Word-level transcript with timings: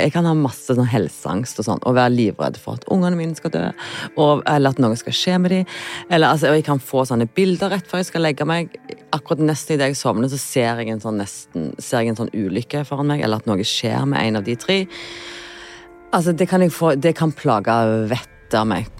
Jeg 0.00 0.14
kan 0.14 0.28
ha 0.28 0.34
masse 0.36 0.74
sånn 0.76 0.88
helseangst 0.90 1.60
og 1.62 1.66
sånn, 1.66 1.82
og 1.86 1.96
være 1.98 2.14
livredd 2.14 2.58
for 2.60 2.80
at 2.80 2.86
ungene 2.92 3.18
mine 3.18 3.38
skal 3.38 3.52
dø, 3.54 3.64
og, 4.16 4.44
eller 4.48 4.74
at 4.74 4.82
noe 4.82 4.98
skal 4.98 5.16
skje 5.16 5.38
med 5.42 5.54
dem. 5.54 5.66
Eller, 6.08 6.32
altså, 6.32 6.52
jeg 6.54 6.66
kan 6.66 6.82
få 6.82 7.04
sånne 7.08 7.28
bilder 7.36 7.74
rett 7.74 7.88
før 7.90 8.02
jeg 8.02 8.10
skal 8.10 8.26
legge 8.26 8.46
meg. 8.48 8.76
Akkurat 9.16 9.42
nesten 9.44 9.76
idet 9.76 9.92
jeg 9.92 10.00
sovner, 10.00 10.30
så 10.32 10.40
ser 10.40 10.82
jeg 10.82 10.94
en 10.94 11.02
sånn, 11.02 11.20
nesten, 11.20 11.70
ser 11.78 12.04
jeg 12.04 12.14
en 12.14 12.22
sånn 12.24 12.32
ulykke 12.34 12.84
foran 12.88 13.10
meg, 13.12 13.24
eller 13.26 13.42
at 13.42 13.50
noe 13.50 13.66
skjer 13.66 14.08
med 14.10 14.22
en 14.22 14.40
av 14.40 14.46
de 14.46 14.56
tre. 14.60 14.80
Altså, 16.10 16.34
det 16.34 16.48
kan, 16.50 16.64
få, 16.74 16.96
det 16.98 17.14
kan 17.18 17.34
plage 17.34 17.76
vettet 18.10 18.58
av 18.58 18.66
meg. 18.66 18.99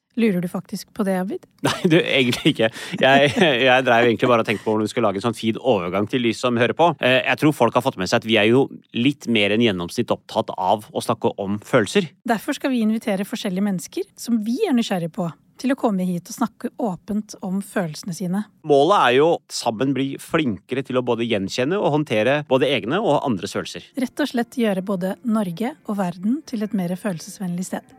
Lurer 0.19 0.41
du 0.43 0.47
faktisk 0.51 0.89
på 0.97 1.05
det, 1.07 1.15
Abid? 1.21 1.45
Nei, 1.67 1.75
du, 1.87 1.97
egentlig 2.01 2.51
ikke. 2.53 2.67
Jeg, 2.99 3.31
jeg 3.63 3.85
drev 3.87 4.07
egentlig 4.09 4.29
bare 4.31 4.43
og 4.43 4.49
tenkte 4.49 4.65
på 4.65 4.73
hvordan 4.73 4.87
vi 4.87 4.91
skulle 4.91 5.07
lage 5.07 5.21
en 5.21 5.27
sånn 5.29 5.37
fin 5.37 5.59
overgang 5.61 6.09
til 6.11 6.25
de 6.27 6.33
som 6.35 6.57
hører 6.59 6.75
på. 6.77 6.89
Eh, 6.99 7.21
Jeg 7.29 7.39
tror 7.41 7.55
folk 7.55 7.77
har 7.79 7.85
fått 7.85 7.99
med 8.01 8.11
seg 8.11 8.21
at 8.23 8.27
vi 8.27 8.35
er 8.41 8.49
jo 8.51 8.65
litt 8.97 9.29
mer 9.31 9.55
enn 9.55 9.63
gjennomsnitt 9.63 10.11
opptatt 10.11 10.51
av 10.57 10.89
å 10.91 11.03
snakke 11.05 11.31
om 11.41 11.59
følelser. 11.63 12.09
Derfor 12.27 12.57
skal 12.57 12.73
vi 12.73 12.83
invitere 12.83 13.27
forskjellige 13.27 13.63
mennesker 13.69 14.09
som 14.19 14.41
vi 14.43 14.57
er 14.67 14.75
nysgjerrige 14.75 15.13
på, 15.15 15.29
til 15.61 15.73
å 15.73 15.77
komme 15.79 16.05
hit 16.07 16.29
og 16.31 16.35
snakke 16.35 16.71
åpent 16.81 17.35
om 17.45 17.59
følelsene 17.65 18.15
sine. 18.17 18.43
Målet 18.67 18.97
er 18.97 19.15
jo 19.19 19.27
sammen 19.51 19.93
bli 19.95 20.15
flinkere 20.21 20.83
til 20.85 20.99
å 20.99 21.05
både 21.05 21.27
gjenkjenne 21.29 21.77
og 21.79 21.93
håndtere 21.97 22.41
både 22.49 22.69
egne 22.73 23.01
og 23.01 23.21
andres 23.27 23.53
følelser. 23.57 23.85
Rett 24.01 24.23
og 24.23 24.31
slett 24.31 24.57
gjøre 24.59 24.83
både 24.85 25.15
Norge 25.29 25.75
og 25.85 25.99
verden 26.01 26.41
til 26.49 26.65
et 26.65 26.75
mer 26.77 26.93
følelsesvennlig 26.97 27.67
sted. 27.69 27.95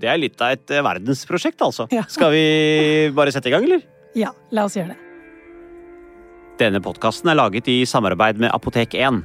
Det 0.00 0.10
er 0.12 0.20
litt 0.20 0.40
av 0.44 0.56
et 0.56 0.74
eh, 0.74 0.84
verdensprosjekt, 0.84 1.62
altså. 1.64 1.88
Ja. 1.94 2.04
Skal 2.16 2.34
vi 2.34 2.46
bare 3.16 3.34
sette 3.34 3.50
i 3.50 3.56
gang, 3.56 3.66
eller? 3.68 3.84
Ja, 4.16 4.32
la 4.52 4.66
oss 4.68 4.76
gjøre 4.76 4.94
det. 4.94 5.02
Denne 6.60 6.80
podkasten 6.80 7.28
er 7.28 7.36
laget 7.36 7.68
i 7.68 7.82
samarbeid 7.88 8.38
med 8.40 8.52
Apotek 8.56 8.96
1. 8.96 9.24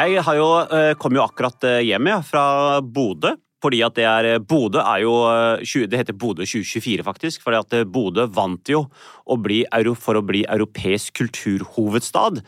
Jeg 0.00 0.22
jo, 0.38 0.48
eh, 0.72 0.94
kom 0.96 1.12
jo 1.12 1.24
akkurat 1.26 1.64
eh, 1.68 1.82
hjem 1.84 2.08
fra 2.24 2.80
Bodø. 2.80 3.34
Fordi 3.60 3.82
at 3.84 3.94
det 3.98 4.06
er, 4.08 4.38
Bodø 4.40 4.80
er 4.80 5.02
jo 5.04 5.14
eh, 5.28 5.64
20, 5.64 5.86
Det 5.92 5.98
heter 6.00 6.16
Bodø 6.16 6.46
2024, 6.48 7.04
faktisk. 7.04 7.42
fordi 7.44 7.60
at 7.60 7.72
eh, 7.76 7.84
Bodø 7.84 8.24
vant 8.32 8.68
jo 8.72 8.86
å 9.30 9.36
bli, 9.38 9.60
for 10.00 10.18
å 10.18 10.24
bli 10.26 10.40
europeisk 10.48 11.14
kulturhovedstad. 11.20 12.40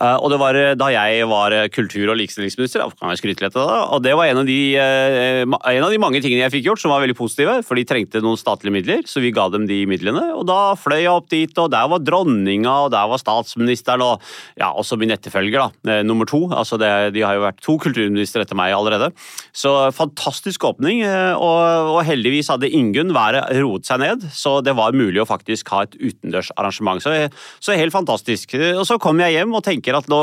Eh, 0.00 0.16
Og 0.22 0.30
det 0.30 0.38
var 0.40 0.54
eh, 0.58 0.74
da 0.78 0.90
jeg 0.92 1.26
var 1.30 1.52
eh, 1.56 1.68
kultur- 1.72 2.12
og 2.12 2.18
likestillingsminister, 2.20 2.84
kan 2.98 3.10
jeg 3.14 3.22
skryte 3.22 3.44
litt 3.46 3.56
av 3.58 3.68
det, 3.70 3.78
og 3.96 4.02
det 4.04 4.14
var 4.18 4.28
en 4.30 4.42
av, 4.42 4.46
de, 4.46 4.58
eh, 4.76 5.42
en 5.42 5.86
av 5.86 5.90
de 5.90 5.98
mange 6.02 6.20
tingene 6.22 6.44
jeg 6.44 6.54
fikk 6.58 6.68
gjort 6.68 6.82
som 6.84 6.92
var 6.92 7.02
veldig 7.02 7.16
positive, 7.18 7.56
for 7.66 7.78
de 7.78 7.86
trengte 7.88 8.22
noen 8.24 8.38
statlige 8.38 8.74
midler, 8.76 9.02
så 9.08 9.22
vi 9.24 9.32
ga 9.34 9.48
dem 9.52 9.66
de 9.70 9.80
midlene. 9.90 10.28
Og 10.36 10.46
da 10.48 10.74
fløy 10.78 11.00
jeg 11.02 11.12
opp 11.14 11.28
dit, 11.32 11.58
og 11.58 11.72
der 11.74 11.88
var 11.90 12.04
dronninga, 12.04 12.76
og 12.86 12.92
der 12.94 13.08
var 13.10 13.18
statsministeren, 13.22 14.04
og 14.04 14.22
ja, 14.60 14.70
også 14.72 14.98
min 15.00 15.12
etterfølger, 15.16 15.58
da, 15.58 15.96
eh, 15.96 16.04
nummer 16.06 16.28
to. 16.28 16.44
Altså 16.52 16.78
det, 16.80 16.92
de 17.16 17.24
har 17.26 17.38
jo 17.38 17.46
vært 17.48 17.62
to 17.64 17.78
kulturministre 17.82 18.44
etter 18.44 18.58
meg 18.58 18.76
allerede. 18.76 19.10
Så 19.56 19.74
fantastisk 19.96 20.57
åpning, 20.64 21.02
eh, 21.06 21.34
og, 21.36 21.92
og 21.94 22.00
heldigvis 22.08 22.48
hadde 22.52 22.70
Ingunn 22.74 23.12
været 23.14 23.46
roet 23.62 23.86
seg 23.88 24.00
ned, 24.02 24.24
så 24.34 24.58
det 24.64 24.74
var 24.78 24.96
mulig 24.96 25.20
å 25.22 25.26
faktisk 25.28 25.68
ha 25.74 25.84
et 25.86 25.94
utendørsarrangement. 26.00 27.02
Så, 27.04 27.14
så 27.60 27.76
helt 27.78 27.94
fantastisk. 27.94 28.54
Og 28.78 28.84
så 28.88 28.98
kom 29.02 29.20
jeg 29.22 29.36
hjem 29.38 29.54
og 29.54 29.64
tenker 29.66 29.96
at 29.98 30.08
nå 30.10 30.20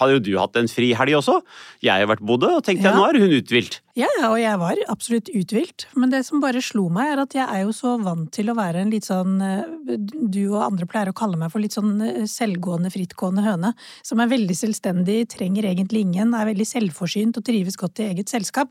hadde 0.00 0.18
jo 0.18 0.24
du 0.30 0.32
hatt 0.40 0.56
en 0.60 0.70
frihelg 0.70 1.16
også. 1.20 1.40
Jeg 1.84 2.04
har 2.04 2.10
vært 2.10 2.24
Bodø, 2.26 2.56
og 2.58 2.64
tenkte 2.66 2.90
Ja. 2.90 2.96
nå 2.96 3.06
er 3.08 3.20
hun 3.22 3.36
uthvilt. 3.40 3.80
Ja, 3.98 4.06
ja, 4.20 4.28
og 4.30 4.38
jeg 4.38 4.58
var 4.60 4.78
absolutt 4.92 5.28
uthvilt. 5.34 5.88
Men 5.98 6.12
det 6.12 6.22
som 6.28 6.42
bare 6.42 6.62
slo 6.62 6.84
meg, 6.94 7.10
er 7.10 7.22
at 7.24 7.34
jeg 7.34 7.42
er 7.42 7.64
jo 7.64 7.72
så 7.74 7.96
vant 7.98 8.30
til 8.32 8.52
å 8.52 8.54
være 8.58 8.84
en 8.84 8.92
litt 8.92 9.08
sånn 9.08 9.40
eh, 9.42 9.96
Du 10.30 10.42
og 10.52 10.62
andre 10.68 10.86
pleier 10.90 11.10
å 11.10 11.16
kalle 11.16 11.38
meg 11.40 11.50
for 11.50 11.62
litt 11.62 11.74
sånn 11.74 11.96
eh, 12.06 12.22
selvgående, 12.30 12.92
frittgående 12.94 13.44
høne. 13.44 13.72
Som 14.06 14.22
er 14.22 14.30
veldig 14.30 14.56
selvstendig, 14.56 15.24
trenger 15.34 15.66
egentlig 15.72 16.04
ingen, 16.06 16.36
er 16.38 16.48
veldig 16.52 16.68
selvforsynt 16.70 17.40
og 17.40 17.46
trives 17.50 17.78
godt 17.80 18.02
i 18.04 18.10
eget 18.12 18.30
selskap. 18.30 18.70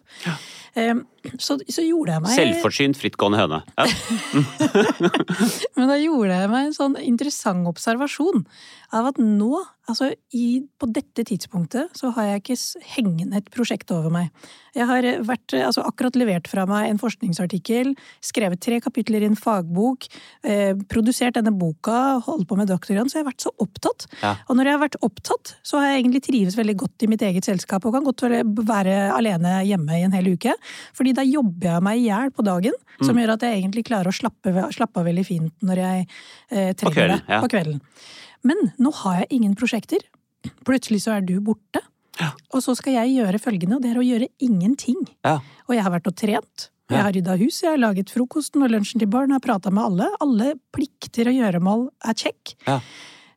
Eh, 0.80 0.96
Så, 1.38 1.59
så 1.68 1.84
gjorde 1.85 2.16
jeg 2.16 2.24
meg 2.25 2.35
Selvforsynt, 2.38 3.00
frittgående 3.00 3.41
høne. 3.41 3.62
Ja. 3.78 3.88
Men 5.78 5.91
da 5.91 5.97
gjorde 6.00 6.41
jeg 6.41 6.52
meg 6.52 6.69
en 6.69 6.78
sånn 6.78 7.00
interessant 7.02 7.69
observasjon 7.69 8.46
av 8.96 9.12
at 9.12 9.19
nå, 9.22 9.59
altså 9.90 10.09
i, 10.34 10.63
på 10.81 10.88
dette 10.94 11.24
tidspunktet, 11.28 11.94
så 11.97 12.09
har 12.16 12.31
jeg 12.31 12.41
ikke 12.41 12.57
hengende 12.96 13.38
et 13.38 13.50
prosjekt 13.53 13.91
over 13.94 14.13
meg. 14.13 14.31
Jeg 14.78 14.88
har 14.90 15.06
eh, 15.06 15.19
vært, 15.25 15.53
eh, 15.53 15.66
altså 15.66 15.84
akkurat 15.85 16.18
levert 16.18 16.50
fra 16.50 16.66
meg 16.69 16.90
en 16.90 17.02
forskningsartikkel, 17.02 17.94
skrevet 18.25 18.62
tre 18.66 18.80
kapitler 18.81 19.25
i 19.25 19.30
en 19.30 19.38
fagbok, 19.38 20.07
eh, 20.47 20.74
produsert 20.90 21.38
denne 21.38 21.53
boka, 21.57 22.19
holdt 22.25 22.47
på 22.50 22.57
med 22.57 22.69
doktorgrad, 22.72 23.12
så 23.12 23.19
jeg 23.19 23.25
har 23.25 23.30
vært 23.31 23.46
så 23.46 23.53
opptatt. 23.62 24.07
Ja. 24.24 24.36
Og 24.50 24.57
når 24.57 24.69
jeg 24.69 24.78
har 24.78 24.84
vært 24.86 25.00
opptatt, 25.06 25.53
så 25.66 25.81
har 25.81 25.91
jeg 25.91 26.03
egentlig 26.03 26.24
trives 26.25 26.57
veldig 26.57 26.78
godt 26.86 27.06
i 27.06 27.12
mitt 27.12 27.25
eget 27.25 27.50
selskap, 27.50 27.86
og 27.86 27.97
kan 27.97 28.07
godt 28.07 28.25
være 28.25 28.97
alene 29.13 29.59
hjemme 29.68 30.00
i 30.00 30.06
en 30.07 30.18
hel 30.18 30.34
uke. 30.34 30.56
Fordi 30.97 31.13
da 31.19 31.25
jobber 31.28 31.74
jeg 31.74 31.85
meg 31.90 32.00
i 32.00 32.07
hjel 32.07 32.31
på 32.35 32.46
dagen, 32.47 32.80
som 33.03 33.19
gjør 33.19 33.35
at 33.35 33.46
jeg 33.46 33.59
egentlig 33.59 33.85
klarer 33.88 34.12
å 34.12 34.16
slappe, 34.16 34.56
slappe 34.75 35.02
av 35.02 35.07
veldig 35.07 35.28
fint 35.28 35.68
når 35.68 35.84
jeg 35.84 36.07
eh, 36.07 36.72
trenger 36.80 36.96
kvelden, 36.96 37.22
det 37.28 37.35
ja. 37.35 37.44
på 37.44 37.52
kvelden. 37.53 37.84
Men 38.47 38.66
nå 38.80 38.91
har 39.03 39.22
jeg 39.22 39.31
ingen 39.40 39.56
prosjekter. 39.59 40.03
Plutselig 40.68 41.03
så 41.03 41.18
er 41.18 41.25
du 41.28 41.35
borte. 41.44 41.84
Og 42.52 42.63
så 42.63 42.75
skal 42.75 42.97
jeg 42.97 43.16
gjøre 43.19 43.40
følgende, 43.40 43.78
og 43.78 43.84
det 43.85 43.94
er 43.94 44.02
å 44.02 44.03
gjøre 44.03 44.28
ingenting. 44.44 45.00
Ja. 45.24 45.38
Og 45.68 45.75
jeg 45.75 45.85
har 45.85 45.94
vært 45.94 46.09
og 46.09 46.18
trent. 46.19 46.66
Ja. 46.90 46.97
Jeg 46.97 47.06
har 47.06 47.16
rydda 47.19 47.38
huset, 47.38 47.62
jeg 47.63 47.72
har 47.75 47.81
laget 47.84 48.12
frokosten 48.12 48.66
og 48.66 48.74
lunsjen 48.74 49.01
til 49.01 49.09
barn, 49.12 49.30
jeg 49.30 49.38
har 49.38 49.46
prata 49.46 49.72
med 49.72 49.86
alle. 49.86 50.09
Alle 50.25 50.53
plikter 50.75 51.30
og 51.30 51.38
gjøremål 51.38 51.86
er 52.09 52.18
check. 52.18 52.56
Ja. 52.66 52.80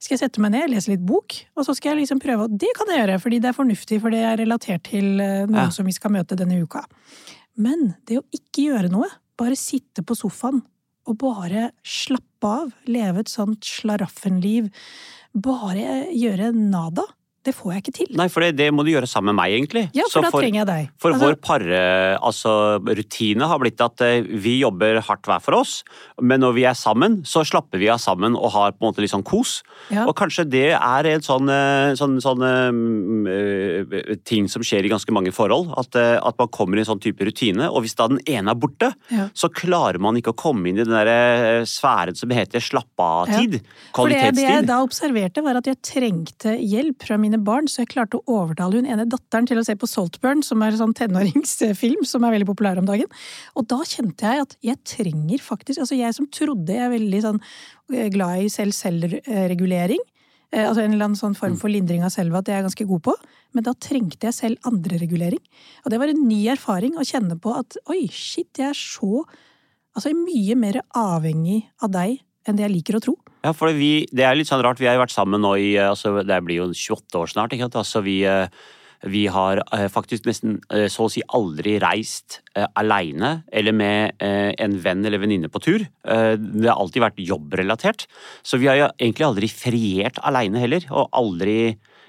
Skal 0.03 0.17
jeg 0.17 0.23
sette 0.25 0.43
meg 0.43 0.55
ned, 0.57 0.73
lese 0.73 0.91
litt 0.91 1.05
bok, 1.07 1.37
og 1.55 1.67
så 1.67 1.77
skal 1.79 1.93
jeg 1.93 2.03
liksom 2.03 2.19
prøve 2.23 2.49
å 2.49 2.51
Det 2.51 2.73
kan 2.75 2.89
jeg 2.91 3.05
gjøre, 3.05 3.21
fordi 3.23 3.39
det 3.45 3.53
er 3.53 3.59
fornuftig, 3.59 4.01
for 4.03 4.11
det 4.15 4.23
er 4.27 4.41
relatert 4.41 4.89
til 4.89 5.21
eh, 5.23 5.45
noen 5.47 5.69
Ja. 5.69 5.71
som 5.71 5.87
vi 5.87 5.95
skal 5.95 6.11
møte 6.11 6.39
denne 6.39 6.59
uka. 6.59 6.83
Men 7.61 7.95
det 8.09 8.21
å 8.21 8.27
ikke 8.35 8.69
gjøre 8.69 8.93
noe, 8.93 9.09
bare 9.39 9.59
sitte 9.59 10.05
på 10.07 10.17
sofaen 10.17 10.63
og 11.09 11.19
bare 11.19 11.73
slappe 11.83 12.47
av, 12.47 12.71
leve 12.87 13.25
et 13.25 13.31
sånt 13.33 13.67
slaraffenliv, 13.67 14.69
bare 15.35 16.13
gjøre 16.15 16.53
nada, 16.55 17.05
det 17.45 17.55
får 17.57 17.73
jeg 17.75 17.83
ikke 17.83 17.95
til. 17.97 18.11
Nei, 18.19 18.29
for 18.31 18.45
det, 18.45 18.53
det 18.59 18.69
må 18.75 18.85
du 18.87 18.93
gjøre 18.93 19.09
sammen 19.11 19.33
med 19.35 19.41
meg, 19.43 19.57
egentlig. 19.57 19.85
Ja, 19.97 20.05
Så 20.07 20.21
for 20.21 20.29
da 20.29 20.31
trenger 20.37 20.61
jeg 20.63 20.69
deg. 20.71 20.91
For 21.03 21.13
Altså, 21.13 21.27
vår 21.29 21.37
par, 21.43 21.63
altså, 22.23 22.53
rutine 22.97 23.49
har 23.51 23.59
blitt 23.61 23.81
at 23.85 24.01
eh, 24.07 24.23
vi 24.23 24.59
jobber 24.61 25.01
hardt 25.05 25.27
hver 25.29 25.43
for 25.45 25.59
oss, 25.59 25.73
men 26.23 26.41
når 26.43 26.55
vi 26.57 26.65
er 26.71 26.77
sammen, 26.79 27.21
så 27.29 27.43
slapper 27.47 27.81
vi 27.83 27.91
av 27.93 27.99
sammen 28.03 28.37
og 28.39 28.53
har 28.55 28.73
på 28.77 28.83
en 28.85 28.89
måte 28.93 29.03
litt 29.05 29.13
sånn 29.13 29.25
kos. 29.27 29.59
Ja. 29.93 30.07
Og 30.09 30.15
kanskje 30.19 30.47
det 30.49 30.65
er 30.79 31.09
en 31.11 31.25
sånn, 31.25 31.51
eh, 31.53 31.93
sånn, 31.99 32.17
sånn 32.23 32.45
eh, 32.47 34.17
ting 34.29 34.49
som 34.51 34.63
skjer 34.65 34.87
i 34.87 34.93
ganske 34.93 35.13
mange 35.15 35.33
forhold, 35.35 35.73
at, 35.81 35.97
at 35.99 36.39
man 36.41 36.51
kommer 36.55 36.79
i 36.79 36.85
en 36.85 36.91
sånn 36.93 37.03
type 37.03 37.25
rutine, 37.27 37.69
og 37.71 37.85
hvis 37.85 37.97
da 37.99 38.09
den 38.13 38.23
ene 38.27 38.55
er 38.55 38.59
borte, 38.59 38.93
Ja. 39.13 39.29
så 39.35 39.51
klarer 39.53 39.99
man 40.03 40.17
ikke 40.19 40.33
å 40.33 40.39
komme 40.39 40.71
inn 40.71 40.79
i 40.81 40.85
den 40.87 40.95
der 40.95 41.65
sfæren 41.69 42.17
som 42.19 42.31
heter 42.35 42.63
slapp 42.63 43.03
av-tid. 43.03 43.61
For 43.95 44.09
det, 44.13 44.23
det 44.39 44.47
jeg 44.47 44.67
da 44.69 44.81
observerte, 44.85 45.43
var 45.45 45.59
at 45.61 45.69
jeg 45.69 45.81
trengte 45.85 46.55
hjelp 46.59 47.03
fra 47.07 47.19
mine 47.33 47.45
barn, 47.45 47.69
så 47.71 47.83
jeg 47.83 47.93
klarte 47.95 48.21
å 48.21 48.37
overtale 48.43 48.79
hun 48.79 48.89
ene 48.89 49.09
datteren 49.09 49.49
til 49.49 49.61
å 49.61 49.65
se 49.67 49.75
på 49.79 49.89
Saltburn, 49.89 50.43
som 50.45 50.63
er 50.63 50.75
en 50.75 50.83
sånn 50.85 50.95
tenåringsfilm 50.99 52.05
som 52.09 52.25
er 52.27 52.37
veldig 52.37 52.49
populær 52.51 52.81
om 52.81 52.89
dagen. 52.89 53.09
Og 53.57 53.67
da 53.71 53.81
kjente 53.89 54.29
jeg 54.29 54.47
at 54.47 54.57
jeg 54.63 54.81
trenger 54.87 55.43
faktisk 55.43 55.83
Altså 55.83 55.97
jeg 55.97 56.15
som 56.15 56.29
trodde 56.31 56.75
jeg 56.75 56.85
er 56.85 56.93
veldig 56.93 57.21
sånn 57.25 57.39
eh, 57.95 58.09
glad 58.13 58.45
i 58.45 58.51
selv-selvregulering, 58.53 60.03
eh, 60.53 60.67
altså 60.67 60.85
en 60.85 60.93
eller 60.95 61.09
annen 61.09 61.19
sånn 61.19 61.37
form 61.39 61.57
for 61.59 61.73
lindring 61.73 62.05
av 62.05 62.13
selva, 62.15 62.43
at 62.43 62.51
jeg 62.51 62.61
er 62.61 62.67
ganske 62.69 62.87
god 62.91 63.07
på, 63.09 63.17
men 63.57 63.67
da 63.67 63.75
trengte 63.75 64.29
jeg 64.29 64.37
selv 64.37 64.69
andreregulering. 64.69 65.43
Og 65.83 65.93
det 65.93 66.03
var 66.03 66.13
en 66.13 66.27
ny 66.29 66.43
erfaring 66.53 66.99
å 67.01 67.07
kjenne 67.09 67.39
på 67.41 67.55
at 67.57 67.81
oi, 67.93 68.05
shit, 68.13 68.53
jeg 68.59 68.71
er 68.73 68.79
så 68.79 69.25
Altså 69.93 70.09
mye 70.17 70.55
mer 70.57 70.79
avhengig 70.97 71.67
av 71.85 71.91
deg 71.93 72.23
enn 72.49 72.57
det 72.57 72.63
jeg 72.65 72.73
liker 72.73 72.97
å 72.97 73.01
tro. 73.05 73.13
Ja, 73.43 73.51
for 73.57 73.75
vi, 73.75 74.05
det 74.15 74.23
er 74.23 74.37
litt 74.39 74.51
sånn 74.51 74.63
rart. 74.63 74.79
Vi 74.79 74.87
har 74.87 74.95
jo 74.95 75.03
vært 75.03 75.15
sammen 75.15 75.43
nå 75.43 75.57
i 75.59 75.73
eh, 75.75 75.91
altså, 75.91 76.21
Det 76.27 76.39
blir 76.47 76.63
jo 76.63 76.71
28 76.71 77.19
år 77.19 77.35
snart. 77.35 77.55
ikke 77.55 77.67
sant? 77.67 77.81
Altså, 77.83 78.03
vi, 78.07 78.21
eh, 78.29 78.47
Vi 79.03 79.25
har 79.35 79.59
eh, 79.65 79.89
faktisk 79.91 80.29
nesten 80.29 80.61
så 80.71 81.09
å 81.09 81.11
si 81.11 81.25
aldri 81.27 81.75
reist 81.83 82.39
aleine 82.79 83.43
eller 83.51 83.75
med 83.75 84.23
en 84.23 84.77
venn 84.85 85.03
eller 85.05 85.19
venninne 85.19 85.51
på 85.51 85.59
tur. 85.65 85.83
Det 85.83 86.69
har 86.69 86.79
alltid 86.79 87.03
vært 87.03 87.19
jobbrelatert. 87.19 88.07
Så 88.47 88.61
vi 88.63 88.69
har 88.71 88.79
jo 88.79 88.87
egentlig 88.93 89.27
aldri 89.27 89.49
friert 89.51 90.21
aleine 90.23 90.63
heller, 90.63 90.87
og 90.95 91.11
aldri 91.19 91.57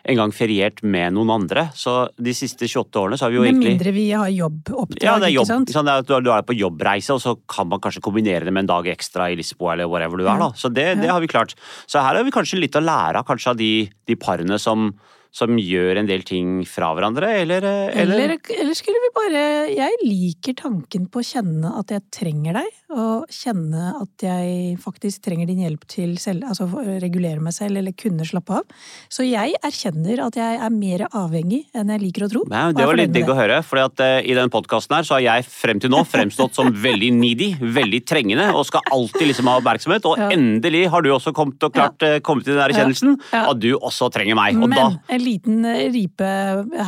engang 0.05 0.31
feriert 0.35 0.81
med 0.83 1.13
noen 1.15 1.29
andre. 1.31 1.69
Så 1.73 2.09
de 2.19 2.33
siste 2.35 2.67
28 2.67 2.99
årene 2.99 3.15
så 3.17 3.23
har 3.25 3.31
vi 3.31 3.37
jo 3.37 3.43
Med 3.45 3.53
egentlig 3.53 3.71
mindre 3.77 3.91
vi 3.95 4.05
har 4.11 4.27
jobboppdrag, 4.35 5.03
ja, 5.05 5.13
det 5.19 5.29
er 5.29 5.35
jobb. 5.37 5.45
ikke 5.47 5.53
sant? 5.53 5.69
Sånn, 5.71 5.87
at 5.93 6.05
du 6.07 6.13
er- 6.17 6.21
du 6.21 6.29
er 6.31 6.41
på 6.43 6.57
jobbreise, 6.57 7.13
og 7.15 7.21
så 7.21 7.37
kan 7.47 7.69
man 7.69 7.79
kanskje 7.79 8.01
kombinere 8.03 8.43
det 8.43 8.51
med 8.53 8.63
en 8.67 8.71
dag 8.73 8.85
ekstra 8.85 9.31
i 9.31 9.35
Lisboa 9.39 9.73
eller 9.73 9.87
wherever 9.87 10.17
du 10.17 10.27
er. 10.27 10.37
da. 10.37 10.49
Så 10.51 10.67
det, 10.73 10.99
det 10.99 11.09
har 11.09 11.21
vi 11.21 11.27
klart. 11.27 11.55
Så 11.87 12.01
her 12.03 12.15
har 12.15 12.23
vi 12.23 12.31
kanskje 12.31 12.59
litt 12.59 12.75
å 12.75 12.83
lære 12.83 13.15
av 13.15 13.25
kanskje 13.25 13.47
av 13.51 13.57
de, 13.57 13.89
de 14.05 14.15
parene 14.15 14.59
som, 14.59 14.93
som 15.33 15.57
gjør 15.57 15.97
en 15.97 16.09
del 16.09 16.21
ting 16.27 16.59
fra 16.69 16.91
hverandre, 16.93 17.31
eller, 17.41 17.65
eller, 17.65 18.19
Eller, 18.21 18.35
eller 18.53 18.77
skulle 18.77 19.01
vi 19.01 19.09
bare 19.15 19.41
Jeg 19.73 19.97
liker 20.03 20.53
tanken 20.59 21.07
på 21.09 21.23
å 21.23 21.25
kjenne 21.25 21.71
at 21.79 21.89
jeg 21.89 22.05
trenger 22.13 22.59
deg, 22.59 22.67
og 22.93 23.31
kjenne 23.33 23.95
at 23.97 24.25
jeg 24.27 24.75
faktisk 24.83 25.23
trenger 25.25 25.49
din 25.49 25.63
hjelp 25.63 25.87
til 25.89 26.13
selv, 26.21 26.45
altså 26.45 26.67
regulere 27.01 27.41
meg 27.41 27.55
selv 27.55 27.79
eller 27.81 27.95
kunne 27.97 28.27
slappe 28.29 28.59
av. 28.59 28.75
Så 29.09 29.25
jeg 29.25 29.55
erkjenner 29.65 30.21
at 30.27 30.37
jeg 30.37 30.59
er 30.61 30.73
mer 30.73 31.07
avhengig 31.09 31.63
enn 31.73 31.89
jeg 31.95 32.03
liker 32.03 32.27
å 32.27 32.29
tro. 32.35 32.43
Nei, 32.53 32.67
det 32.77 32.85
var 32.85 32.99
litt 32.99 33.15
digg 33.15 33.31
å 33.33 33.37
høre, 33.37 33.61
for 33.65 33.81
i 33.81 34.37
den 34.37 34.53
podkasten 34.53 34.99
her 34.99 35.07
så 35.07 35.17
har 35.17 35.25
jeg 35.25 35.47
frem 35.49 35.81
til 35.81 35.93
nå 35.93 36.03
fremstått 36.13 36.59
som 36.59 36.69
veldig 36.69 37.09
needy, 37.17 37.49
veldig 37.57 38.03
trengende, 38.05 38.51
og 38.53 38.67
skal 38.69 38.85
alltid 38.93 39.31
liksom 39.31 39.49
ha 39.49 39.57
oppmerksomhet. 39.61 40.05
Og 40.05 40.21
Ja. 40.23 40.29
endelig 40.29 40.87
har 40.93 41.01
du 41.01 41.09
også 41.09 41.33
kommet, 41.33 41.61
og 41.63 41.73
klart, 41.73 41.97
ja. 42.01 42.19
kommet 42.19 42.45
til 42.45 42.53
den 42.53 42.63
erkjennelsen 42.63 43.17
Ja. 43.33 43.49
at 43.49 43.59
du 43.59 43.73
også 43.79 44.11
trenger 44.13 44.35
meg. 44.35 44.55
Og 44.61 44.69
Men 44.69 44.77
da 44.77 45.17
liten 45.23 45.65
eh, 45.67 45.87
ripe 45.93 46.29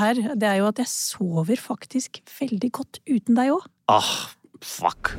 her, 0.02 0.22
det 0.36 0.50
er 0.50 0.60
jo 0.62 0.70
at 0.72 0.82
jeg 0.84 0.92
sover 0.92 1.62
faktisk 1.62 2.22
veldig 2.40 2.72
godt 2.76 3.02
uten 3.08 3.38
deg 3.38 3.56
òg. 3.56 3.70
Ah, 3.92 4.14
fuck. 4.64 5.16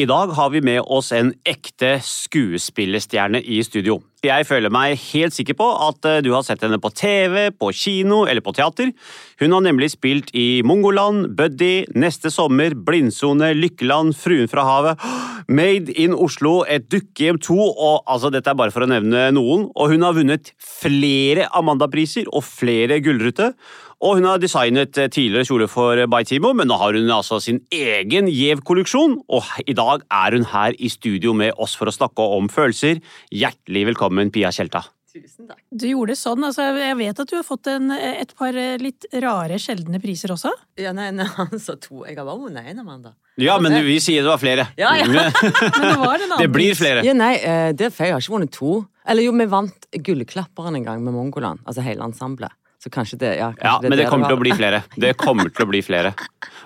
I 0.00 0.06
dag 0.08 0.30
har 0.32 0.48
vi 0.50 0.62
med 0.64 0.80
oss 0.88 1.10
en 1.12 1.34
ekte 1.44 1.98
skuespillerstjerne 2.00 3.42
i 3.44 3.58
studio. 3.66 3.98
Jeg 4.24 4.46
føler 4.48 4.72
meg 4.72 4.94
helt 5.00 5.34
sikker 5.34 5.56
på 5.58 5.66
at 5.88 6.06
eh, 6.08 6.20
du 6.24 6.30
har 6.32 6.44
sett 6.46 6.62
henne 6.64 6.78
på 6.80 6.88
TV, 6.96 7.50
på 7.52 7.68
kino 7.76 8.22
eller 8.24 8.40
på 8.44 8.54
teater. 8.56 8.94
Hun 9.42 9.52
har 9.52 9.64
nemlig 9.66 9.90
spilt 9.92 10.30
i 10.36 10.62
Mongoland, 10.64 11.34
Buddy, 11.36 11.84
Neste 11.92 12.32
sommer, 12.32 12.72
Blindsone, 12.72 13.50
Lykkeland, 13.58 14.14
Fruen 14.16 14.48
fra 14.48 14.64
havet, 14.68 15.04
Made 15.60 15.92
in 16.00 16.16
Oslo, 16.16 16.62
Et 16.64 16.86
dukkehjem 16.88 17.42
2, 17.42 17.58
og 17.60 18.08
altså 18.08 18.32
dette 18.32 18.52
er 18.54 18.56
bare 18.60 18.72
for 18.72 18.86
å 18.86 18.88
nevne 18.88 19.28
noen. 19.36 19.68
Og 19.74 19.92
hun 19.92 20.06
har 20.06 20.16
vunnet 20.16 20.54
flere 20.64 21.50
Amanda-priser 21.60 22.30
og 22.32 22.46
flere 22.46 23.02
gullrute. 23.04 23.52
Og 24.00 24.16
hun 24.16 24.24
har 24.24 24.40
designet 24.40 24.96
eh, 24.96 25.10
tidligere 25.12 25.44
kjole 25.44 25.66
for 25.68 26.00
Baitimo, 26.08 26.54
men 26.56 26.70
nå 26.70 26.78
har 26.80 26.96
hun 26.96 27.10
altså 27.12 27.36
sin 27.44 27.60
egen 27.74 28.30
Gjev-kolleksjon. 28.32 29.18
Og 29.28 29.50
i 29.68 29.76
dag 29.76 30.06
er 30.08 30.36
hun 30.38 30.46
her 30.48 30.76
i 30.80 30.88
studio 30.88 31.34
med 31.36 31.52
oss 31.60 31.74
for 31.76 31.90
å 31.90 31.92
snakke 31.92 32.24
om 32.38 32.48
følelser. 32.52 33.02
Hjertelig 33.28 33.90
velkommen, 33.90 34.32
Pia 34.32 34.52
Tjelta. 34.56 34.86
Tusen 35.10 35.48
takk. 35.50 35.58
Du 35.74 35.84
gjorde 35.90 36.14
det 36.14 36.20
sånn, 36.20 36.44
altså 36.46 36.68
jeg 36.78 36.96
vet 37.00 37.20
at 37.20 37.28
du 37.28 37.34
har 37.34 37.44
fått 37.44 37.68
en, 37.72 37.90
et 37.92 38.30
par 38.38 38.56
eh, 38.56 38.78
litt 38.80 39.04
rare, 39.20 39.58
sjeldne 39.60 40.00
priser 40.00 40.32
også. 40.32 40.52
Ja, 40.80 40.94
nei, 40.96 41.10
nei, 41.12 41.26
han 41.34 41.52
sa 41.60 41.74
to. 41.76 42.04
Jeg 42.06 42.16
har 42.16 42.24
bare 42.24 42.40
vunnet 42.40 42.70
én, 42.70 42.80
Amanda. 42.80 43.12
Ja, 43.40 43.58
men 43.60 43.74
vi 43.84 43.98
sier 44.00 44.24
det 44.24 44.30
var 44.30 44.40
flere. 44.40 44.70
Ja, 44.80 44.94
ja. 44.96 45.08
Men 45.10 45.84
det 45.84 45.98
var 46.00 46.14
en 46.14 46.24
annen 46.26 46.40
Det 46.40 46.48
blir 46.52 46.78
flere. 46.78 47.04
Ja, 47.04 47.12
nei, 47.16 47.34
eh, 47.36 47.74
det 47.76 47.90
er 47.90 47.92
feil. 47.92 48.14
Jeg 48.14 48.16
har 48.16 48.24
ikke 48.24 48.36
vunnet 48.38 48.54
to. 48.56 48.78
Eller 49.10 49.26
jo, 49.26 49.36
vi 49.36 49.48
vant 49.50 49.86
Gullklapperen 50.08 50.76
en 50.78 50.88
gang 50.88 51.04
med 51.04 51.16
Mongoland. 51.16 51.60
Altså 51.66 51.84
hele 51.84 52.04
ensemblet. 52.06 52.54
Så 52.80 52.88
kanskje 52.88 53.18
det 53.20 53.30
ja, 53.36 53.50
kanskje 53.52 53.66
Ja, 53.66 53.72
det 53.82 53.88
men 53.90 53.98
det 53.98 54.04
det 54.06 54.10
kommer 54.10 54.24
det 54.24 54.30
til 54.32 54.38
å 54.38 54.40
bli 54.40 54.52
flere. 54.56 54.78
Det 55.04 55.10
kommer 55.20 55.50
til 55.52 55.66
å 55.66 55.68
bli 55.68 55.80
flere. 55.84 56.14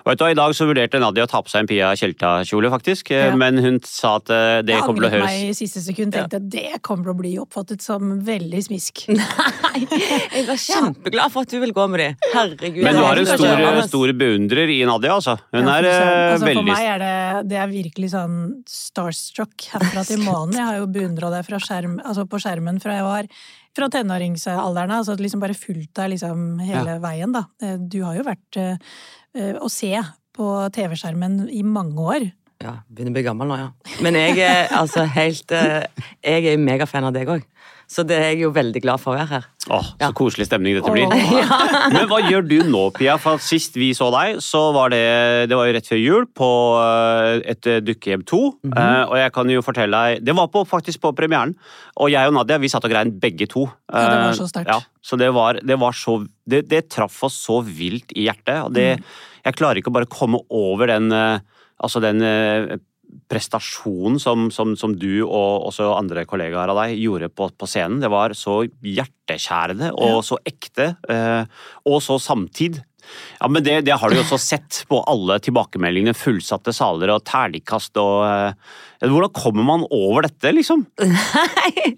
Og 0.05 0.11
vet 0.13 0.19
du, 0.21 0.23
I 0.31 0.37
dag 0.37 0.53
så 0.55 0.63
vurderte 0.69 0.99
Nadia 1.01 1.25
å 1.25 1.27
ta 1.27 1.41
på 1.43 1.51
seg 1.51 1.63
en 1.65 1.67
Pia 1.67 1.89
Tjelta-kjole, 1.99 2.69
faktisk. 2.71 3.09
eh, 3.11 3.25
Ja. 3.25 3.35
Men 3.35 3.57
hun 3.59 3.79
sa 3.83 4.13
at 4.21 4.29
eh, 4.31 4.61
det 4.63 4.77
Jeg 4.77 4.85
kommer 4.85 5.03
til 5.03 5.09
å 5.09 5.11
høres. 5.11 5.25
angret 5.25 5.33
høres 5.33 5.41
meg 5.41 5.49
i 5.49 5.57
siste 5.59 5.81
sekund, 5.83 6.13
tenkte 6.15 6.39
at 6.39 6.47
det 6.53 6.79
kommer 6.87 7.09
til 7.09 7.13
å 7.15 7.17
bli 7.19 7.33
oppfattet 7.41 7.81
som 7.83 8.13
veldig 8.23 8.61
smisk. 8.63 9.03
Nei, 9.11 9.81
jeg 9.91 10.45
var 10.47 10.61
kjempeglad 10.61 11.33
for 11.35 11.43
at 11.43 11.51
du 11.51 11.59
vil 11.65 11.73
gå 11.75 11.87
med 11.91 11.99
de. 12.05 12.07
Herregud. 12.35 12.79
Men 12.85 12.95
du 12.95 13.03
har 13.03 13.19
en 13.19 13.29
stor, 13.33 13.81
stor 13.89 14.13
beundrer 14.23 14.71
i 14.71 14.79
Nadia, 14.87 15.17
altså. 15.17 15.35
Hun 15.51 15.67
Ja, 15.67 15.75
er 15.81 15.89
eh, 15.89 16.31
altså, 16.37 16.53
For 16.53 16.69
meg 16.71 16.87
er 16.93 17.03
det, 17.03 17.13
det 17.51 17.59
er 17.65 17.73
virkelig 17.75 18.13
sånn 18.15 18.39
starstruck 18.69 19.67
herfra 19.73 20.05
til 20.07 20.23
månen. 20.29 20.55
Jeg 20.61 20.69
har 20.69 20.79
jo 20.79 20.87
beundra 20.95 21.33
deg 21.35 21.43
fra 21.49 21.59
skjerm, 21.59 21.99
altså 22.05 22.23
på 22.29 22.39
skjermen 22.39 22.79
fra 22.83 22.99
jeg 23.01 23.07
var 23.09 23.29
fra 23.75 23.89
tenåringsalderen 23.91 24.93
av. 24.93 25.03
Altså 25.03 25.17
liksom 25.19 25.43
bare 25.43 25.57
fulgt 25.57 25.93
deg 25.99 26.15
liksom 26.15 26.61
hele 26.63 26.97
veien, 27.03 27.35
da. 27.35 27.45
Eh, 27.61 27.77
Du 27.79 28.01
har 28.05 28.17
jo 28.17 28.25
vært 28.27 28.61
eh, 28.61 29.55
å 29.59 29.69
se 29.71 29.93
på 30.35 30.49
TV-skjermen 30.75 31.45
i 31.51 31.63
mange 31.63 32.09
år. 32.15 32.29
Ja, 32.63 32.77
begynner 32.87 33.11
å 33.11 33.17
bli 33.17 33.25
gammel 33.25 33.49
nå, 33.51 33.57
ja. 33.59 33.95
Men 34.03 34.15
jeg 34.15 34.39
er 34.43 34.71
altså 34.73 35.03
helt 35.11 35.51
uh, 35.51 35.83
Jeg 36.23 36.45
er 36.53 36.61
megafan 36.61 37.07
av 37.07 37.11
deg 37.15 37.29
òg. 37.33 37.43
Så 37.87 38.03
det 38.07 38.15
er 38.17 38.23
jeg 38.33 38.41
jo 38.45 38.49
veldig 38.55 38.81
glad 38.81 39.01
for 39.01 39.13
å 39.13 39.17
være 39.19 39.27
her. 39.29 39.43
Åh, 39.69 39.83
så 39.85 39.95
Ja. 40.01 40.09
koselig 40.11 40.47
stemning 40.47 40.75
dette 40.77 40.91
blir. 40.91 41.05
ja. 41.41 41.59
Men 41.93 42.07
hva 42.09 42.19
gjør 42.25 42.47
du 42.47 42.57
nå, 42.69 42.81
Pia? 42.97 43.17
For 43.21 43.37
Sist 43.41 43.75
vi 43.77 43.91
så 43.93 44.07
deg, 44.13 44.39
så 44.41 44.61
var 44.73 44.89
det, 44.93 45.01
det 45.49 45.57
var 45.57 45.67
jo 45.69 45.73
rett 45.77 45.89
før 45.89 46.01
jul 46.01 46.25
på 46.33 46.49
eh, 46.81 47.51
et 47.53 47.69
eh, 47.69 47.79
Dukkehjem 47.85 48.23
2. 48.25 48.39
Mm 48.63 48.71
-hmm. 48.73 49.03
uh, 49.03 49.11
og 49.11 49.17
jeg 49.17 49.31
kan 49.33 49.49
jo 49.49 49.61
fortelle 49.61 49.97
deg 49.97 50.25
Det 50.25 50.35
var 50.35 50.47
på, 50.47 50.65
faktisk 50.65 51.01
på 51.01 51.13
premieren. 51.15 51.55
Og 51.97 52.09
jeg 52.11 52.27
og 52.27 52.33
Nadia 52.33 52.57
vi 52.57 52.67
satt 52.69 52.85
og 52.85 52.91
grein 52.91 53.11
begge 53.19 53.47
to. 53.47 53.69
Ja, 53.93 54.09
det 54.09 54.17
var 54.17 54.29
Eh, 54.29 54.33
så 54.33 54.47
sterkt. 54.47 54.67
Ja, 54.67 54.79
så 55.03 55.17
det 55.17 55.33
var, 55.33 55.53
det 55.53 55.79
var 55.79 55.91
så 55.91 56.25
Det, 56.47 56.67
det 56.69 56.89
traff 56.89 57.23
oss 57.23 57.45
så 57.47 57.61
vilt 57.63 58.11
i 58.15 58.25
hjertet. 58.27 58.63
Og 58.65 58.73
det, 58.73 58.97
Mm. 58.99 59.03
jeg 59.45 59.55
klarer 59.55 59.77
ikke 59.77 59.89
å 59.89 59.93
bare 59.93 60.05
komme 60.05 60.39
over 60.49 60.87
den 60.87 61.11
uh, 61.11 61.39
Altså 61.83 61.99
den 61.99 62.21
eh, 62.21 62.77
prestasjonen 63.31 64.19
som, 64.21 64.49
som, 64.53 64.75
som 64.79 64.95
du 64.99 65.23
og 65.25 65.69
også 65.71 65.91
andre 65.97 66.25
kollegaer 66.29 66.71
av 66.73 66.81
deg 66.83 66.97
gjorde 67.01 67.29
på, 67.33 67.49
på 67.57 67.69
scenen. 67.69 68.01
Det 68.03 68.11
var 68.13 68.35
så 68.37 68.61
hjertekjærende 68.65 69.93
og 69.95 70.19
Ja. 70.19 70.25
så 70.25 70.37
ekte, 70.45 70.91
eh, 71.09 71.45
og 71.89 72.01
så 72.05 72.19
samtid. 72.21 72.81
Ja, 73.39 73.47
men 73.47 73.61
det, 73.61 73.83
det 73.85 73.93
har 74.01 74.09
du 74.09 74.15
jo 74.17 74.23
også 74.23 74.39
sett 74.41 74.79
på 74.89 74.97
alle 75.05 75.37
tilbakemeldingene. 75.43 76.15
Fullsatte 76.17 76.73
saler 76.73 77.11
og 77.13 77.21
terningkast 77.27 77.97
og 78.01 78.25
eh, 78.25 78.75
Hvordan 79.05 79.33
kommer 79.35 79.65
man 79.67 79.83
over 79.93 80.25
dette, 80.25 80.49
liksom? 80.55 80.85
Nei, 81.03 81.91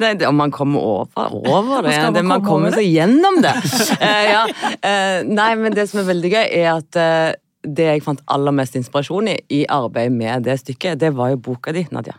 nei 0.00 0.12
det, 0.16 0.28
om 0.28 0.38
man 0.38 0.52
kommer 0.54 0.80
over, 0.80 1.34
over 1.50 1.84
det, 1.84 1.96
man 2.00 2.14
det 2.16 2.22
Man 2.24 2.40
komme 2.44 2.70
kommer 2.70 2.76
seg 2.78 2.88
gjennom 2.88 3.42
det. 3.44 3.52
Eh, 4.06 4.22
ja. 4.30 4.44
eh, 4.84 5.18
nei, 5.26 5.50
men 5.60 5.74
det 5.76 5.88
som 5.90 6.00
er 6.00 6.08
veldig 6.08 6.30
gøy, 6.32 6.44
er 6.46 6.70
at 6.76 6.98
eh, 7.00 7.34
det 7.66 7.86
jeg 7.90 8.02
fant 8.06 8.20
aller 8.30 8.54
mest 8.54 8.76
inspirasjon 8.78 9.28
i 9.32 9.36
i 9.50 9.64
arbeidet 9.68 10.12
med 10.12 10.42
det 10.46 10.58
stykket, 10.60 10.98
det 10.98 11.12
var 11.14 11.30
jo 11.34 11.36
boka 11.50 11.72
di, 11.72 11.86
Nadia. 11.90 12.14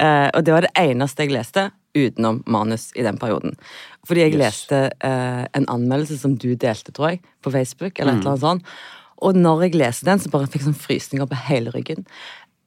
Eh, 0.00 0.30
og 0.34 0.44
det 0.44 0.52
var 0.54 0.60
det 0.66 0.72
eneste 0.76 1.22
jeg 1.26 1.32
leste 1.34 1.70
utenom 1.94 2.42
manus 2.46 2.90
i 2.96 3.02
den 3.02 3.18
perioden. 3.18 3.56
Fordi 4.06 4.20
jeg 4.20 4.34
Yes. 4.34 4.40
leste 4.40 4.90
eh, 5.02 5.46
en 5.54 5.66
anmeldelse 5.66 6.18
som 6.18 6.36
du 6.36 6.54
delte, 6.54 6.92
tror 6.92 7.10
jeg, 7.10 7.20
på 7.42 7.50
Facebook, 7.50 7.98
eller 7.98 8.12
Mm. 8.12 8.18
et 8.18 8.22
eller 8.22 8.30
annet 8.30 8.40
sånt. 8.40 8.62
Og 9.22 9.34
når 9.36 9.62
jeg 9.62 9.74
leste 9.74 10.04
den, 10.04 10.18
så 10.18 10.30
bare 10.30 10.46
fikk 10.46 10.62
jeg 10.62 10.72
sånn 10.72 10.74
frysninger 10.86 11.26
på 11.28 11.36
hele 11.48 11.70
ryggen. 11.70 12.06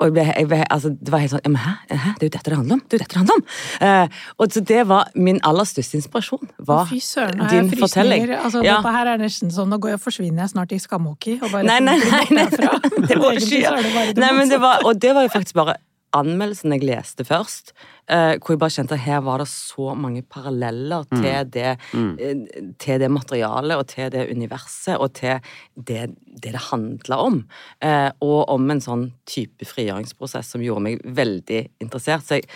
Og 0.02 0.10
ble, 0.12 0.24
ble, 0.50 0.58
altså, 0.74 0.90
det 0.90 1.12
var 1.14 1.22
helt 1.22 1.32
sånn 1.36 1.56
hæ? 1.56 1.74
hæ? 1.92 2.14
Det 2.18 2.26
er 2.26 2.30
jo 2.30 2.34
dette 2.34 2.50
det 2.50 2.58
handler 2.58 2.80
om! 2.80 2.82
Det 2.90 2.98
er 2.98 2.98
jo 2.98 3.04
dette 3.04 3.14
det 3.14 3.20
handler 3.22 3.38
om! 3.38 3.44
Eh, 3.88 4.18
og 4.42 4.56
så 4.56 4.64
det 4.74 4.82
var 4.90 5.12
min 5.16 5.40
aller 5.46 5.68
største 5.70 6.00
inspirasjon. 6.00 6.50
Var 6.66 6.90
Fy 6.90 7.00
søren, 7.00 7.44
din 7.52 7.70
fortelling. 7.70 8.26
frysninger. 8.26 8.42
Altså, 8.42 8.64
Ja. 8.66 8.80
Dette 8.82 8.94
her 8.98 9.12
er 9.14 9.22
nesten 9.22 9.54
sånn, 9.54 9.70
nå 9.70 9.78
går 9.80 9.94
jeg, 9.94 10.02
og 10.02 10.06
forsvinner 10.08 10.44
jeg 10.44 10.54
snart 10.56 10.74
i 10.76 10.80
skamhockey. 10.82 11.38
Og 11.42 11.52
bare 11.54 11.64
Nei, 11.70 11.80
nei, 11.80 11.98
nei, 12.02 12.26
nei, 12.32 12.48
nei, 12.50 13.06
det 13.08 13.20
var 13.22 13.38
ikke 13.38 14.18
Nei, 14.18 14.32
men 14.34 14.50
det 14.50 14.60
var, 14.64 14.82
Og 14.90 15.00
det 15.00 15.14
var 15.16 15.28
jo 15.28 15.34
faktisk 15.38 15.56
bare 15.62 15.78
anmeldelsen 16.14 16.74
jeg 16.76 16.84
leste 16.86 17.26
først. 17.26 17.74
Eh, 18.08 18.36
hvor 18.40 18.54
jeg 18.54 18.62
bare 18.62 18.76
kjente 18.76 18.98
at 18.98 19.06
her 19.06 19.22
var 19.26 19.44
det 19.44 19.48
så 19.52 19.94
mange 19.96 20.24
paralleller 20.24 21.06
Mm. 21.14 21.22
til, 21.22 21.50
det, 21.54 21.78
mm. 21.94 22.76
til 22.80 23.00
det 23.00 23.10
materialet 23.12 23.78
og 23.78 23.88
til 23.88 24.12
det 24.12 24.30
universet 24.32 24.98
og 24.98 25.14
til 25.14 25.40
det 25.76 25.94
det, 25.94 26.52
det 26.54 26.56
handla 26.72 27.18
om. 27.18 27.44
Eh, 27.82 28.10
og 28.22 28.50
om 28.50 28.72
en 28.72 28.82
sånn 28.84 29.12
type 29.30 29.66
frigjøringsprosess 29.68 30.54
som 30.56 30.64
gjorde 30.64 30.86
meg 30.88 31.04
veldig 31.06 31.62
interessert. 31.84 32.26
Så 32.26 32.40
jeg 32.40 32.50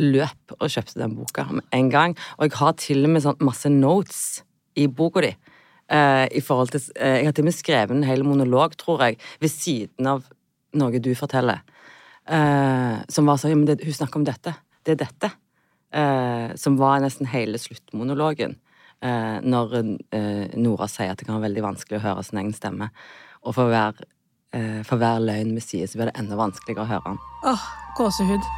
løp 0.00 0.56
og 0.58 0.70
kjøpte 0.72 1.00
den 1.00 1.16
boka 1.18 1.46
med 1.52 1.64
en 1.76 1.90
gang. 1.92 2.16
Og 2.38 2.48
jeg 2.48 2.58
har 2.60 2.76
til 2.80 3.04
og 3.06 3.14
med 3.14 3.24
sånn 3.24 3.42
masse 3.44 3.70
notes 3.72 4.42
i 4.78 4.88
boka 4.88 5.24
di. 5.24 5.32
Eh, 5.92 6.26
i 6.38 6.40
forhold 6.40 6.72
til, 6.72 6.80
eh, 6.96 7.18
jeg 7.20 7.28
har 7.28 7.36
til 7.36 7.44
og 7.44 7.50
med 7.50 7.58
skrevet 7.58 7.90
en 7.90 8.08
hel 8.08 8.24
monolog, 8.24 8.76
tror 8.80 9.02
jeg, 9.04 9.18
ved 9.40 9.50
siden 9.50 10.06
av 10.08 10.24
noe 10.74 10.98
du 10.98 11.12
forteller. 11.14 11.60
Eh, 12.26 13.02
som 13.08 13.26
var 13.26 13.36
sånn 13.36 13.50
ja, 13.50 13.56
men 13.56 13.66
det, 13.66 13.84
Hun 13.84 13.92
snakker 13.92 14.16
om 14.16 14.24
dette. 14.24 14.54
Det 14.82 14.96
er 14.96 15.04
dette. 15.04 15.32
Eh, 15.92 16.54
som 16.56 16.78
var 16.80 17.02
nesten 17.04 17.28
hele 17.30 17.60
sluttmonologen. 17.60 18.56
Eh, 19.02 19.38
når 19.42 19.76
eh, 20.14 20.56
Nora 20.62 20.88
sier 20.90 21.12
at 21.12 21.20
det 21.20 21.26
kan 21.28 21.36
være 21.36 21.48
veldig 21.50 21.64
vanskelig 21.66 22.00
å 22.00 22.04
høre 22.06 22.26
sin 22.26 22.42
egen 22.42 22.56
stemme. 22.56 22.92
Og 23.42 23.56
for 23.58 23.72
hver, 23.72 23.98
eh, 24.54 24.82
for 24.86 25.02
hver 25.02 25.22
løgn 25.22 25.56
vi 25.58 25.64
sier, 25.64 25.90
så 25.90 25.98
blir 25.98 26.12
det 26.12 26.18
enda 26.22 26.38
vanskeligere 26.38 26.86
å 26.86 26.92
høre 26.94 27.08
den. 27.10 27.24
Åh, 27.52 27.70
gåsehud. 27.98 28.52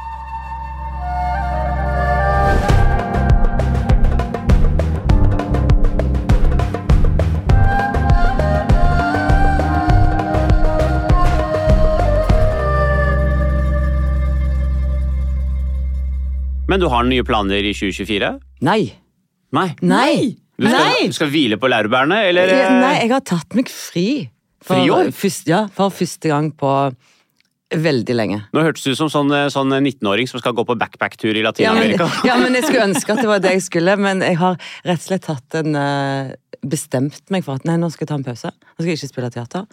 Men 16.75 16.83
du 16.83 16.88
har 16.90 17.04
nye 17.07 17.23
planer 17.23 17.62
i 17.62 17.71
2024? 17.71 18.28
Nei. 18.66 18.81
Nei. 19.54 19.69
Nei! 19.78 20.14
Du 20.59 20.64
skal, 20.66 20.81
Nei! 20.83 21.04
du 21.07 21.12
skal 21.14 21.28
hvile 21.31 21.54
på 21.62 21.69
laurbærene, 21.71 22.16
eller? 22.33 22.50
eh, 22.50 22.71
Nei, 22.83 22.95
jeg 23.04 23.11
har 23.12 23.21
tatt 23.23 23.54
meg 23.54 23.69
fri. 23.71 24.07
For 24.59 24.81
Friår? 24.81 25.12
Først, 25.14 25.47
ja, 25.47 25.61
for 25.71 25.93
første 25.95 26.33
gang 26.33 26.49
på 26.59 26.73
veldig 27.78 28.16
lenge. 28.19 28.40
Nå 28.50 28.64
hørtes 28.66 28.83
du 28.83 28.90
ut 28.90 28.99
som 28.99 29.12
sånn, 29.12 29.31
eh, 29.38 29.47
sånn 29.54 29.71
19-åring 29.71 30.26
som 30.26 30.43
skal 30.43 30.57
gå 30.59 30.64
på 30.66 30.75
backpack-tur 30.81 31.31
i 31.31 31.45
Ja 31.45 31.47
Latin-Amerika. 31.47 32.09
ja, 32.28 32.40
men 32.43 32.59
jeg 32.59 32.66
skulle 32.66 32.88
ønske 32.88 33.14
at 33.14 33.23
det 33.23 33.31
var 33.31 33.45
det 33.45 33.52
jeg 33.54 33.64
skulle, 33.69 33.95
men 34.09 34.25
jeg 34.26 34.40
har 34.43 34.59
rett 34.83 34.99
og 34.99 35.07
slett 35.07 35.28
tatt 35.31 35.61
en 35.62 35.78
eh, 35.78 36.33
Bestemt 36.64 37.23
meg 37.31 37.45
for 37.47 37.61
at 37.61 37.66
nei, 37.69 37.76
nå 37.78 37.90
skal 37.93 38.07
jeg 38.07 38.11
ta 38.11 38.19
en 38.19 38.26
pause. 38.26 38.50
Nå 38.50 38.81
skal 38.81 38.88
jeg 38.88 38.99
ikke 38.99 39.12
spille 39.12 39.31
teater. 39.31 39.66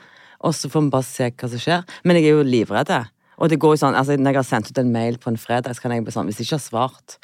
Og 0.43 0.53
så 0.53 0.69
får 0.69 0.83
vi 0.85 0.93
bare 0.93 1.07
se 1.07 1.29
hva 1.33 1.49
som 1.49 1.61
skjer. 1.65 1.85
Men 2.05 2.19
jeg 2.19 2.27
er 2.27 2.35
jo 2.35 2.45
livredd. 2.45 2.91
Og 3.41 3.49
det 3.49 3.57
går 3.61 3.75
jo 3.75 3.81
sånn, 3.81 3.97
altså 3.97 4.17
Når 4.19 4.35
jeg 4.35 4.41
har 4.43 4.47
sendt 4.47 4.71
ut 4.71 4.81
en 4.81 4.91
mail 4.93 5.17
på 5.21 5.31
en 5.31 5.39
fredag, 5.41 5.75
så 5.75 5.83
kan 5.83 5.95
jeg 5.95 6.05
bli 6.05 6.13
sånn 6.13 6.29
Hvis 6.29 6.41
jeg 6.41 6.49
ikke 6.49 6.59
har 6.59 6.67
svart 6.67 7.17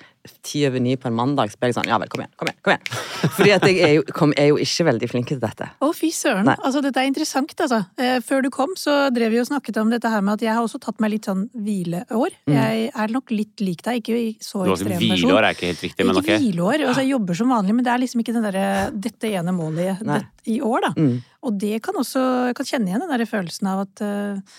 ti 0.43 0.65
over 0.67 0.81
ni 0.83 0.95
på 0.99 1.07
en 1.07 1.15
mandag, 1.15 1.51
så 1.53 1.59
blir 1.59 1.71
jeg 1.71 1.77
sånn 1.77 1.87
Ja 1.87 1.99
vel, 2.01 2.09
kom 2.11 2.23
igjen. 2.23 2.33
kom 2.39 2.49
igjen, 2.49 2.59
kom 2.65 2.73
igjen. 2.73 3.31
Fordi 3.37 3.51
at 3.55 3.65
jeg 3.67 3.77
er 3.85 3.93
jo, 3.95 4.01
kom, 4.15 4.33
er 4.35 4.49
jo 4.49 4.57
ikke 4.59 4.85
veldig 4.89 5.09
flink 5.11 5.29
til 5.31 5.39
dette. 5.39 5.69
Å, 5.79 5.89
fy 5.95 6.09
søren. 6.11 6.49
Nei. 6.49 6.55
Altså, 6.67 6.81
dette 6.83 6.99
er 6.99 7.07
interessant, 7.07 7.53
altså. 7.63 7.79
Eh, 7.95 8.17
før 8.25 8.43
du 8.43 8.49
kom, 8.53 8.73
så 8.79 8.97
drev 9.15 9.31
vi 9.33 9.39
og 9.39 9.47
snakket 9.47 9.79
om 9.81 9.93
dette 9.93 10.11
her 10.11 10.25
med 10.25 10.35
at 10.35 10.43
jeg 10.43 10.51
har 10.57 10.67
også 10.67 10.81
tatt 10.83 10.99
meg 11.03 11.13
litt 11.15 11.29
sånn 11.29 11.47
hvileår. 11.55 12.35
Jeg 12.51 12.91
er 12.91 13.15
nok 13.15 13.31
litt 13.31 13.63
lik 13.63 13.85
deg, 13.87 14.01
ikke 14.01 14.19
i 14.19 14.27
så 14.43 14.65
Du 14.65 14.73
har 14.73 14.75
ekstrem 14.75 14.99
versjon. 14.99 15.15
hvileår 15.15 15.47
er 15.47 15.57
ikke 15.57 15.71
helt 15.71 15.87
riktig, 15.87 16.09
men 16.09 16.19
ok. 16.19 16.27
Ikke 16.27 16.39
hvileår. 16.43 16.85
Altså, 16.89 17.05
jeg 17.05 17.13
jobber 17.15 17.41
som 17.41 17.55
vanlig, 17.55 17.79
men 17.79 17.87
det 17.87 17.93
er 17.95 18.03
liksom 18.03 18.23
ikke 18.25 18.37
den 18.37 18.47
derre 18.49 18.67
dette 19.07 19.33
ene 19.39 19.55
målet 19.55 20.05
det, 20.11 20.21
i 20.51 20.59
år, 20.59 20.89
da. 20.89 20.93
Mm. 20.97 21.17
Og 21.47 21.59
det 21.61 21.77
kan 21.85 21.95
også 21.95 22.23
Jeg 22.49 22.55
kan 22.57 22.67
kjenne 22.67 22.91
igjen 22.91 23.03
den 23.05 23.13
derre 23.13 23.29
følelsen 23.29 23.69
av 23.71 23.85
at 23.85 24.03
eh, 24.03 24.57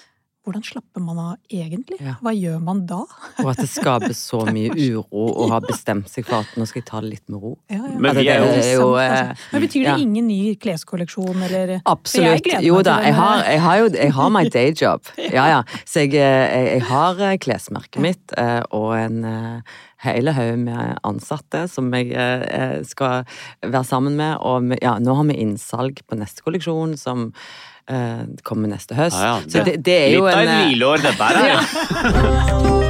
hvordan 0.49 0.65
slapper 0.65 1.03
man 1.05 1.19
av 1.21 1.35
egentlig? 1.53 1.99
Ja. 2.01 2.15
Hva 2.25 2.33
gjør 2.33 2.59
man 2.65 2.81
da? 2.89 3.03
Og 3.43 3.51
at 3.53 3.61
det 3.61 3.69
skaper 3.69 4.15
så 4.17 4.41
mye 4.57 4.73
uro 4.73 5.27
å 5.37 5.49
ha 5.53 5.59
bestemt 5.65 6.09
seg 6.11 6.25
for 6.29 6.41
at 6.47 6.55
nå 6.57 6.65
skal 6.69 6.81
jeg 6.81 6.89
ta 6.89 7.03
det 7.05 7.11
litt 7.13 7.25
med 7.29 7.43
ro. 7.43 7.53
Ja, 7.69 7.83
ja. 7.83 7.99
Men 7.99 8.09
Altså, 8.09 8.25
er 8.25 8.39
jo- 8.41 8.47
det 8.49 8.65
er 8.65 8.73
jo 8.73 8.87
Interessant, 8.89 9.03
eh, 9.03 9.29
altså. 9.29 9.49
Men 9.53 9.65
betyr 9.67 9.79
det 9.79 9.91
ja. 9.93 9.97
ingen 10.07 10.29
ny 10.31 10.41
kleskolleksjon, 10.65 11.43
eller 11.49 11.75
Absolutt. 11.85 12.49
Jo 12.65 12.81
da, 12.87 12.97
jeg 13.05 13.15
har, 13.19 13.45
jeg 13.45 13.61
har 13.67 13.83
jo 13.83 13.91
jeg 13.99 14.13
har 14.21 14.31
my 14.39 14.45
day 14.59 14.73
job. 14.73 15.13
Ja, 15.19 15.45
ja. 15.53 15.61
Så 15.85 16.07
jeg, 16.07 16.15
eh, 16.17 16.49
jeg, 16.49 16.73
jeg 16.79 16.87
har 16.89 17.21
eh, 17.29 17.37
klesmerket 17.45 18.01
mitt 18.03 18.35
og 18.73 18.91
en 18.97 19.25
hele 20.05 20.33
haug 20.33 20.59
med 20.63 20.99
ansatte 21.07 21.65
som 21.71 21.89
jeg 21.97 22.13
skal 22.87 23.25
være 23.65 23.85
sammen 23.85 24.15
med. 24.17 24.39
Og 24.47 24.77
ja, 24.81 24.97
nå 25.03 25.17
har 25.19 25.27
vi 25.29 25.41
innsalg 25.43 26.01
på 26.07 26.19
neste 26.21 26.45
kolleksjon 26.47 26.95
som 27.01 27.33
eh, 27.89 28.25
kommer 28.45 28.69
neste 28.69 28.95
høst. 28.99 29.17
Ja, 29.19 29.39
ja. 29.39 29.49
Så 29.49 29.65
det, 29.65 29.79
det 29.85 29.99
er 30.07 30.11
jo 30.17 30.25
Litt 30.27 30.35
av 30.35 30.43
et 30.43 30.49
eh, 30.49 30.65
hvileår, 30.69 31.05
dette 31.09 31.23
her. 31.33 31.35
Ja. 31.49 32.89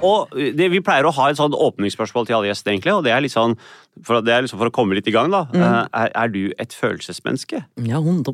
Og 0.00 0.30
det, 0.56 0.70
Vi 0.72 0.80
pleier 0.80 1.04
å 1.04 1.12
ha 1.12 1.26
et 1.28 1.36
sånn 1.38 1.52
åpningsspørsmål 1.52 2.24
til 2.28 2.38
alle 2.38 2.48
gjester, 2.48 2.72
egentlig, 2.72 2.94
og 2.96 3.04
det 3.04 3.12
er 3.12 3.20
litt 3.20 3.34
sånn 3.34 3.52
for, 4.06 4.22
det 4.24 4.32
er 4.32 4.46
liksom 4.46 4.60
for 4.62 4.70
å 4.70 4.74
komme 4.74 4.96
litt 4.96 5.08
i 5.10 5.14
gang. 5.14 5.28
da. 5.32 5.42
Mm. 5.52 5.60
Eh, 5.60 5.80
Er, 6.04 6.12
er 6.22 6.28
du 6.32 6.42
et 6.58 6.72
følelsesmenneske? 6.76 7.64
Ja, 7.84 8.00
100 8.00 8.32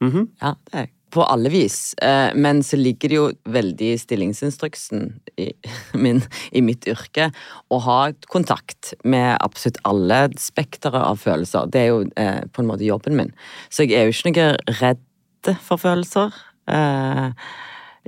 Mhm. 0.00 0.28
Ja, 0.42 0.54
det 0.68 0.74
er 0.74 0.78
jeg. 0.84 0.90
På 1.10 1.24
alle 1.26 1.50
vis. 1.50 1.94
Eh, 2.02 2.30
Men 2.34 2.62
så 2.62 2.76
ligger 2.78 3.08
det 3.08 3.16
jo 3.16 3.26
veldig 3.50 3.92
i 3.94 3.98
stillingsinstruksen 3.98 5.20
i, 5.36 5.48
min, 6.04 6.22
i 6.52 6.62
mitt 6.62 6.86
yrke 6.90 7.30
å 7.70 7.78
ha 7.86 7.98
kontakt 8.30 8.92
med 9.04 9.36
absolutt 9.42 9.80
alle 9.84 10.28
spektere 10.38 11.02
av 11.02 11.18
følelser. 11.22 11.66
Det 11.70 11.80
er 11.80 11.90
jo 11.90 12.04
eh, 12.16 12.44
på 12.52 12.62
en 12.62 12.70
måte 12.70 12.86
jobben 12.86 13.16
min. 13.18 13.32
Så 13.70 13.86
jeg 13.88 13.98
er 13.98 14.06
jo 14.10 14.14
ikke 14.14 14.30
noe 14.30 14.78
redd 14.80 15.54
for 15.66 15.80
følelser. 15.80 16.34
Eh, 16.70 17.32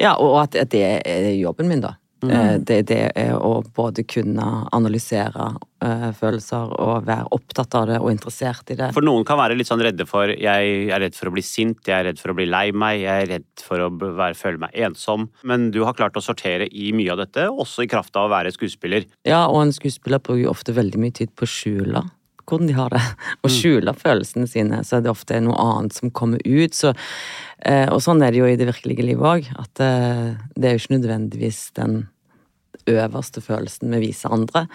Ja, 0.01 0.15
og 0.17 0.39
at 0.41 0.55
det 0.73 0.81
er 1.05 1.27
jobben 1.37 1.69
min, 1.69 1.83
da. 1.85 1.91
Eh, 2.31 2.59
Det, 2.63 2.83
det 2.87 3.01
er 3.19 3.35
å 3.35 3.63
både 3.75 4.05
kunne 4.07 4.45
analysere 4.75 5.49
uh, 5.83 6.11
følelser 6.15 6.75
og 6.79 7.07
være 7.09 7.27
opptatt 7.35 7.75
av 7.79 7.89
det 7.91 7.99
og 8.03 8.11
interessert 8.13 8.71
i 8.71 8.77
det. 8.79 8.93
For 8.95 9.05
noen 9.05 9.27
kan 9.27 9.41
være 9.41 9.57
litt 9.59 9.71
sånn 9.71 9.83
redde 9.83 10.07
for 10.09 10.31
Jeg 10.31 10.87
er 10.87 11.03
redd 11.03 11.19
for 11.19 11.31
å 11.31 11.35
bli 11.35 11.45
sint, 11.47 11.83
jeg 11.89 11.97
er 11.99 12.11
redd 12.11 12.23
for 12.23 12.33
å 12.33 12.39
bli 12.39 12.47
lei 12.51 12.69
meg, 12.71 13.03
jeg 13.03 13.27
er 13.27 13.31
redd 13.37 13.67
for 13.67 13.83
å 13.83 13.91
være, 13.99 14.39
føle 14.39 14.63
meg 14.63 14.79
ensom. 14.87 15.29
Men 15.49 15.71
du 15.75 15.83
har 15.87 15.99
klart 15.99 16.19
å 16.19 16.25
sortere 16.25 16.69
i 16.71 16.93
mye 16.97 17.13
av 17.15 17.23
dette, 17.25 17.49
også 17.51 17.87
i 17.87 17.91
kraft 17.91 18.17
av 18.17 18.29
å 18.29 18.35
være 18.35 18.55
skuespiller. 18.55 19.09
Ja, 19.29 19.45
og 19.49 19.65
en 19.65 19.75
skuespiller 19.75 20.23
bruker 20.23 20.45
jo 20.45 20.53
ofte 20.55 20.75
veldig 20.77 21.03
mye 21.03 21.17
tid 21.23 21.35
på 21.35 21.49
å 21.49 21.51
skjule 21.51 22.07
hvordan 22.43 22.67
de 22.69 22.75
har 22.75 22.91
det. 22.91 23.03
Og 23.47 23.53
skjule 23.55 23.95
følelsene 23.95 24.49
sine, 24.51 24.81
så 24.85 24.99
er 24.99 25.05
det 25.05 25.13
ofte 25.13 25.39
noe 25.41 25.55
annet 25.63 25.95
som 25.95 26.11
kommer 26.11 26.43
ut. 26.43 26.75
Så, 26.75 26.91
eh, 27.63 27.87
og 27.87 28.03
sånn 28.03 28.23
er 28.23 28.35
det 28.35 28.41
jo 28.43 28.49
i 28.51 28.57
det 28.59 28.67
virkelige 28.67 29.07
livet 29.07 29.29
òg. 29.31 29.47
At 29.63 29.79
det 29.79 30.67
er 30.69 30.75
jo 30.75 30.83
ikke 30.83 30.97
nødvendigvis 30.97 31.61
den 31.79 32.03
øverste 32.91 33.43
følelsen 33.45 33.93
vi 33.97 34.09
viser 34.09 34.33
andre. 34.35 34.67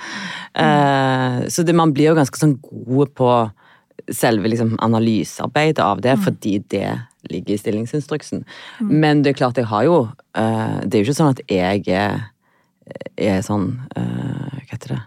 Eh, 0.55 1.47
så 1.51 1.65
det, 1.65 1.75
man 1.75 1.93
blir 1.95 2.11
jo 2.11 2.17
ganske 2.19 2.39
sånn 2.39 2.57
gode 2.63 3.09
på 3.17 3.31
selve 4.13 4.49
liksom, 4.51 4.75
analysearbeidet 4.83 5.83
av 5.83 6.01
det, 6.05 6.15
fordi 6.23 6.57
det 6.71 6.87
ligger 7.27 7.55
i 7.55 7.59
stillingsinstruksen. 7.59 8.45
Men 8.79 9.23
det 9.23 9.33
er 9.33 9.39
klart, 9.41 9.59
jeg 9.59 9.67
har 9.67 9.83
jo 9.87 9.99
eh, 10.37 10.79
Det 10.85 10.95
er 10.95 11.01
jo 11.01 11.07
ikke 11.09 11.17
sånn 11.17 11.33
at 11.33 11.41
jeg 11.51 11.83
er, 11.91 12.27
er 13.17 13.41
sånn 13.43 13.71
eh, 13.97 14.59
Hva 14.61 14.71
heter 14.71 14.95
det? 14.95 15.01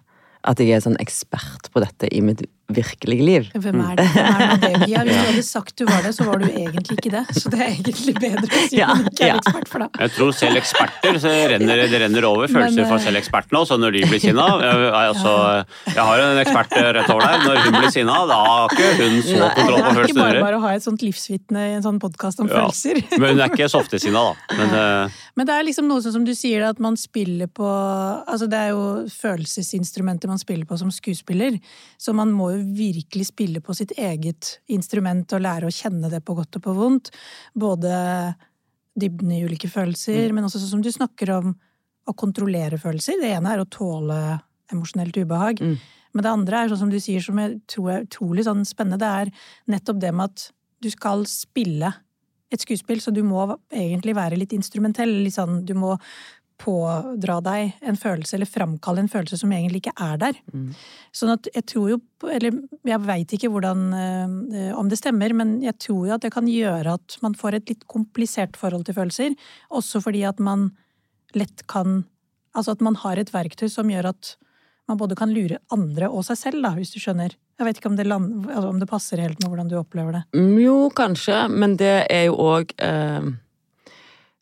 At 0.51 0.61
jeg 0.61 0.73
er 0.73 0.85
sånn 0.85 1.01
ekspert 1.01 1.71
på 1.73 1.83
dette 1.85 2.09
i 2.13 2.23
mitt 2.25 2.43
virkelige 2.77 3.27
liv. 3.27 3.49
Hvem 3.55 3.81
er 3.85 4.01
det? 4.01 4.07
Hvem 4.15 4.41
er 4.41 4.55
det? 4.63 4.73
Hvis 4.85 5.19
du 5.21 5.25
hadde 5.31 5.45
sagt 5.47 5.77
du 5.81 5.85
var 5.89 6.05
det, 6.07 6.13
så 6.17 6.27
var 6.29 6.43
du 6.43 6.49
egentlig 6.51 6.99
ikke 6.99 7.13
det. 7.15 7.25
Så 7.37 7.53
det 7.53 7.61
er 7.61 7.73
egentlig 7.75 8.17
bedre 8.19 8.47
å 8.47 8.65
si 8.67 8.81
Ja, 8.81 8.91
ikke 9.01 9.27
er 9.27 9.33
ja. 9.33 9.39
ekspert 9.41 9.73
for 9.73 9.85
deg. 9.85 10.01
Jeg 10.05 10.15
tror 10.17 10.35
selv 10.41 10.61
eksperter 10.61 11.21
så 11.23 11.35
renner, 11.55 11.85
det 11.91 12.03
renner 12.05 12.29
over 12.29 12.51
følelser 12.51 12.83
Men, 12.83 12.91
for 12.91 13.01
eh, 13.01 13.07
selv 13.09 13.23
ekspertene 13.23 13.63
også 13.65 13.81
når 13.81 13.97
de 13.99 14.05
blir 14.11 14.23
sinna. 14.23 14.49
Jeg, 14.71 14.91
altså, 15.11 15.33
jeg 15.91 16.05
har 16.05 16.21
en 16.23 16.39
ekspert 16.41 16.73
rett 16.77 17.11
over 17.11 17.25
der. 17.25 17.43
Når 17.47 17.59
hun 17.65 17.77
blir 17.79 17.93
sinna, 17.95 18.17
da 18.29 18.39
har 18.45 18.75
ikke 18.75 18.89
hun 18.99 19.17
så 19.25 19.49
kontroll 19.57 19.81
på 19.81 19.95
følelsene. 19.95 20.01
Det 20.01 20.05
er 20.05 20.11
ikke 20.11 20.21
bare 20.21 20.51
bare 20.51 20.59
å 20.59 20.65
ha 20.65 20.75
et 20.77 20.85
sånt 20.85 21.05
livsvitne 21.05 21.67
i 21.71 21.75
en 21.79 21.85
sånn 21.85 22.01
podkast 22.03 22.41
om 22.43 22.49
Ja. 22.51 22.67
følelser. 22.67 23.01
Men 23.19 23.35
hun 23.35 23.43
er 23.45 23.53
ikke 23.53 23.69
så 23.71 23.81
ofte 23.83 24.01
sinna, 24.03 24.23
da. 24.31 24.57
Men 24.59 24.75
uh... 24.75 25.19
Men 25.39 25.49
det 25.49 25.57
er 25.57 25.67
liksom 25.67 25.89
noe 25.89 26.03
sånn 26.03 26.17
som 26.19 26.25
du 26.27 26.35
sier, 26.37 26.65
at 26.67 26.81
man 26.83 26.99
spiller 27.01 27.49
på 27.49 27.67
Altså 27.71 28.49
det 28.51 28.59
er 28.59 28.73
jo 28.75 29.07
følelsesinstrumenter 29.15 30.29
man 30.31 30.41
spiller 30.41 30.67
på 30.69 30.77
som 30.81 30.91
skuespiller, 30.93 31.59
så 32.01 32.13
man 32.17 32.33
må 32.35 32.51
jo 32.55 32.60
virkelig 32.61 33.31
spille 33.31 33.63
på 33.65 33.75
sitt 33.77 33.95
eget 33.99 34.57
instrument 34.73 35.33
og 35.37 35.43
lære 35.45 35.69
å 35.69 35.75
kjenne 35.75 36.11
det 36.13 36.23
på 36.27 36.37
godt 36.39 36.59
og 36.61 36.65
på 36.67 36.75
vondt. 36.77 37.11
Både 37.59 37.93
dybden 39.01 39.33
i 39.35 39.43
ulike 39.47 39.71
følelser, 39.71 40.35
men 40.35 40.47
også 40.47 40.61
sånn 40.63 40.77
som 40.77 40.85
du 40.85 40.91
snakker 40.93 41.33
om 41.39 41.55
å 42.09 42.17
kontrollere 42.19 42.81
følelser. 42.81 43.21
Det 43.23 43.33
ene 43.37 43.55
er 43.55 43.63
å 43.63 43.71
tåle 43.71 44.19
emosjonelt 44.73 45.17
ubehag. 45.21 45.63
Mm. 45.63 45.77
Men 46.15 46.27
det 46.27 46.33
andre 46.35 46.61
er 46.61 46.71
sånn 46.73 46.83
som 46.85 46.93
du 46.93 46.99
sier, 47.03 47.23
som 47.23 47.39
jeg 47.39 47.59
tror 47.71 47.91
er 47.93 48.07
utrolig 48.07 48.47
sånn 48.47 48.65
spennende, 48.67 49.01
det 49.03 49.11
er 49.11 49.35
nettopp 49.71 50.01
det 50.03 50.15
med 50.15 50.33
at 50.33 50.47
du 50.81 50.89
skal 50.91 51.27
spille 51.31 51.93
et 52.51 52.65
skuespill, 52.65 52.99
så 53.03 53.13
du 53.15 53.23
må 53.23 53.45
egentlig 53.71 54.17
være 54.19 54.39
litt 54.41 54.55
instrumentell. 54.57 55.13
Litt 55.23 55.37
sånn, 55.37 55.61
du 55.67 55.77
må 55.79 55.95
pådra 56.61 57.39
deg 57.45 57.79
en 57.89 57.99
følelse, 57.99 58.37
eller 58.37 58.49
framkalle 58.49 59.05
en 59.05 59.11
følelse 59.11 59.39
som 59.41 59.53
egentlig 59.55 59.83
ikke 59.85 59.97
er 60.05 60.21
der. 60.21 60.41
Mm. 60.53 60.69
Sånn 61.17 61.33
at 61.33 61.49
jeg 61.55 61.67
tror 61.73 61.91
jo 61.95 62.01
Eller 62.29 62.53
jeg 62.85 63.01
veit 63.01 63.33
ikke 63.33 63.49
hvordan 63.49 63.85
eh, 63.97 64.73
om 64.77 64.91
det 64.93 64.99
stemmer, 65.01 65.33
men 65.33 65.55
jeg 65.65 65.79
tror 65.81 66.03
jo 66.05 66.17
at 66.19 66.27
det 66.27 66.33
kan 66.35 66.49
gjøre 66.51 66.99
at 66.99 67.17
man 67.25 67.33
får 67.33 67.57
et 67.57 67.73
litt 67.73 67.87
komplisert 67.89 68.59
forhold 68.61 68.85
til 68.85 68.99
følelser. 68.99 69.33
Også 69.73 70.03
fordi 70.05 70.21
at 70.29 70.41
man 70.43 70.71
lett 71.37 71.67
kan 71.71 72.03
Altså 72.51 72.73
at 72.75 72.81
man 72.83 72.97
har 72.99 73.15
et 73.15 73.29
verktøy 73.31 73.69
som 73.71 73.87
gjør 73.87 74.09
at 74.09 74.33
man 74.91 74.99
både 74.99 75.15
kan 75.15 75.31
lure 75.31 75.61
andre 75.71 76.09
og 76.11 76.25
seg 76.27 76.39
selv, 76.41 76.65
da, 76.65 76.73
hvis 76.75 76.91
du 76.91 76.99
skjønner. 76.99 77.37
Jeg 77.61 77.67
vet 77.69 77.79
ikke 77.79 77.91
om 77.93 77.99
det, 77.99 78.09
land, 78.11 78.33
altså 78.49 78.73
om 78.73 78.81
det 78.83 78.89
passer 78.91 79.23
helt 79.23 79.39
med 79.39 79.53
hvordan 79.53 79.71
du 79.71 79.77
opplever 79.79 80.17
det. 80.19 80.23
Mm, 80.35 80.57
Jo, 80.59 80.75
kanskje, 80.91 81.45
men 81.53 81.77
det 81.79 81.93
er 82.11 82.25
jo 82.27 82.35
òg 82.43 82.75
eh, 82.83 83.31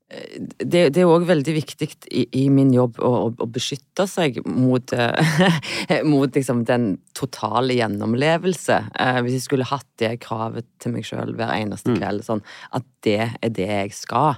det, 0.08 0.86
det 0.96 1.02
er 1.02 1.10
òg 1.10 1.26
veldig 1.28 1.52
viktig 1.52 1.88
i, 2.16 2.22
i 2.40 2.44
min 2.48 2.70
jobb 2.72 2.96
å, 3.04 3.10
å, 3.26 3.32
å 3.44 3.46
beskytte 3.52 4.06
seg 4.08 4.38
mot, 4.48 4.92
eh, 4.96 5.58
mot 6.12 6.32
liksom 6.32 6.62
den 6.68 6.86
totale 7.18 7.76
gjennomlevelse. 7.76 8.78
Eh, 8.96 9.18
hvis 9.26 9.36
jeg 9.36 9.44
skulle 9.44 9.68
hatt 9.68 9.86
det 10.00 10.14
kravet 10.24 10.64
til 10.80 10.94
meg 10.94 11.04
sjøl 11.08 11.34
hver 11.36 11.52
eneste 11.58 11.92
Mm. 11.92 11.98
kveld, 12.00 12.24
sånn 12.24 12.42
at 12.76 12.84
det 13.04 13.18
er 13.28 13.52
det 13.52 13.68
jeg 13.68 13.92
skal, 13.96 14.36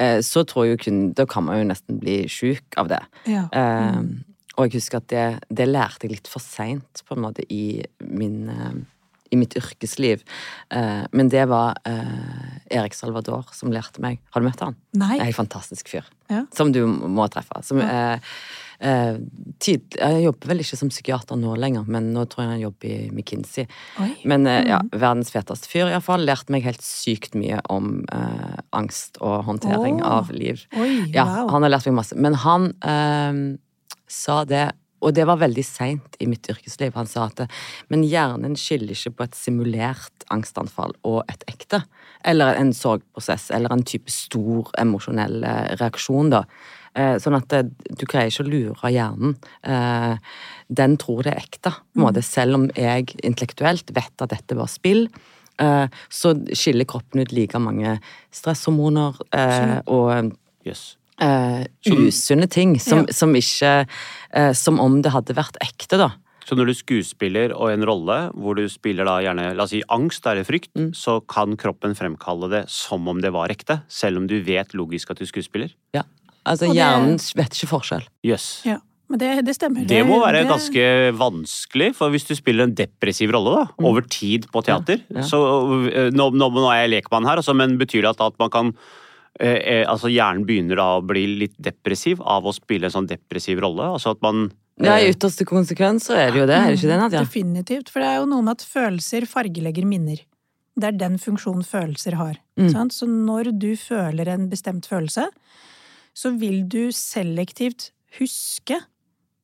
eh, 0.00 0.18
så 0.24 0.42
tror 0.48 0.66
jeg 0.70 0.80
kun 0.86 1.12
Da 1.16 1.24
kan 1.28 1.44
man 1.44 1.60
jo 1.60 1.68
nesten 1.68 2.00
bli 2.00 2.22
sjuk 2.28 2.76
av 2.80 2.88
det. 2.88 3.02
Ja. 3.28 3.44
Eh, 3.52 4.00
og 4.56 4.66
jeg 4.66 4.80
husker 4.80 5.00
at 5.00 5.08
det, 5.12 5.26
det 5.48 5.68
lærte 5.68 6.04
jeg 6.08 6.16
litt 6.16 6.28
for 6.28 6.40
seint, 6.44 7.04
på 7.08 7.16
en 7.16 7.22
måte, 7.24 7.44
i 7.52 7.82
min, 8.04 8.48
eh, 8.48 8.80
i 9.30 9.38
mitt 9.38 9.56
yrkesliv. 9.58 10.24
Eh, 10.74 11.04
men 11.12 11.28
det 11.32 11.46
var 11.50 11.78
eh, 11.88 12.56
Erik 12.70 12.96
Salvador 12.98 13.50
som 13.54 13.72
lærte 13.74 14.02
meg. 14.02 14.20
Har 14.34 14.42
du 14.42 14.48
møtt 14.48 14.62
han? 14.64 14.78
Nei. 14.92 15.16
Det 15.16 15.26
er 15.28 15.30
en 15.32 15.38
fantastisk 15.38 15.92
fyr. 15.92 16.08
Ja. 16.30 16.44
Som 16.54 16.72
du 16.74 16.82
må 16.86 17.26
treffe. 17.30 17.62
Som, 17.66 17.80
eh, 17.82 18.18
eh, 18.80 19.20
tid, 19.62 19.86
jeg 19.98 20.24
jobber 20.24 20.52
vel 20.52 20.64
ikke 20.64 20.78
som 20.80 20.90
psykiater 20.90 21.38
nå 21.38 21.54
lenger, 21.62 21.86
men 21.90 22.10
nå 22.14 22.26
tror 22.30 22.44
jeg 22.44 22.52
han 22.54 22.64
jobber 22.64 22.90
i 22.90 22.98
McKinsey. 23.12 23.70
Oi. 24.02 24.10
Men 24.30 24.46
eh, 24.50 24.64
ja, 24.72 24.82
verdens 24.90 25.32
feteste 25.34 25.70
fyr, 25.70 25.86
iallfall. 25.92 26.26
Lærte 26.26 26.54
meg 26.54 26.66
helt 26.66 26.84
sykt 26.86 27.38
mye 27.38 27.62
om 27.70 28.02
eh, 28.10 28.60
angst 28.76 29.20
og 29.22 29.46
håndtering 29.48 30.02
oh. 30.02 30.20
av 30.20 30.34
liv. 30.34 30.66
Oi, 30.74 30.90
Ja, 31.14 31.26
wow. 31.26 31.54
han 31.54 31.66
har 31.66 31.76
lært 31.76 31.90
meg 31.90 32.00
masse. 32.02 32.18
Men 32.18 32.38
han 32.42 32.70
sa 34.10 34.42
det, 34.48 34.72
og 35.00 35.14
det 35.16 35.24
var 35.28 35.38
veldig 35.40 35.64
seint 35.64 36.16
i 36.20 36.26
mitt 36.28 36.46
yrkesliv, 36.52 36.92
han 36.94 37.08
sa 37.08 37.26
at 37.30 37.46
men 37.88 38.02
hjernen 38.04 38.56
skiller 38.58 38.92
ikke 38.92 39.14
på 39.16 39.24
et 39.24 39.38
simulert 39.38 40.26
angstanfall 40.30 40.92
og 41.08 41.22
et 41.32 41.42
ekte. 41.50 41.82
Eller 42.24 42.54
en 42.60 42.72
sorgprosess, 42.76 43.48
eller 43.56 43.72
en 43.72 43.82
type 43.88 44.12
stor 44.12 44.68
emosjonell 44.78 45.42
eh, 45.42 45.72
reaksjon, 45.80 46.30
da. 46.34 46.42
Eh, 46.94 47.16
Sånn 47.22 47.38
at 47.38 47.52
eh, 47.56 47.64
du 47.96 48.04
greier 48.04 48.28
ikke 48.28 48.44
å 48.44 48.50
lure 48.50 48.92
hjernen. 48.92 49.36
Eh, 49.64 50.14
Den 50.68 50.96
tror 51.00 51.24
det 51.24 51.32
er 51.32 51.40
ekte, 51.42 51.72
på 51.72 51.98
en 52.00 52.04
måte. 52.04 52.22
Selv 52.22 52.58
om 52.60 52.68
jeg 52.76 53.14
intellektuelt 53.24 53.90
vet 53.96 54.22
at 54.26 54.30
dette 54.36 54.58
var 54.58 54.68
spill. 54.68 55.08
eh, 55.58 55.86
Så 56.10 56.34
skiller 56.52 56.84
kroppen 56.84 57.22
ut 57.24 57.32
like 57.32 57.58
mange 57.58 57.98
stresshormoner 58.30 59.16
eh, 59.32 59.80
og 59.86 60.36
Yes. 60.66 60.96
Eh, 61.20 61.64
usunne 61.86 62.48
ting 62.50 62.78
som, 62.80 63.04
Ja. 63.06 63.12
som 63.12 63.32
ikke 63.34 63.86
uh, 64.36 64.52
Som 64.52 64.80
om 64.80 65.00
det 65.02 65.12
hadde 65.12 65.34
vært 65.36 65.56
ekte, 65.62 65.98
da. 65.98 66.10
Så 66.46 66.56
når 66.58 66.66
du 66.66 66.74
skuespiller 66.74 67.52
og 67.54 67.70
en 67.70 67.84
rolle 67.86 68.30
hvor 68.34 68.56
du 68.58 68.64
spiller 68.68 69.04
da 69.06 69.18
gjerne, 69.22 69.54
la 69.54 69.62
oss 69.62 69.70
si 69.70 69.82
angst 69.88 70.26
eller 70.26 70.42
frykt, 70.44 70.70
Mm. 70.74 70.90
så 70.96 71.20
kan 71.28 71.56
kroppen 71.56 71.94
fremkalle 71.94 72.48
det 72.50 72.64
som 72.70 73.06
om 73.08 73.20
det 73.20 73.30
var 73.32 73.48
ekte, 73.52 73.82
selv 73.88 74.18
om 74.18 74.26
du 74.26 74.40
vet 74.42 74.72
logisk 74.74 75.10
at 75.10 75.18
du 75.18 75.26
skuespiller? 75.26 75.70
Ja. 75.94 76.02
Altså, 76.46 76.66
det- 76.66 76.76
hjernen 76.80 77.18
vet 77.36 77.52
ikke 77.54 77.68
forskjell. 77.70 78.06
Jøss. 78.24 78.64
Ja, 78.64 78.78
men 79.08 79.18
det, 79.18 79.44
det 79.44 79.54
stemmer. 79.54 79.86
Det 79.86 80.04
må 80.06 80.18
være 80.24 80.42
det- 80.42 80.48
ganske 80.50 81.12
vanskelig, 81.18 81.94
for 81.94 82.10
hvis 82.10 82.26
du 82.26 82.34
spiller 82.34 82.64
en 82.64 82.74
depressiv 82.74 83.30
rolle 83.30 83.54
da, 83.66 83.66
over 83.84 84.00
tid 84.02 84.46
på 84.50 84.64
teater 84.64 84.96
Mm. 85.06 85.16
Ja, 85.16 85.20
ja. 85.20 85.22
så 85.22 86.10
nå, 86.10 86.30
nå, 86.34 86.50
nå 86.50 86.70
er 86.72 86.88
jeg 86.88 87.02
lekmann 87.04 87.26
her, 87.28 87.36
altså, 87.36 87.54
men 87.54 87.78
betyr 87.78 88.02
det 88.02 88.10
at, 88.16 88.20
at 88.20 88.38
man 88.40 88.50
kan 88.50 88.74
eh, 89.38 89.58
eh, 89.58 89.84
altså 89.88 90.10
Hjernen 90.10 90.46
begynner 90.48 90.80
da 90.80 90.88
å 90.96 91.04
bli 91.04 91.26
litt 91.44 91.54
depressiv 91.60 92.22
av 92.22 92.48
å 92.48 92.54
spille 92.56 92.88
en 92.88 92.96
sånn 92.96 93.10
depressiv 93.10 93.60
rolle? 93.62 93.92
Altså 93.94 94.14
at 94.16 94.24
man 94.24 94.48
Ja, 94.80 94.96
I 94.96 95.08
eh, 95.08 95.14
ytterste 95.14 95.46
konsekvens 95.48 96.08
så 96.08 96.16
er 96.18 96.32
det 96.32 96.42
jo 96.42 96.48
det, 96.50 96.58
er 96.58 96.72
det 96.72 96.80
ikke 96.80 96.92
det, 96.92 97.00
Nadia? 97.04 97.24
Definitivt. 97.26 97.92
For 97.92 98.02
det 98.02 98.10
er 98.10 98.20
jo 98.22 98.28
noe 98.32 98.46
med 98.46 98.58
at 98.58 98.66
følelser 98.66 99.28
fargelegger 99.30 99.88
minner. 99.88 100.22
Det 100.80 100.88
er 100.88 100.96
den 100.96 101.18
funksjonen 101.20 101.66
følelser 101.66 102.16
har. 102.16 102.38
Mm. 102.60 102.70
Sant? 102.72 102.96
Så 102.96 103.08
når 103.10 103.52
du 103.60 103.74
føler 103.78 104.30
en 104.32 104.48
bestemt 104.52 104.88
følelse, 104.88 105.26
så 106.16 106.32
vil 106.40 106.62
du 106.70 106.88
selektivt 106.94 107.90
huske 108.18 108.80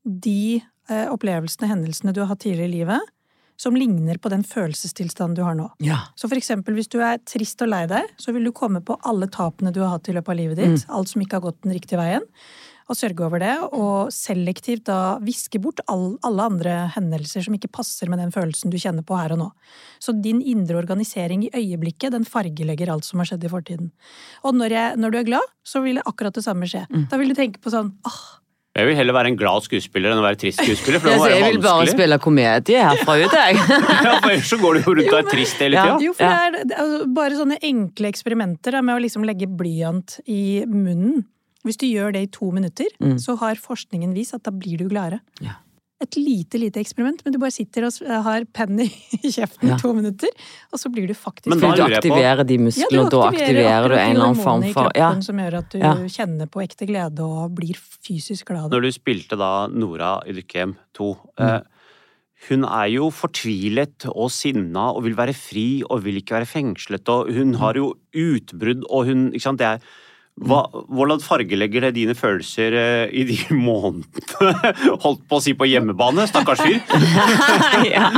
de 0.07 0.63
eh, 0.89 1.07
opplevelsene, 1.11 1.69
hendelsene 1.71 2.15
du 2.15 2.23
har 2.23 2.33
hatt 2.33 2.45
tidligere 2.47 2.71
i 2.71 2.75
livet, 2.81 3.13
som 3.57 3.77
ligner 3.77 4.21
på 4.21 4.31
den 4.33 4.45
følelsestilstanden 4.47 5.37
du 5.39 5.43
har 5.47 5.57
nå. 5.59 5.71
Ja. 5.85 6.03
Så 6.15 6.29
for 6.29 6.39
eksempel 6.39 6.77
hvis 6.77 6.91
du 6.93 7.01
er 7.01 7.19
trist 7.25 7.63
og 7.65 7.73
lei 7.73 7.85
deg, 7.91 8.09
så 8.21 8.35
vil 8.37 8.47
du 8.47 8.55
komme 8.57 8.83
på 8.85 8.99
alle 9.09 9.29
tapene 9.33 9.73
du 9.75 9.83
har 9.83 9.97
hatt 9.97 10.09
i 10.11 10.17
løpet 10.17 10.33
av 10.35 10.41
livet 10.41 10.61
ditt, 10.61 10.89
alt 10.89 11.13
som 11.13 11.25
ikke 11.25 11.41
har 11.41 11.49
gått 11.49 11.63
den 11.65 11.77
riktige 11.77 12.01
veien, 12.01 12.25
og 12.87 12.95
sørge 12.95 13.25
over 13.27 13.43
det, 13.43 13.55
og 13.75 14.13
selektivt 14.15 14.85
da 14.87 15.17
viske 15.25 15.59
bort 15.59 15.81
all, 15.91 16.13
alle 16.27 16.45
andre 16.53 16.75
hendelser 16.95 17.43
som 17.43 17.57
ikke 17.57 17.73
passer 17.75 18.11
med 18.13 18.21
den 18.23 18.31
følelsen 18.35 18.71
du 18.71 18.79
kjenner 18.79 19.03
på 19.07 19.17
her 19.19 19.35
og 19.35 19.41
nå. 19.41 19.49
Så 19.99 20.15
din 20.15 20.39
indre 20.39 20.79
organisering 20.79 21.49
i 21.49 21.51
øyeblikket, 21.51 22.13
den 22.15 22.29
fargelegger 22.29 22.93
alt 22.93 23.09
som 23.09 23.19
har 23.19 23.33
skjedd 23.33 23.49
i 23.49 23.51
fortiden. 23.51 23.91
Og 24.47 24.55
når, 24.55 24.77
jeg, 24.77 25.03
når 25.03 25.13
du 25.13 25.19
er 25.19 25.31
glad, 25.33 25.55
så 25.67 25.83
vil 25.83 25.99
akkurat 26.05 26.39
det 26.39 26.47
samme 26.47 26.69
skje. 26.71 26.85
Da 27.11 27.19
vil 27.19 27.35
du 27.35 27.39
tenke 27.39 27.59
på 27.63 27.75
sånn 27.75 27.91
åh, 28.07 28.23
Jeg 28.77 28.87
vil 28.91 28.97
heller 28.99 29.15
være 29.17 29.31
en 29.33 29.39
glad 29.41 29.65
skuespiller 29.65 30.13
enn 30.13 30.21
å 30.21 30.25
være 30.27 30.37
trist 30.43 30.61
skuespiller, 30.61 31.01
for 31.01 31.09
det 31.09 31.17
må 31.17 31.25
være 31.25 31.33
vanskelig. 31.33 31.47
jeg 31.47 31.55
vil 31.57 31.63
bare 31.65 31.87
spille 31.95 32.19
komedie 32.27 32.83
herfra 32.85 33.15
ut, 33.23 33.37
jeg. 33.39 33.57
Ja, 34.07 34.17
for 34.21 34.31
ellers 34.35 34.51
så 34.53 34.59
går 34.61 34.77
du 34.77 34.81
jo 34.85 34.95
rundt 34.99 35.13
og 35.15 35.19
er 35.23 35.31
trist 35.33 35.63
hele 35.65 35.79
Ja. 35.81 35.85
tida. 35.97 36.05
Jo, 36.05 36.13
for 36.19 36.25
det 36.29 36.77
er 36.77 36.83
altså, 36.85 37.07
bare 37.17 37.39
sånne 37.41 37.59
enkle 37.65 38.11
eksperimenter 38.13 38.77
da, 38.77 38.83
med 38.85 38.99
å 38.99 39.03
liksom 39.07 39.25
legge 39.25 39.49
blyant 39.49 40.19
i 40.29 40.43
munnen. 40.69 41.25
Hvis 41.67 41.81
du 41.81 41.87
gjør 41.89 42.13
det 42.15 42.21
i 42.23 42.31
to 42.31 42.53
minutter, 42.55 42.93
så 43.19 43.35
har 43.41 43.57
forskningen 43.59 44.13
vist 44.15 44.37
at 44.37 44.45
da 44.47 44.53
blir 44.55 44.79
du 44.79 44.85
gladere. 44.93 45.19
Ja. 45.43 45.57
Et 46.05 46.17
lite, 46.21 46.59
lite 46.61 46.77
eksperiment, 46.77 47.23
men 47.25 47.33
du 47.33 47.39
bare 47.41 47.55
sitter 47.55 47.87
og 47.89 47.93
har 48.27 48.45
pennen 48.53 48.85
i 48.85 49.31
kjeften 49.37 49.71
Ja. 49.71 49.77
i 49.79 49.81
to 49.81 49.95
minutter, 49.97 50.29
og 50.69 50.81
så 50.83 50.91
blir 50.93 51.07
du 51.09 51.15
faktisk 51.17 51.49
Men 51.49 51.63
da 51.63 51.71
du 51.73 51.85
aktiverer 51.87 52.45
de 52.45 52.59
musklene, 52.67 53.05
og 53.07 53.09
da 53.15 53.23
aktiverer 53.31 53.89
du 53.89 53.95
en 53.97 54.11
eller 54.11 54.27
annen 54.27 54.43
form 54.43 54.67
for 54.77 54.91
Ja. 54.95 55.15
Som 55.25 55.41
gjør 55.41 55.57
at 55.63 55.71
du 55.73 55.79
Ja. 55.81 55.95
kjenner 56.05 56.51
på 56.53 56.61
ekte 56.61 56.85
glede 56.87 57.25
og 57.25 57.55
blir 57.57 57.75
fysisk 57.81 58.45
glad. 58.53 58.69
Når 58.71 58.83
du 58.83 58.91
spilte 58.93 59.39
da 59.41 59.67
Nora 59.73 60.21
i 60.29 60.37
Dukkehjem 60.37 60.77
2 60.93 61.09
eh, 61.41 61.61
Hun 62.51 62.65
er 62.69 62.89
jo 62.93 63.09
fortvilet 63.11 64.05
og 64.13 64.29
sinna 64.31 64.91
og 64.93 65.03
vil 65.07 65.15
være 65.17 65.33
fri 65.33 65.83
og 65.89 66.03
vil 66.05 66.21
ikke 66.21 66.37
være 66.37 66.47
fengslet 66.51 67.09
og 67.09 67.33
hun 67.33 67.55
har 67.55 67.73
jo 67.81 67.95
utbrudd 68.13 68.85
og 68.91 69.07
hun 69.09 69.31
Ikke 69.33 69.41
sant, 69.49 69.59
det 69.59 69.67
er 69.67 69.81
hva, 70.37 70.67
hvordan 70.93 71.23
fargelegger 71.25 71.87
det 71.87 71.95
dine 71.97 72.13
følelser 72.17 72.75
eh, 72.77 73.05
i 73.09 73.23
de 73.25 73.37
månedene? 73.57 74.73
Holdt 75.01 75.23
på 75.31 75.39
å 75.39 75.41
si 75.41 75.55
på 75.57 75.65
hjemmebane, 75.69 76.27
stakkars 76.29 76.61
fyr. 76.61 76.77
ja. 77.95 78.11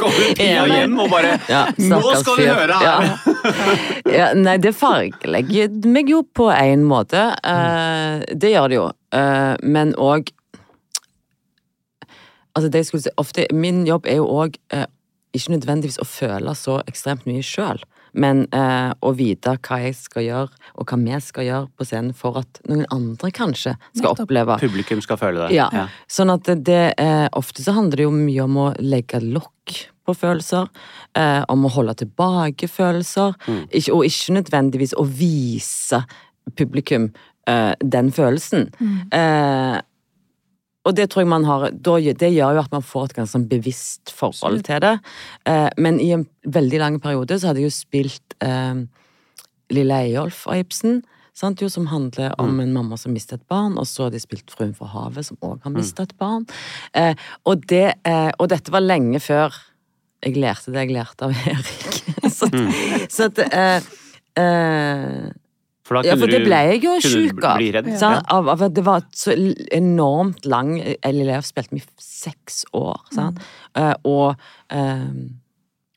Kommer 0.00 0.32
Pia 0.34 0.48
Ja, 0.64 0.64
hjem 0.66 0.98
og 1.04 1.12
bare 1.12 1.36
Ja, 1.46 1.60
Nå 1.78 2.00
skal 2.18 2.40
du 2.42 2.48
høre 2.48 2.80
her! 2.82 3.12
Ja. 4.14 4.30
nei, 4.34 4.56
det 4.62 4.72
fargelegger 4.76 5.70
meg 5.90 6.08
jo 6.10 6.22
på 6.26 6.48
en 6.50 6.82
måte. 6.88 7.22
Eh, 7.44 8.24
det 8.34 8.50
gjør 8.54 8.70
det 8.72 8.78
jo. 8.80 8.88
Eh, 9.14 9.54
men 9.62 9.94
òg 10.00 10.32
Altså, 12.54 12.68
det 12.70 12.84
jeg 12.84 12.86
skulle 12.86 13.02
si 13.02 13.10
ofte 13.18 13.46
Min 13.50 13.80
jobb 13.86 14.04
er 14.06 14.20
jo 14.20 14.26
òg 14.30 14.58
ikke 15.34 15.56
nødvendigvis 15.56 15.98
å 15.98 16.06
føle 16.06 16.52
så 16.54 16.76
ekstremt 16.86 17.24
mye 17.26 17.42
sjøl, 17.42 17.80
men 18.14 18.44
eh, 18.54 18.92
å 19.02 19.12
vite 19.16 19.56
hva 19.58 19.80
jeg 19.82 19.96
skal 19.98 20.26
gjøre, 20.26 20.60
og 20.78 20.90
hva 20.90 20.98
vi 21.02 21.20
skal 21.22 21.48
gjøre 21.48 21.70
på 21.74 21.86
scenen 21.88 22.14
for 22.16 22.38
at 22.42 22.60
noen 22.70 22.86
andre 22.94 23.30
kanskje 23.34 23.74
skal 23.80 24.00
Nettopp. 24.02 24.24
oppleve 24.26 24.58
Publikum 24.62 25.02
skal 25.04 25.18
føle 25.20 25.46
det. 25.48 25.56
ja. 25.58 25.88
Sånn 26.10 26.32
at 26.34 26.50
det, 26.66 26.94
eh, 26.98 27.26
Ofte 27.34 27.64
så 27.64 27.74
handler 27.74 27.96
det 28.02 28.06
jo 28.06 28.14
mye 28.14 28.44
om 28.44 28.60
å 28.62 28.68
legge 28.78 29.20
lokk 29.22 29.74
på 30.04 30.14
følelser. 30.14 30.68
Eh, 31.16 31.42
om 31.48 31.64
å 31.64 31.72
holde 31.72 31.94
tilbake 32.04 32.68
følelser. 32.68 33.34
Ikke, 33.70 33.94
og 33.94 34.04
ikke 34.04 34.36
nødvendigvis 34.38 34.94
å 35.00 35.06
vise 35.08 36.02
publikum 36.58 37.08
eh, 37.48 37.72
den 37.80 38.12
følelsen. 38.12 38.68
Eh, 39.14 39.80
og 40.84 40.96
det 40.96 41.08
tror 41.10 41.24
jeg 41.24 41.30
man 41.32 41.46
har 41.48 41.70
Det 41.72 42.30
gjør 42.30 42.58
jo 42.58 42.62
at 42.64 42.72
man 42.72 42.84
får 42.84 43.08
et 43.08 43.16
ganske 43.16 43.32
sånn 43.38 43.48
bevisst 43.48 44.12
forhold 44.12 44.64
til 44.66 44.82
det. 44.84 44.98
Eh, 45.48 45.70
men 45.80 46.00
i 46.00 46.12
en 46.16 46.26
veldig 46.44 46.80
lang 46.82 47.00
periode 47.00 47.38
så 47.38 47.50
hadde 47.50 47.62
jeg 47.62 47.70
jo 47.70 47.76
spilt 47.78 48.36
eh, 48.44 48.84
Lille 49.72 50.00
Eyolf 50.04 50.44
av 50.50 50.60
Ibsen. 50.60 51.02
Sant, 51.34 51.58
jo, 51.64 51.66
som 51.72 51.88
handler 51.90 52.36
om 52.38 52.60
en 52.62 52.72
mamma 52.76 52.94
som 53.00 53.10
mistet 53.10 53.40
et 53.40 53.48
barn, 53.50 53.74
og 53.80 53.88
så 53.90 54.06
hadde 54.06 54.20
de 54.20 54.22
spilt 54.22 54.52
Fruen 54.54 54.74
fra 54.76 54.86
havet, 54.92 55.26
som 55.26 55.40
òg 55.42 55.64
har 55.64 55.72
mistet 55.74 56.12
et 56.12 56.18
barn. 56.20 56.44
Eh, 56.94 57.16
og, 57.42 57.64
det, 57.72 57.96
eh, 58.06 58.30
og 58.38 58.52
dette 58.52 58.70
var 58.70 58.84
lenge 58.84 59.18
før 59.24 59.56
jeg 60.24 60.38
lærte 60.40 60.72
det 60.72 60.84
jeg 60.84 60.94
lærte 60.94 61.26
av 61.26 61.34
Erik. 61.50 61.96
så, 62.36 62.48
så 63.10 63.26
at 63.32 63.42
eh, 63.48 63.88
eh, 64.40 65.24
For 65.84 65.98
da 65.98 66.08
ja, 66.08 66.16
for 66.16 66.32
det 66.32 66.40
ble 66.46 66.58
jeg 66.70 66.82
jo 66.86 66.96
sjuk 67.04 67.42
av. 67.44 67.60
redd. 67.60 67.88
Av, 68.00 68.48
av 68.54 68.62
det 68.72 68.84
var 68.86 69.04
så 69.12 69.34
enormt 69.74 70.46
lang 70.48 70.78
Elev 71.04 71.44
spilte 71.44 71.76
med 71.76 71.84
i 71.84 72.04
seks 72.04 72.62
år, 72.72 73.02
sant? 73.12 73.42
Eh, 73.76 73.92
og, 74.08 74.40
eh, 74.72 75.10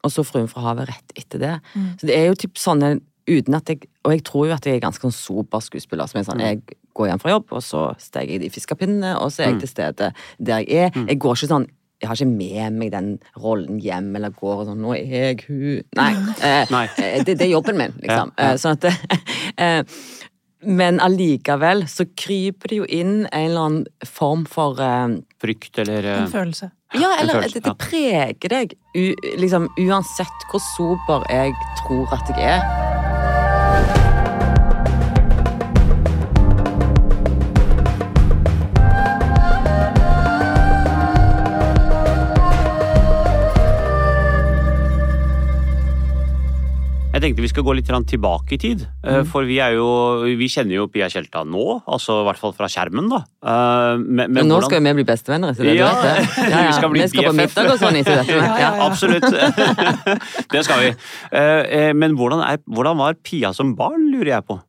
og 0.03 0.11
så 0.11 0.25
Fruen 0.27 0.49
fra 0.51 0.65
havet 0.65 0.91
rett 0.91 1.15
etter 1.15 1.39
det. 1.39 1.53
Så 2.01 2.09
det 2.09 2.17
er 2.17 2.27
jo 2.27 2.35
typ 2.43 2.59
sånne 2.59 2.97
uten 3.27 3.55
at 3.57 3.67
jeg 3.67 3.87
Og 4.07 4.13
jeg 4.13 4.23
tror 4.23 4.45
jo 4.47 4.53
at 4.55 4.63
jeg 4.63 4.77
er 4.77 4.83
ganske 4.83 5.03
sånn 5.03 5.11
sober 5.15 5.59
skuespiller. 5.59 6.07
Som 6.07 6.21
er 6.21 6.27
sånn, 6.29 6.39
Jeg 6.39 6.61
går 6.95 7.09
hjem 7.09 7.19
fra 7.19 7.31
jobb, 7.31 7.51
og 7.51 7.61
så 7.61 7.81
steker 7.99 8.31
jeg 8.31 8.41
de 8.41 8.49
fiskepinnene, 8.49 9.17
og 9.19 9.31
så 9.31 9.43
er 9.43 9.51
jeg 9.51 9.59
til 9.59 9.69
stede 9.69 10.13
der 10.39 10.63
jeg 10.63 10.71
er. 10.71 10.91
Jeg 11.07 11.19
går 11.19 11.35
ikke 11.35 11.51
sånn 11.51 11.67
jeg 12.01 12.09
har 12.09 12.15
ikke 12.15 12.29
med 12.29 12.73
meg 12.77 12.91
den 12.93 13.07
rollen 13.41 13.79
hjem, 13.81 14.11
eller 14.15 14.29
går 14.37 14.59
og 14.61 14.67
sånn 14.67 14.81
'Nå 14.83 14.93
er 14.93 15.33
jeg 15.33 15.45
hun' 15.47 15.83
Nei. 15.97 16.11
Eh, 16.45 16.65
Nei. 16.69 16.85
eh, 16.97 17.23
det, 17.23 17.37
det 17.39 17.47
er 17.47 17.53
jobben 17.55 17.77
min, 17.77 17.93
liksom. 18.03 18.33
Ja, 18.37 18.43
ja. 18.43 18.51
Eh, 18.51 18.57
Sånn 18.61 18.77
at 18.77 18.85
eh, 19.57 19.83
Men 20.63 20.99
allikevel 20.99 21.85
så 21.87 22.05
kryper 22.17 22.67
det 22.69 22.77
jo 22.77 22.85
inn 22.89 23.27
en 23.31 23.49
eller 23.49 23.61
annen 23.61 23.85
form 24.05 24.45
for 24.45 24.79
eh, 24.81 25.17
Frykt 25.41 25.77
eller 25.79 26.03
eh, 26.03 26.21
En 26.23 26.31
følelse. 26.31 26.71
Ja, 26.93 27.15
eller 27.19 27.33
følelse, 27.41 27.59
det, 27.59 27.63
det 27.65 27.77
preger 27.77 28.49
deg 28.49 28.73
u, 28.95 29.13
liksom, 29.37 29.67
uansett 29.77 30.47
hvor 30.51 30.61
sober 30.77 31.25
jeg 31.29 31.53
tror 31.83 32.07
at 32.13 32.29
jeg 32.37 32.57
er. 32.57 33.06
Vi 47.41 47.47
skal 47.49 47.63
gå 47.63 47.73
litt 47.77 47.87
tilbake 48.07 48.53
i 48.53 48.57
tid. 48.61 48.85
Mm. 49.03 49.25
For 49.29 49.43
vi 49.47 49.57
jo 49.57 49.87
Vi 50.37 50.47
kjenner 50.47 50.75
jo 50.75 50.87
Pia 50.87 51.07
Tjelta 51.09 51.43
nå, 51.45 51.81
altså 51.87 52.21
i 52.21 52.25
hvert 52.27 52.39
fall 52.41 52.53
fra 52.53 52.67
skjermen, 52.67 53.09
da. 53.09 53.23
Eh, 53.43 53.97
Men, 53.97 54.31
men 54.33 54.47
nå 54.47 54.55
hvordan- 54.57 54.69
skal 54.69 54.81
jo 54.81 54.83
vi 54.87 54.93
bli 54.93 55.07
bestevenner 55.07 55.51
etter 55.51 55.63
det, 55.63 55.75
Ja, 55.75 55.89
du 55.89 55.97
vet 55.97 56.03
det. 56.03 56.27
Ja, 56.51 56.59
ja. 56.59 56.67
vi 56.67 56.73
skal 56.73 56.89
bli 56.89 57.01
vi 57.01 57.07
skal 57.07 57.23
på 57.23 57.35
middag 57.37 57.71
og 57.71 57.79
sånn 57.79 57.95
etter 58.01 58.15
dette. 58.21 58.39
Ja. 58.63 58.71
Absolutt. 58.87 59.27
det 60.53 60.63
skal 60.65 60.79
vi. 60.83 60.93
Eh, 61.31 61.63
eh, 61.79 61.93
Men 61.93 62.15
hvordan, 62.17 62.43
er, 62.43 62.57
hvordan 62.67 62.97
var 62.97 63.13
Pia 63.23 63.53
som 63.53 63.75
barn, 63.75 64.11
lurer 64.11 64.37
jeg 64.37 64.47
på. 64.47 64.59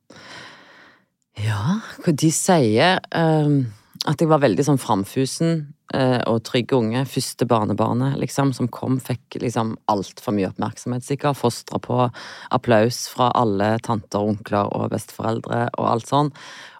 Ja, 1.39 1.79
de 2.19 2.31
sier 2.35 2.99
um, 3.15 3.67
at 4.07 4.19
jeg 4.19 4.27
var 4.27 4.41
veldig 4.43 4.65
sånn 4.65 4.79
framfusen 4.81 5.51
eh, 5.53 5.67
og 5.89 6.43
trygge 6.45 6.77
unge. 6.77 7.01
Første 7.09 7.47
barnebarnet, 7.49 8.17
liksom, 8.21 8.51
som 8.53 8.67
kom, 8.69 8.99
fikk 9.01 9.39
liksom 9.41 9.73
altfor 9.89 10.35
mye 10.37 10.51
oppmerksomhet, 10.51 11.05
sikkert. 11.05 11.39
Fostra 11.39 11.79
på 11.81 12.03
applaus 12.53 13.07
fra 13.09 13.31
alle 13.37 13.71
tanter, 13.85 14.21
onkler 14.21 14.69
og 14.77 14.91
besteforeldre 14.93 15.65
og 15.79 15.87
alt 15.89 16.11
sånn. 16.11 16.33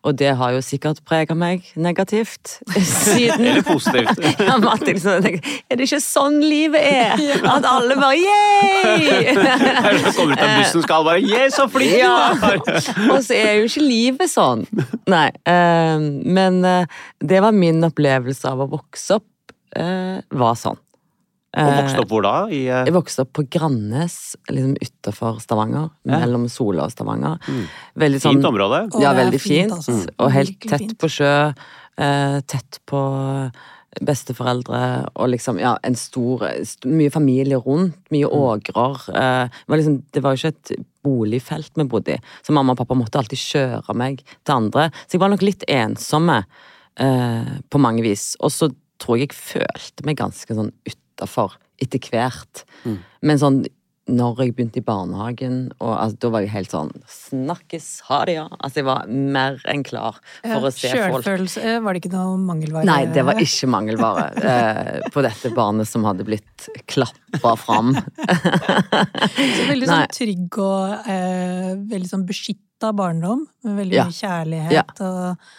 Og 0.07 0.15
det 0.15 0.29
har 0.39 0.53
jo 0.55 0.61
sikkert 0.63 1.01
prega 1.03 1.35
meg 1.35 1.65
negativt 1.75 2.53
siden. 2.77 3.43
Eller 3.45 3.65
positivt. 3.67 4.19
Ja, 4.49 4.55
liksom 4.87 5.23
tenker, 5.25 5.49
Er 5.69 5.75
det 5.79 5.87
ikke 5.89 5.99
sånn 6.03 6.37
livet 6.43 6.79
er? 6.87 7.19
At 7.55 7.67
alle 7.67 7.97
bare 7.99 8.15
yay! 8.15 9.35
Så 10.05 10.13
kommer 10.15 10.33
ut 10.37 10.43
av 10.45 10.53
bussen 10.61 10.85
skal 10.85 10.95
alle 11.01 11.07
bare 11.09 11.23
Yeah, 11.23 11.47
så 11.51 11.67
flink 11.71 11.91
du 11.91 11.99
Ja. 11.99 12.13
var! 12.39 12.63
Og 13.11 13.19
så 13.27 13.35
er 13.35 13.59
jo 13.59 13.67
ikke 13.67 13.83
livet 13.83 14.31
sånn. 14.31 14.63
Nei. 15.11 15.27
eh, 15.49 15.97
men 16.39 16.61
eh, 16.65 17.01
det 17.19 17.41
var 17.43 17.55
min 17.55 17.83
opplevelse 17.87 18.47
av 18.49 18.63
å 18.63 18.69
vokse 18.71 19.19
opp, 19.19 19.27
eh, 19.75 20.21
var 20.31 20.55
sånn. 20.59 20.79
Og 21.57 21.71
vokste 21.79 22.03
opp 22.03 22.11
hvor 22.13 22.21
da? 22.25 22.33
I, 22.53 22.61
uh... 22.69 22.83
Jeg 22.85 22.93
vokste 22.93 23.23
opp 23.25 23.31
på 23.39 23.45
Grannes, 23.49 24.17
liksom 24.51 24.75
utafor 24.77 25.39
Stavanger. 25.41 25.89
Ja. 26.05 26.19
Mellom 26.21 26.45
Sola 26.51 26.85
og 26.85 26.93
Stavanger. 26.93 27.39
Mm. 27.49 27.65
Veldig 28.05 28.21
sånn 28.21 28.37
Fint 28.37 28.49
område. 28.51 28.83
Ja, 29.01 29.15
veldig 29.17 29.41
fint, 29.41 29.73
fint. 29.73 29.75
altså. 29.79 30.13
Og 30.19 30.31
helt 30.35 30.69
tett 30.69 30.93
på 31.01 31.09
sjø. 31.09 31.33
eh, 31.99 32.39
tett 32.47 32.79
på 32.87 33.01
besteforeldre 34.05 34.81
og 35.17 35.31
liksom, 35.33 35.57
ja, 35.59 35.73
en 35.83 35.97
stor 35.97 36.45
Mye 36.85 37.09
familie 37.09 37.57
rundt, 37.57 37.97
mye 38.13 38.29
ågrer. 38.29 39.01
eh, 39.09 39.49
det, 39.49 39.67
var 39.67 39.81
liksom, 39.81 39.97
det 40.13 40.23
var 40.23 40.35
jo 40.35 40.43
ikke 40.43 40.53
et 40.53 40.85
boligfelt 41.03 41.71
vi 41.75 41.87
bodde 41.89 42.13
i, 42.13 42.21
så 42.45 42.53
mamma 42.53 42.75
og 42.75 42.77
pappa 42.77 42.97
måtte 42.97 43.17
alltid 43.17 43.41
kjøre 43.41 43.95
meg 43.97 44.21
til 44.43 44.53
andre. 44.53 44.89
Så 45.07 45.17
jeg 45.17 45.23
var 45.23 45.33
nok 45.33 45.41
litt 45.41 45.65
ensomme 45.67 46.43
eh, 46.99 47.51
på 47.69 47.81
mange 47.81 48.05
vis. 48.05 48.35
Og 48.39 48.53
så 48.53 48.69
tror 48.99 49.17
jeg 49.17 49.29
jeg 49.29 49.39
følte 49.39 50.05
meg 50.05 50.19
ganske 50.19 50.53
sånn 50.53 50.73
utafor 50.85 51.08
etter 51.79 51.99
hvert. 52.11 52.63
Mm. 52.85 52.97
Men 53.21 53.41
sånn 53.41 53.61
når 54.09 54.39
jeg 54.41 54.53
begynte 54.57 54.81
i 54.81 54.85
barnehagen, 54.85 55.57
og 55.77 55.91
altså, 55.93 56.17
da 56.23 56.31
var 56.33 56.43
jeg 56.43 56.51
helt 56.53 56.73
sånn 56.73 56.91
Snakkes, 57.13 57.87
ha 58.09 58.19
det, 58.27 58.35
ja. 58.39 58.45
Altså, 58.57 58.81
jeg 58.81 58.87
var 58.87 59.09
mer 59.09 59.59
enn 59.69 59.83
klar 59.85 60.17
for 60.41 60.65
å 60.69 60.71
se 60.73 60.89
folk. 60.89 61.19
Sjølfølelse, 61.21 61.61
eh, 61.61 61.79
var 61.85 61.95
det 61.95 62.03
ikke 62.03 62.13
noe 62.15 62.39
mangelvare? 62.41 62.87
Nei, 62.89 63.03
det 63.13 63.25
var 63.27 63.41
ikke 63.43 63.69
mangelvare 63.69 64.25
eh, 64.53 65.09
på 65.13 65.23
dette 65.25 65.53
barnet 65.55 65.89
som 65.89 66.07
hadde 66.09 66.25
blitt 66.27 66.69
klappa 66.89 67.55
fram. 67.59 67.93
Så 69.59 69.69
veldig 69.69 69.89
Nei. 69.89 69.93
sånn 69.93 70.13
trygg 70.17 70.61
og 70.65 71.09
eh, 71.13 71.71
veldig 71.93 72.13
sånn 72.15 72.27
beskytta 72.29 72.93
barndom. 72.97 73.45
Med 73.67 73.81
veldig 73.83 73.99
Ja. 73.99 74.09
mye 74.09 74.21
kjærlighet 74.23 75.03
og 75.05 75.49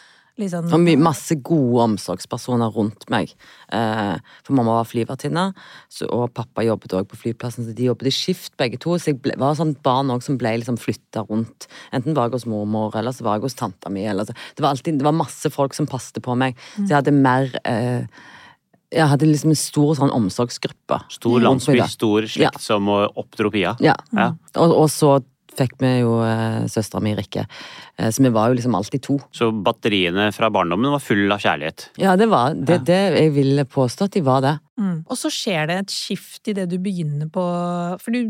sånn 0.48 0.72
Og 0.72 0.80
my- 0.80 0.96
masse 0.96 1.34
gode 1.42 1.82
omsorgspersoner 1.84 2.72
rundt 2.72 3.04
meg. 3.10 3.34
Eh, 3.72 4.16
for 4.42 4.52
mamma 4.54 4.78
var 4.78 4.84
flyvertinne, 4.84 5.52
og 6.08 6.32
pappa 6.32 6.62
jobbet 6.64 6.94
òg 6.96 7.06
på 7.08 7.16
flyplassen, 7.20 7.66
så 7.66 7.74
de 7.74 7.84
jobbet 7.90 8.06
i 8.06 8.10
skift 8.10 8.56
begge 8.56 8.78
to. 8.80 8.90
Så 8.96 9.06
jeg 9.12 9.20
ble, 9.22 9.32
var 9.36 9.54
sånn 9.54 9.76
barn 9.82 10.08
også 10.08 10.22
som 10.22 10.38
ble 10.38 10.56
liksom 10.58 10.78
flytta 10.78 11.26
rundt. 11.28 11.66
Enten 11.92 12.14
var 12.14 12.28
jeg 12.30 12.32
hos 12.40 12.46
mormor, 12.46 12.94
eller 12.96 13.10
så 13.12 13.22
var 13.22 13.34
jeg 13.36 13.42
hos 13.42 13.54
tanta 13.54 13.90
mi. 13.90 14.04
Eller 14.06 14.24
så. 14.24 14.34
Det, 14.56 14.60
var 14.62 14.70
alltid, 14.70 14.98
det 14.98 15.02
var 15.04 15.12
masse 15.12 15.50
folk 15.50 15.74
som 15.74 15.86
passte 15.86 16.20
på 16.20 16.36
meg, 16.36 16.56
så 16.76 16.88
jeg 16.88 16.96
hadde 17.04 17.12
mer 17.12 17.50
eh, 17.64 18.06
Jeg 18.92 19.06
hadde 19.06 19.22
liksom 19.28 19.50
en 19.50 19.54
stor 19.54 19.94
sånn 19.94 20.10
omsorgsgruppe. 20.10 20.96
Stor 21.14 21.38
landsby, 21.40 21.78
stor 21.88 22.22
slekt 22.22 22.40
Ja. 22.42 22.58
som 22.58 22.88
eh, 22.88 23.06
oppdro 23.16 23.48
Pia. 23.52 23.76
Ja. 23.78 23.94
Ja. 24.12 24.32
Og, 24.56 24.72
og 24.74 24.88
så 24.90 25.22
fikk 25.60 25.76
vi 25.82 25.92
jo 26.00 26.16
eh, 26.24 26.64
søstera 26.70 27.02
mi 27.04 27.14
Rikke, 27.18 27.46
eh, 27.98 28.10
så 28.10 28.24
vi 28.24 28.32
var 28.34 28.50
jo 28.50 28.58
liksom 28.58 28.76
alltid 28.78 29.04
to. 29.06 29.18
Så 29.36 29.50
batteriene 29.52 30.30
fra 30.36 30.50
barndommen 30.52 30.94
var 30.94 31.04
full 31.04 31.26
av 31.30 31.42
kjærlighet. 31.44 31.90
Ja, 32.00 32.16
det 32.20 32.30
var 32.32 32.56
det, 32.56 32.82
det 32.88 33.00
jeg 33.18 33.34
vil 33.36 33.64
påstå 33.68 34.10
at 34.10 34.18
de 34.18 34.24
var 34.26 34.44
det. 34.46 34.56
Mm. 34.80 34.98
Og 35.06 35.16
så 35.20 35.32
skjer 35.32 35.70
det 35.70 35.78
et 35.84 35.94
skift 35.94 36.48
i 36.48 36.56
det 36.56 36.70
du 36.70 36.78
begynner 36.80 37.28
på 37.32 37.42
For 38.00 38.14
du 38.14 38.20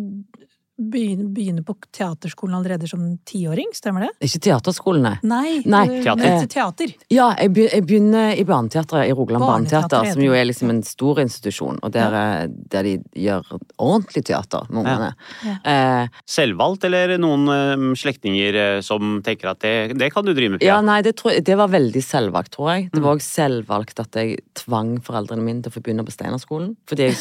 begynner, 0.80 1.28
begynne 1.34 1.62
på 1.66 1.74
teaterskolen 1.94 2.56
allerede 2.58 2.88
som 2.90 3.02
tiåring, 3.28 3.70
stemmer 3.76 4.06
det? 4.06 4.10
Ikke 4.26 4.40
teaterskolen, 4.48 5.02
nei. 5.04 5.14
Nei, 5.22 5.62
Nei, 5.68 5.84
teater. 6.04 6.22
men 6.24 6.48
teater. 6.50 6.94
Ja, 7.12 7.30
jeg, 7.38 7.52
begynner 7.86 8.32
i 8.38 8.44
Barneteatret 8.48 9.08
i 9.10 9.14
Rogaland 9.16 9.44
Barneteater 9.44 10.10
som 10.12 10.22
jo 10.24 10.34
er 10.36 10.46
liksom 10.48 10.72
en 10.72 10.82
stor 10.86 11.20
institusjon, 11.22 11.78
og 11.84 11.92
der, 11.94 12.16
ja. 12.16 12.46
der 12.72 12.88
de 12.88 12.94
gjør 13.26 13.52
ordentlig 13.76 14.24
teater 14.30 14.66
med 14.70 14.82
ungene. 14.84 15.10
Ja. 15.44 15.56
Ja. 15.64 16.08
Selvvalgt, 16.30 16.84
eller 16.88 17.16
noen 17.20 17.46
eh, 17.52 17.86
slektninger 17.98 18.58
eh, 18.64 18.80
som 18.86 19.18
tenker 19.26 19.52
at 19.52 19.60
det, 19.64 19.74
det 20.00 20.10
kan 20.14 20.24
du 20.26 20.32
drive 20.36 20.54
med, 20.56 20.62
Pia? 20.62 20.74
ja, 20.74 20.80
nei, 20.84 21.00
det, 21.06 21.16
tror, 21.20 21.34
jeg- 21.34 21.44
det 21.46 21.56
var 21.60 21.68
veldig 21.72 22.02
selvvalgt, 22.04 22.54
tror 22.56 22.70
jeg. 22.74 22.88
Mm. 22.88 22.94
Det 22.94 23.04
var 23.04 23.18
også 23.18 23.30
selvvalgt 23.40 24.00
at 24.04 24.20
jeg 24.20 24.38
tvang 24.60 24.96
foreldrene 25.04 25.42
mine 25.44 25.62
til 25.64 25.72
å 25.72 25.74
få 25.76 25.82
begynne 25.84 26.04
på 26.06 26.14
Steinerskolen. 26.14 26.74
Fordi, 26.90 27.10
jeg, 27.10 27.18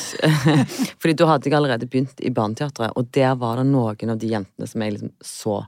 fordi 1.02 1.16
da 1.20 1.30
hadde 1.34 1.50
jeg 1.50 1.58
allerede 1.58 1.90
begynt 1.90 2.22
i 2.22 2.32
Barneteatret, 2.34 2.94
og 2.96 3.10
der 3.16 3.36
var 3.40 3.49
det 3.58 3.66
noen 3.66 4.10
av 4.10 4.18
de 4.18 4.28
jentene 4.28 4.68
som 4.68 4.82
jeg 4.82 4.94
liksom 4.94 5.12
så 5.22 5.66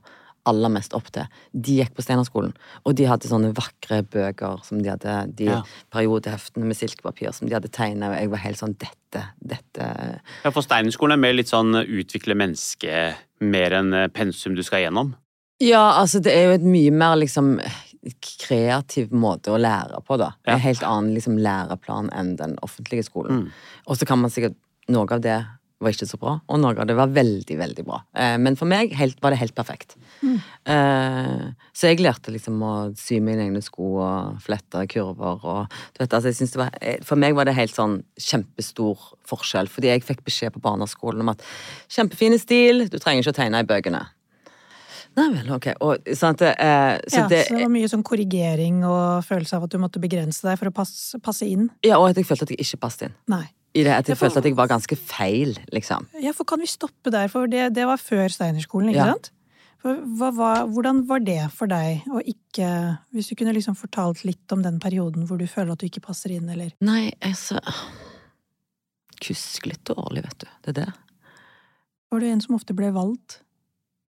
aller 0.49 0.69
mest 0.73 0.93
opp 0.97 1.11
til. 1.13 1.27
De 1.53 1.75
gikk 1.77 1.93
på 1.93 2.01
Steinerskolen, 2.01 2.53
og 2.83 2.95
de 2.97 3.05
hadde 3.05 3.29
sånne 3.29 3.51
vakre 3.53 4.01
bøker 4.09 4.63
som 4.65 4.81
de 4.81 4.89
hadde, 4.89 5.35
de 5.35 5.45
Ja. 5.45 5.61
periodeheftene 5.91 6.65
med 6.65 6.75
silkepapir 6.75 7.31
som 7.33 7.47
de 7.47 7.53
hadde 7.53 7.69
tegna, 7.69 8.09
og 8.09 8.17
jeg 8.17 8.29
var 8.29 8.37
helt 8.37 8.57
sånn 8.57 8.75
Dette, 8.77 9.23
dette 9.39 10.21
Ja, 10.43 10.49
for 10.49 10.61
Steinerskolen 10.61 11.13
er 11.13 11.17
mer 11.17 11.33
litt 11.33 11.47
sånn 11.47 11.75
utvikle 11.85 12.33
mennesket 12.33 13.15
mer 13.41 13.71
enn 13.71 13.93
eh, 13.93 14.07
pensum 14.07 14.55
du 14.55 14.63
skal 14.63 14.81
gjennom. 14.81 15.13
Ja, 15.59 15.99
altså 16.01 16.19
det 16.19 16.33
er 16.33 16.45
jo 16.47 16.55
et 16.57 16.65
mye 16.65 16.91
mer 16.91 17.15
liksom 17.17 17.59
kreativ 18.41 19.11
måte 19.13 19.51
å 19.53 19.59
lære 19.61 20.01
på, 20.07 20.17
da. 20.17 20.31
Ja. 20.47 20.55
En 20.55 20.59
helt 20.63 20.83
annen 20.83 21.13
liksom 21.13 21.37
læreplan 21.37 22.09
enn 22.17 22.35
den 22.39 22.57
offentlige 22.65 23.05
skolen. 23.05 23.43
Mm. 23.45 23.51
Og 23.87 23.97
så 23.97 24.07
kan 24.09 24.19
man 24.19 24.33
sikkert 24.33 24.57
Noe 24.89 25.05
av 25.13 25.21
det 25.21 25.35
var 25.81 25.95
ikke 25.95 26.07
så 26.09 26.19
bra, 26.21 26.35
og 26.45 26.61
noe 26.61 26.75
av 26.77 26.87
det 26.89 26.95
var 26.97 27.11
veldig, 27.13 27.57
veldig 27.59 27.85
bra. 27.87 28.01
Eh, 28.15 28.37
men 28.41 28.57
for 28.59 28.69
meg 28.69 28.93
helt, 28.99 29.17
var 29.23 29.33
det 29.33 29.41
helt 29.41 29.55
perfekt. 29.57 29.97
Eh, 30.21 31.45
så 31.73 31.89
jeg 31.89 32.01
lærte 32.03 32.33
liksom 32.33 32.61
å 32.61 32.73
sy 32.99 33.17
mine 33.23 33.47
egne 33.47 33.63
sko 33.65 33.95
og 34.03 34.41
flette 34.43 34.85
kurver 34.91 35.41
og 35.41 35.77
du 35.95 36.03
vet, 36.03 36.13
altså 36.13 36.29
jeg 36.29 36.37
synes 36.37 36.53
det 36.53 36.61
var, 36.61 36.75
eh, 36.81 36.99
For 37.07 37.17
meg 37.17 37.33
var 37.35 37.49
det 37.49 37.57
helt 37.57 37.73
sånn 37.73 38.01
kjempestor 38.21 39.01
forskjell, 39.27 39.69
fordi 39.71 39.89
jeg 39.89 40.05
fikk 40.05 40.23
beskjed 40.27 40.53
på 40.55 40.63
barneskolen 40.63 41.25
om 41.25 41.33
at 41.33 41.45
kjempefine 41.89 42.39
stil, 42.41 42.85
du 42.89 42.99
trenger 42.99 43.25
ikke 43.25 43.35
å 43.35 43.39
tegne 43.41 43.63
i 43.63 43.69
bøkene. 43.69 44.05
Nei 45.19 45.27
vel, 45.33 45.49
ok. 45.51 45.65
Og, 45.83 46.11
sånn 46.15 46.37
at, 46.37 46.43
eh, 46.53 46.99
så 47.11 47.23
ja, 47.23 47.27
det, 47.27 47.41
så 47.47 47.57
det 47.57 47.65
var 47.65 47.73
mye 47.73 47.89
sånn 47.91 48.03
korrigering 48.07 48.83
og 48.87 49.25
følelse 49.27 49.57
av 49.57 49.65
at 49.67 49.73
du 49.73 49.81
måtte 49.81 49.99
begrense 50.03 50.45
deg 50.45 50.59
for 50.59 50.71
å 50.71 50.75
passe, 50.75 51.19
passe 51.23 51.47
inn. 51.47 51.67
ja, 51.83 51.97
og 51.99 52.11
at 52.11 52.21
jeg 52.21 52.29
følte 52.29 52.47
at 52.47 52.53
jeg 52.55 52.63
ikke 52.63 52.79
passet 52.85 53.09
inn. 53.09 53.17
Nei. 53.31 53.49
I 53.73 53.83
det, 53.83 53.91
at 53.95 54.07
jeg 54.07 54.17
for- 54.17 54.27
følte 54.27 54.37
at 54.41 54.43
jeg 54.49 54.55
var 54.57 54.67
ganske 54.67 54.97
feil, 54.97 55.53
liksom. 55.71 56.07
Ja, 56.19 56.31
for 56.33 56.43
kan 56.43 56.59
vi 56.59 56.65
stoppe 56.67 57.09
der, 57.11 57.27
for 57.31 57.47
det, 57.47 57.73
det 57.73 57.85
var 57.87 57.97
før 57.97 58.27
Steinerskolen, 58.29 58.89
ikke 58.91 58.95
Ja. 59.05 59.13
sant? 59.13 59.31
Hva, 59.83 60.29
hva, 60.31 60.49
hvordan 60.69 61.07
var 61.07 61.19
det 61.25 61.51
for 61.51 61.65
deg 61.65 62.03
å 62.05 62.21
ikke 62.21 62.99
Hvis 63.15 63.29
du 63.29 63.35
kunne 63.35 63.51
liksom 63.55 63.73
fortalt 63.75 64.23
litt 64.23 64.51
om 64.53 64.61
den 64.61 64.79
perioden 64.79 65.25
hvor 65.25 65.39
du 65.39 65.47
føler 65.47 65.71
at 65.71 65.79
du 65.79 65.87
ikke 65.87 66.03
passer 66.05 66.29
inn, 66.35 66.47
eller 66.49 66.69
Nei, 66.81 67.11
altså 67.19 67.57
Kusk 69.21 69.65
litt 69.69 69.83
dårlig, 69.85 70.23
vet 70.25 70.37
du. 70.39 70.47
Det 70.65 70.71
er 70.77 70.85
det. 70.85 70.93
Var 72.11 72.19
du 72.19 72.25
en 72.27 72.41
som 72.41 72.55
ofte 72.57 72.73
ble 72.75 72.89
valgt? 72.91 73.39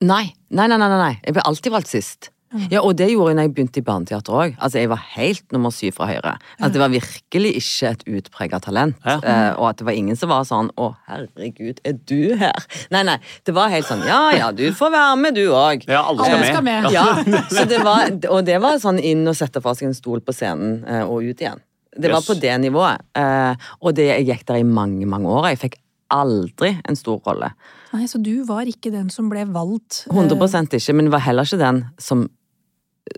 Nei, 0.02 0.34
nei, 0.50 0.66
nei, 0.66 0.76
nei. 0.80 0.88
nei. 0.88 1.20
Jeg 1.24 1.34
ble 1.36 1.42
alltid 1.46 1.72
valgt 1.74 1.88
sist. 1.92 2.30
Ja, 2.70 2.80
Og 2.82 2.96
det 2.96 3.08
gjorde 3.10 3.30
jeg 3.32 3.36
når 3.36 3.42
jeg 3.46 3.54
begynte 3.54 3.78
i 3.80 3.84
barneteater 3.86 4.32
òg. 4.32 4.56
Altså, 4.60 4.78
jeg 4.78 4.88
var 4.92 5.00
helt 5.16 5.52
nummer 5.52 5.70
syv 5.72 5.92
fra 5.96 6.06
høyre. 6.06 6.34
At 6.60 6.72
det 6.72 6.80
var 6.82 6.88
virkelig 6.92 7.52
ikke 7.56 7.90
et 7.90 8.02
utprega 8.06 8.60
talent. 8.60 8.96
Ja. 9.04 9.16
Eh, 9.22 9.54
og 9.58 9.68
at 9.70 9.76
det 9.78 9.86
var 9.86 9.92
ingen 9.96 10.16
som 10.16 10.28
var 10.28 10.44
sånn 10.44 10.70
'Å, 10.76 10.94
herregud, 11.08 11.80
er 11.84 11.92
du 11.92 12.36
her?' 12.36 12.66
Nei, 12.90 13.02
nei. 13.02 13.18
Det 13.44 13.54
var 13.54 13.68
helt 13.68 13.86
sånn 13.86 14.04
'Ja 14.06 14.30
ja, 14.36 14.50
du 14.52 14.70
får 14.72 14.90
være 14.92 15.16
med, 15.18 15.34
du 15.34 15.48
òg'. 15.50 15.84
Ja, 15.88 16.02
alle 16.04 16.18
skal 16.24 16.34
Alle 16.34 16.40
med. 16.40 16.52
skal 16.52 16.62
med. 16.62 16.90
Ja, 16.92 17.42
så 17.48 17.68
det 17.68 17.80
var, 17.82 18.10
og 18.30 18.44
det 18.44 18.60
var 18.60 18.78
sånn 18.78 18.98
inn 19.02 19.26
og 19.28 19.34
sette 19.34 19.60
fra 19.62 19.74
seg 19.74 19.88
en 19.88 19.94
stol 19.94 20.20
på 20.20 20.32
scenen 20.32 20.84
eh, 20.86 21.02
og 21.02 21.22
ut 21.22 21.38
igjen. 21.40 21.60
Det 21.98 22.10
var 22.10 22.20
Yes. 22.20 22.26
på 22.28 22.40
det 22.40 22.60
nivået. 22.60 22.98
Eh, 23.14 23.54
og 23.82 23.94
det, 23.94 24.06
jeg 24.08 24.26
gikk 24.26 24.46
der 24.46 24.56
i 24.56 24.62
mange, 24.64 25.04
mange 25.06 25.28
år. 25.28 25.48
Jeg 25.52 25.58
fikk 25.58 25.74
aldri 26.10 26.80
en 26.88 26.96
stor 26.96 27.20
rolle. 27.26 27.52
Nei, 27.92 28.04
så 28.08 28.20
du 28.22 28.44
var 28.48 28.64
ikke 28.68 28.90
den 28.92 29.10
som 29.10 29.28
ble 29.28 29.44
valgt? 29.52 30.06
eh, 30.08 30.14
100 30.14 30.72
ikke, 30.72 30.94
men 30.94 31.10
var 31.10 31.20
heller 31.20 31.42
ikke 31.44 31.58
den 31.58 31.84
som 31.98 32.28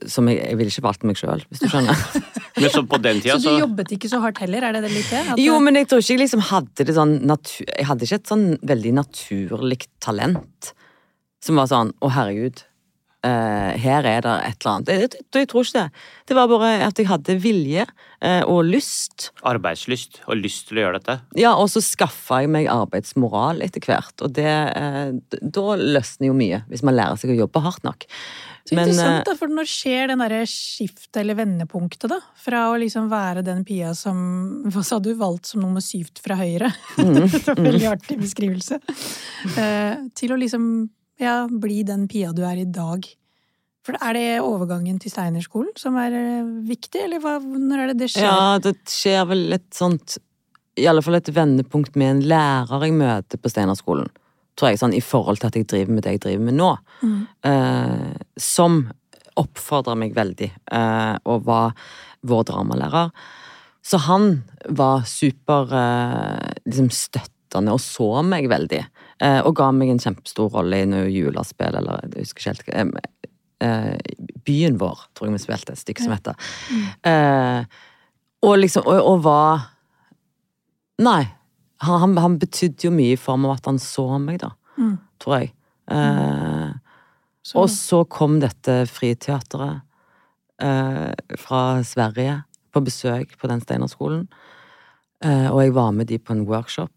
som 0.09 0.29
jeg, 0.31 0.40
jeg 0.40 0.59
ville 0.59 0.73
ikke 0.73 0.85
valgt 0.87 1.07
meg 1.07 1.18
sjøl, 1.18 1.42
hvis 1.51 1.62
du 1.62 1.68
skjønner. 1.68 2.05
Men 2.61 2.70
så 2.73 2.85
på 2.88 3.01
den 3.03 3.20
tida 3.20 3.37
Så 3.42 3.57
du 3.57 3.64
jobbet 3.64 3.94
ikke 3.97 4.11
så 4.11 4.20
hardt 4.23 4.40
heller, 4.42 4.64
er 4.64 4.77
det 4.77 4.85
det 4.87 4.92
litt 4.94 5.11
det? 5.11 5.23
At 5.35 5.40
Jo, 5.42 5.57
men 5.62 5.75
jeg 5.81 5.88
tror 5.90 6.05
ikke 6.05 6.14
jeg 6.14 6.20
liksom 6.23 6.44
hadde 6.53 6.87
det 6.87 6.94
sånn 6.94 7.16
natur... 7.27 7.66
Jeg 7.66 7.88
hadde 7.88 8.07
ikke 8.07 8.18
et 8.20 8.31
sånn 8.31 8.44
veldig 8.70 8.92
naturlig 9.01 9.81
talent. 10.05 10.70
som 11.42 11.59
var 11.59 11.66
sånn 11.73 11.90
Å, 11.99 12.12
herregud. 12.14 12.62
Uh, 13.25 13.73
her 13.81 14.07
er 14.07 14.23
det 14.23 14.33
et 14.47 14.62
eller 14.62 14.70
annet. 14.75 14.92
Jeg, 14.92 15.09
jeg, 15.09 15.27
jeg 15.40 15.51
tror 15.51 15.66
ikke 15.66 15.81
det. 15.81 16.05
Det 16.29 16.38
var 16.38 16.51
bare 16.53 16.73
at 16.87 17.01
jeg 17.01 17.09
hadde 17.09 17.38
vilje 17.42 17.87
og 18.48 18.62
lyst. 18.66 19.28
Arbeidslyst 19.46 20.22
og 20.24 20.38
lyst 20.40 20.68
til 20.70 20.80
å 20.80 20.87
gjøre 20.87 21.00
dette. 21.00 21.18
Ja, 21.38 21.54
og 21.60 21.68
så 21.72 21.82
skaffa 21.84 22.42
jeg 22.44 22.52
meg 22.54 22.70
arbeidsmoral 22.72 23.62
etter 23.64 23.84
hvert. 23.84 24.14
Og 24.24 24.34
det 24.37 24.48
eh, 24.48 25.14
Da 25.42 25.76
løsner 25.80 26.30
jo 26.30 26.37
mye, 26.38 26.64
hvis 26.70 26.84
man 26.87 26.96
lærer 26.96 27.20
seg 27.20 27.34
å 27.34 27.38
jobbe 27.44 27.64
hardt 27.64 27.84
nok. 27.87 28.08
Så 28.64 28.78
Men, 28.78 28.88
interessant, 28.88 29.20
eh, 29.20 29.24
da, 29.28 29.37
for 29.37 29.52
når 29.52 29.68
skjer 29.68 30.08
den 30.08 30.22
derre 30.24 30.40
skiftet 30.48 31.18
eller 31.20 31.37
vendepunktet, 31.37 32.08
da? 32.08 32.20
Fra 32.40 32.62
å 32.72 32.78
liksom 32.80 33.10
være 33.12 33.42
den 33.44 33.60
Pia 33.68 33.92
som 33.98 34.64
Hva 34.72 34.84
sa 34.87 34.98
du? 35.04 35.12
Valgt 35.20 35.50
som 35.52 35.60
nummer 35.60 35.84
syv 35.84 36.14
fra 36.24 36.38
høyre? 36.40 36.72
Mm, 37.04 37.16
det 37.18 37.40
var 37.44 37.58
en 37.58 37.66
veldig 37.66 37.88
artig 37.90 38.16
beskrivelse. 38.20 38.78
Eh, 39.60 40.04
til 40.16 40.32
å 40.32 40.38
liksom 40.40 40.64
ja, 41.20 41.44
bli 41.50 41.82
den 41.84 42.06
Pia 42.08 42.32
du 42.32 42.40
er 42.46 42.62
i 42.62 42.64
dag. 42.64 43.04
For 43.85 43.99
er 44.01 44.16
det 44.16 44.29
overgangen 44.40 44.97
til 45.03 45.12
Steinerskolen 45.12 45.75
som 45.77 45.99
er 46.01 46.16
eh, 46.16 46.51
viktig, 46.70 47.05
eller 47.05 47.20
hva, 47.20 47.37
når 47.42 47.83
er 47.83 47.92
det 47.92 47.99
det 48.01 48.11
skjer? 48.14 48.27
Ja, 48.27 48.57
det 48.62 48.77
skjer 48.88 49.27
vel 49.29 49.59
et 49.59 49.68
sånt 49.77 50.16
I 50.81 50.88
alle 50.90 51.05
fall 51.05 51.18
et 51.18 51.31
vendepunkt 51.37 51.99
med 52.01 52.14
en 52.14 52.23
lærer 52.33 52.88
jeg 52.88 52.97
møter 52.97 53.40
på 53.40 53.53
Steinerskolen. 53.53 54.09
Tror 54.55 54.70
jeg, 54.70 54.81
sånn 54.81 54.94
i 54.97 55.03
forhold 55.03 55.42
til 55.42 55.51
at 55.51 55.59
jeg 55.59 55.68
driver 55.70 55.97
med 55.97 56.07
det 56.07 56.16
jeg 56.16 56.25
driver 56.25 56.47
med 56.47 56.57
nå. 56.61 56.70
Mm. 57.03 57.20
Eh, 57.51 58.11
som 58.40 58.85
oppfordra 59.40 59.97
meg 59.99 60.14
veldig, 60.14 60.51
eh, 60.79 61.16
og 61.27 61.47
var 61.49 61.75
vår 62.25 62.44
dramalærer. 62.51 63.11
Så 63.85 64.01
han 64.07 64.44
var 64.68 65.05
super 65.11 65.75
eh, 65.77 66.55
liksom 66.64 66.88
støttende 66.94 67.75
og 67.75 67.83
så 67.83 68.23
meg 68.25 68.49
veldig. 68.51 68.81
Eh, 69.20 69.40
og 69.42 69.57
ga 69.59 69.68
meg 69.75 69.92
en 69.92 70.03
kjempestor 70.03 70.55
rolle 70.55 70.81
i 70.81 70.88
noe 70.88 71.11
julespill, 71.12 71.77
eller 71.83 72.07
jeg 72.07 72.25
husker 72.25 72.62
ikke 72.62 72.79
helt 72.79 73.34
eh, 73.64 73.96
Byen 74.44 74.77
vår, 74.81 75.07
tror 75.16 75.29
jeg 75.31 75.37
vi 75.38 75.42
spilte, 75.46 75.72
et 75.74 75.81
stykke 75.81 76.05
som 76.05 76.12
heter. 76.14 76.37
Eh, 77.09 77.64
og 78.44 78.59
liksom, 78.61 78.85
og, 78.90 79.00
og 79.14 79.22
var 79.24 79.70
Nei. 81.03 81.22
Han, 81.83 81.98
han, 82.05 82.12
han 82.22 82.37
betydde 82.38 82.87
jo 82.87 82.92
mye 82.94 83.16
i 83.16 83.20
form 83.20 83.48
av 83.48 83.57
at 83.57 83.66
han 83.72 83.81
så 83.83 84.05
meg, 84.22 84.38
da. 84.44 84.53
Mm. 84.79 84.92
Tror 85.22 85.40
jeg. 85.40 85.50
Eh, 85.90 86.70
Så- 87.44 87.59
og 87.61 87.68
så 87.68 88.05
kom 88.09 88.38
dette 88.40 88.77
friteateret 88.88 89.83
eh, 90.62 91.37
fra 91.37 91.62
Sverige 91.85 92.38
på 92.72 92.81
besøk 92.87 93.35
på 93.40 93.50
den 93.50 93.61
Steinerskolen. 93.61 94.29
Og 95.24 95.59
jeg 95.62 95.72
var 95.77 95.92
med 95.96 96.07
de 96.11 96.18
på 96.18 96.33
en 96.35 96.42
workshop. 96.48 96.92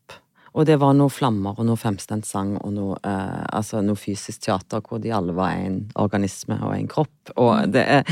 Og 0.57 0.65
det 0.65 0.79
var 0.81 0.95
noe 0.97 1.11
flammer 1.13 1.53
og 1.61 1.67
noe 1.67 1.77
femstemt 1.77 2.25
sang 2.25 2.55
og 2.63 2.71
noe, 2.73 2.95
eh, 3.05 3.43
altså 3.53 3.83
noe 3.85 3.99
fysisk 3.99 4.41
teater 4.47 4.81
hvor 4.81 4.97
de 5.03 5.11
alle 5.13 5.35
var 5.37 5.51
en 5.53 5.83
organisme 6.01 6.57
og 6.65 6.73
en 6.73 6.87
kropp. 6.89 7.33
Og, 7.37 7.67
det, 7.75 7.83
er- 7.85 8.09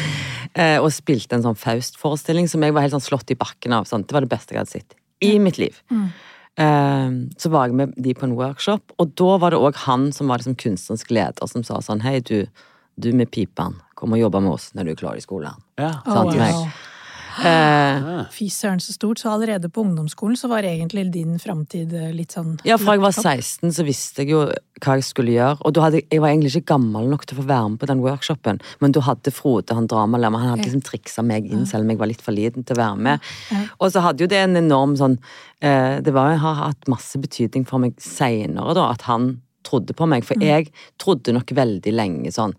eh, 0.54 0.78
og 0.78 0.92
spilte 0.94 1.34
en 1.40 1.42
sånn 1.48 1.58
Faust-forestilling 1.58 2.46
som 2.52 2.62
jeg 2.62 2.76
var 2.76 2.86
helt 2.86 2.94
sånn 2.94 3.02
slått 3.08 3.34
i 3.34 3.40
bakken 3.40 3.74
av. 3.74 3.90
Sånn. 3.90 4.06
Det 4.06 4.14
var 4.14 4.22
det 4.28 4.30
beste 4.36 4.54
jeg 4.54 4.62
hadde 4.62 4.76
sett 4.78 4.94
i 5.26 5.40
mitt 5.42 5.58
liv. 5.58 5.82
Mm. 5.90 6.06
Eh, 6.62 7.10
så 7.42 7.50
var 7.52 7.68
jeg 7.68 7.76
med 7.82 7.94
de 7.98 8.14
på 8.16 8.28
en 8.30 8.38
workshop, 8.38 8.94
og 9.02 9.16
da 9.20 9.38
var 9.42 9.52
det 9.56 9.60
òg 9.66 9.76
han 9.88 10.12
som 10.16 10.30
var 10.32 10.38
liksom 10.40 10.56
kunstnerisk 10.62 11.10
leder, 11.12 11.50
som 11.52 11.66
sa 11.68 11.82
sånn 11.84 12.04
Hei, 12.06 12.20
du, 12.24 12.46
du 13.02 13.10
med 13.18 13.32
pipen, 13.34 13.80
kom 13.98 14.14
og 14.16 14.22
jobbe 14.22 14.40
med 14.46 14.54
oss 14.54 14.70
når 14.78 14.86
du 14.86 14.92
er 14.94 15.02
klar 15.02 15.18
i 15.18 15.24
skolen. 15.26 15.58
Ja. 15.82 15.96
Sant, 16.06 16.36
wow. 16.38 16.68
Eh, 17.44 18.06
Fy 18.32 18.48
søren, 18.54 18.80
så 18.80 18.94
stort. 18.96 19.20
Så 19.20 19.30
allerede 19.32 19.70
på 19.70 19.84
ungdomsskolen 19.84 20.38
så 20.40 20.48
var 20.52 20.64
egentlig 20.64 21.08
din 21.14 21.40
framtid 21.42 21.94
eh, 21.94 22.14
litt 22.16 22.36
sånn 22.36 22.56
ja, 22.68 22.78
fra 22.80 22.96
jeg 22.96 23.04
var 23.04 23.16
16 23.16 23.74
så 23.76 23.86
visste 23.88 24.24
jeg 24.24 24.34
jo 24.34 24.46
hva 24.84 24.96
jeg 25.00 25.08
skulle 25.08 25.34
gjøre, 25.36 25.60
og 25.64 25.80
hadde 25.80 26.02
jeg, 26.02 26.08
jeg 26.12 26.24
var 26.24 26.34
egentlig 26.34 26.52
ikke 26.54 26.74
gammel 26.74 27.08
nok 27.12 27.26
til 27.26 27.38
å 27.38 27.42
få 27.42 27.48
være 27.48 27.70
med 27.74 27.82
på 27.82 27.90
den 27.92 28.04
workshopen, 28.04 28.60
men 28.84 28.96
da 28.96 29.04
hadde 29.08 29.34
Frode, 29.36 29.76
han 29.78 29.88
dramalæreren, 29.92 30.40
han 30.42 30.54
hadde 30.54 30.68
liksom 30.68 30.84
triksa 30.86 31.24
meg 31.26 31.48
inn, 31.48 31.64
selv 31.70 31.86
om 31.86 31.94
jeg 31.94 32.02
var 32.02 32.12
litt 32.12 32.24
for 32.24 32.36
liten 32.36 32.68
til 32.68 32.76
å 32.76 32.82
være 32.82 33.00
med. 33.08 33.30
Og 33.80 33.92
så 33.94 34.04
hadde 34.04 34.26
jo 34.26 34.32
det 34.32 34.42
en 34.44 34.60
enorm 34.60 34.96
sånn 35.00 35.16
eh, 35.64 36.02
Det 36.04 36.14
var, 36.16 36.36
har 36.44 36.62
hatt 36.62 36.92
masse 36.92 37.20
betydning 37.22 37.68
for 37.68 37.84
meg 37.84 37.96
seinere, 38.04 38.76
da, 38.78 38.90
at 38.92 39.08
han 39.10 39.36
trodde 39.66 39.96
på 39.98 40.08
meg. 40.10 40.26
For 40.28 40.40
jeg 40.44 40.70
trodde 41.02 41.34
nok 41.36 41.56
veldig 41.56 41.96
lenge 41.96 42.34
sånn 42.36 42.56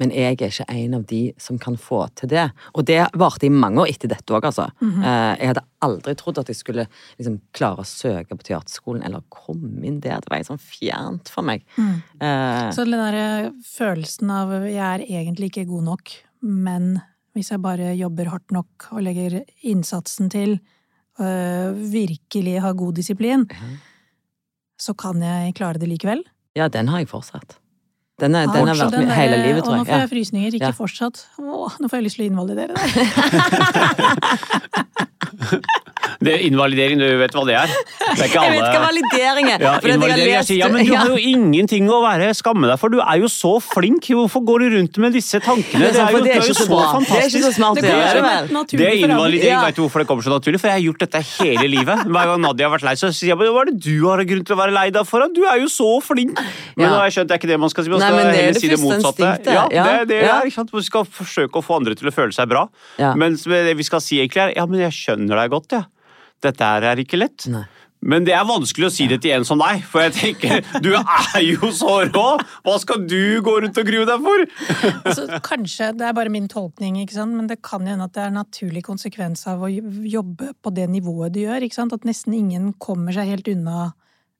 Men 0.00 0.10
jeg 0.16 0.32
er 0.32 0.36
ikke 0.48 0.64
en 0.72 0.94
av 0.96 1.02
de 1.10 1.20
som 1.36 1.58
kan 1.60 1.76
få 1.76 1.98
til 2.16 2.30
det. 2.32 2.46
Og 2.74 2.86
det 2.88 3.02
varte 3.20 3.44
i 3.46 3.52
mange 3.52 3.82
år 3.82 3.90
etter 3.92 4.08
dette 4.08 4.32
òg, 4.32 4.46
altså. 4.48 4.70
eh, 4.80 5.36
jeg 5.36 5.50
hadde 5.52 5.64
aldri 5.84 6.14
trodd 6.16 6.38
at 6.40 6.48
jeg 6.48 6.56
skulle 6.56 6.86
liksom, 7.18 7.36
klare 7.56 7.84
å 7.84 7.88
søke 7.88 8.36
på 8.36 8.46
teaterskolen 8.48 9.04
eller 9.04 9.22
komme 9.28 9.84
inn 9.86 10.00
der. 10.00 10.20
Det 10.24 10.32
var 10.32 10.42
sånn 10.48 10.60
fjernt 10.62 11.28
for 11.28 11.44
meg. 11.44 11.62
Eh, 11.78 12.70
Så 12.72 12.84
den 12.88 12.96
der 12.96 13.52
følelsen 13.64 14.30
av 14.32 14.56
jeg 14.64 14.80
er 14.80 15.04
egentlig 15.04 15.52
ikke 15.52 15.68
god 15.68 15.84
nok, 15.92 16.16
men 16.42 17.00
hvis 17.36 17.52
jeg 17.52 17.60
bare 17.62 17.92
jobber 17.94 18.32
hardt 18.32 18.50
nok 18.50 18.88
og 18.90 19.04
legger 19.06 19.42
innsatsen 19.62 20.30
til, 20.32 20.56
øh, 21.20 21.76
virkelig 21.92 22.56
har 22.64 22.72
god 22.74 22.96
disiplin, 22.98 23.44
så 24.80 24.94
kan 24.96 25.20
jeg 25.22 25.54
klare 25.54 25.78
det 25.78 25.88
likevel. 25.88 26.24
ja, 26.56 26.68
den 26.68 26.88
har 26.88 26.98
jeg 27.04 27.08
fortsatt. 27.12 27.58
Den, 28.20 28.34
er, 28.36 28.46
Ja, 28.46 28.52
den 28.52 28.68
har 28.68 28.76
vært 28.76 28.98
med 28.98 29.12
hele 29.16 29.36
livet, 29.42 29.64
tror 29.64 29.72
Og 29.74 29.78
nå 29.80 29.84
får 29.88 30.02
jeg 30.04 30.10
frysninger. 30.12 30.50
Ikke 30.60 30.70
Ja. 30.70 30.76
fortsatt. 30.76 31.22
Åh, 31.40 31.72
nå 31.80 31.88
får 31.88 31.96
jeg 31.98 32.04
lyst 32.06 32.16
til 32.20 32.26
å 32.26 32.30
invalidere 32.30 32.72
deg. 32.76 32.80
Det 36.20 36.32
er 36.34 36.42
invalidering, 36.48 36.98
du 37.00 37.04
vet 37.20 37.32
hva 37.36 37.42
det 37.48 37.54
er? 37.56 37.70
Det 37.70 38.24
er 38.24 38.26
ikke 38.26 38.40
Jeg 38.44 38.52
vet 38.56 38.74
hva 38.74 38.80
validering 38.86 39.46
er! 39.52 39.62
ja, 39.62 39.72
invalidering. 39.94 40.32
Jeg 40.34 40.46
sier, 40.48 40.58
ja, 40.60 40.68
men 40.72 40.84
du 40.84 40.92
har 40.96 41.08
jo 41.12 41.16
ingenting 41.20 41.86
å 41.92 42.00
være 42.02 42.30
skamme 42.36 42.68
deg 42.68 42.80
for, 42.80 42.92
du 42.92 42.98
er 43.00 43.20
jo 43.22 43.28
så 43.30 43.52
flink. 43.62 44.08
Hvorfor 44.10 44.42
går 44.48 44.64
du 44.64 44.74
rundt 44.76 44.98
med 45.00 45.14
disse 45.16 45.38
tankene? 45.44 45.90
Det 45.92 46.00
er, 46.02 46.10
jo, 46.16 46.20
det 46.24 46.34
er 46.34 46.48
jo 46.50 46.56
så 46.56 46.66
fantastisk. 46.66 47.10
Det 47.10 47.20
er 47.20 47.28
ikke 47.30 47.42
så 47.46 47.52
smart 47.56 47.78
å 47.78 47.84
Det 47.84 47.92
gjøre 47.92 48.16
det, 48.16 48.24
vel? 48.26 48.66
Det 48.74 48.88
er 48.88 48.96
invalidering, 49.06 49.50
Ja. 49.54 49.60
vet 49.68 49.76
du 49.78 49.82
hvorfor 49.84 50.02
det 50.04 50.08
kommer 50.10 50.26
så 50.26 50.32
naturlig? 50.34 50.60
For 50.60 50.70
jeg 50.72 50.76
har 50.80 50.84
gjort 50.88 51.04
dette 51.06 51.22
hele 51.30 51.68
livet. 51.70 52.04
Hver 52.10 52.30
gang 52.32 52.42
Nadia 52.44 52.68
har 52.68 52.74
vært 52.76 52.86
lei, 52.90 52.96
så 53.00 53.12
sier 53.14 53.32
jeg 53.32 53.40
hva 53.40 53.48
er 53.62 53.70
det 53.70 53.76
du 53.84 53.94
har 54.08 54.24
grunn 54.32 54.44
til 54.44 54.56
å 54.56 54.60
være 54.60 54.74
lei 54.76 54.86
deg 54.96 55.06
for? 55.08 55.26
Du 55.36 55.42
er 55.46 55.60
jo 55.62 55.70
så 55.70 55.88
flink! 56.04 56.34
Men 56.76 56.86
Ja. 56.86 56.90
nå 56.90 56.96
har 57.00 57.08
jeg 57.10 57.18
skjønt 57.20 57.28
det 57.30 57.36
er 57.36 57.40
ikke 57.44 57.52
det 57.52 57.60
man 57.60 57.70
skal 57.70 57.84
si, 57.86 57.90
man 57.92 58.00
Nei, 58.00 58.08
skal 58.10 58.16
men 58.16 58.26
det 58.32 58.40
er 58.40 58.46
heller 58.48 58.60
si 58.60 58.68
det 58.72 58.80
motsatte. 58.80 59.30
Ja, 59.52 59.64
det, 59.68 60.08
det 60.10 60.20
ja. 60.24 60.40
er? 60.40 60.68
Man 60.72 60.82
skal 60.86 61.04
forsøke 61.04 61.60
å 61.60 61.64
få 61.64 61.76
andre 61.80 61.94
til 61.98 62.08
å 62.08 62.14
føle 62.14 62.32
seg 62.34 62.48
bra. 62.50 62.66
Ja. 62.98 63.12
Mens 63.14 63.44
det 63.44 63.76
vi 63.76 63.84
skal 63.86 64.00
si 64.02 64.18
egentlig 64.22 64.42
er 64.48 64.54
ja, 64.56 64.64
men 64.66 64.80
jeg 64.80 64.92
skjønner 64.96 65.19
deg 65.28 65.52
godt, 65.52 65.76
ja. 65.76 65.84
Dette 66.40 66.64
her 66.64 66.86
er 66.88 67.02
ikke 67.02 67.20
lett. 67.20 67.44
Nei. 67.52 67.66
Men 68.00 68.24
det 68.24 68.32
er 68.32 68.46
vanskelig 68.48 68.86
å 68.88 68.92
si 68.92 69.04
det 69.10 69.18
til 69.20 69.34
en 69.36 69.44
som 69.44 69.60
deg, 69.60 69.82
for 69.84 70.00
jeg 70.06 70.14
tenker, 70.16 70.64
du 70.84 70.94
er 70.96 71.42
jo 71.44 71.68
så 71.76 71.98
rå! 72.08 72.28
Hva 72.64 72.76
skal 72.80 73.04
du 73.04 73.42
gå 73.44 73.56
rundt 73.60 73.76
og 73.76 73.88
grue 73.90 74.06
deg 74.08 74.24
for? 74.24 74.44
Altså, 75.10 75.26
kanskje, 75.44 75.90
det 75.98 76.06
er 76.08 76.16
bare 76.16 76.32
min 76.32 76.48
tolkning, 76.48 76.96
ikke 77.02 77.18
sant? 77.18 77.36
men 77.36 77.50
det 77.50 77.60
kan 77.66 77.84
hende 77.84 78.06
at 78.08 78.14
det 78.16 78.24
er 78.24 78.32
en 78.32 78.40
naturlig 78.40 78.84
konsekvens 78.86 79.44
av 79.50 79.66
å 79.66 79.68
jobbe 79.68 80.54
på 80.64 80.72
det 80.76 80.88
nivået 80.92 81.34
du 81.36 81.42
gjør. 81.42 81.66
Ikke 81.66 81.76
sant? 81.76 81.96
At 81.96 82.08
nesten 82.08 82.36
ingen 82.36 82.72
kommer 82.80 83.12
seg 83.16 83.34
helt 83.34 83.52
unna 83.52 83.90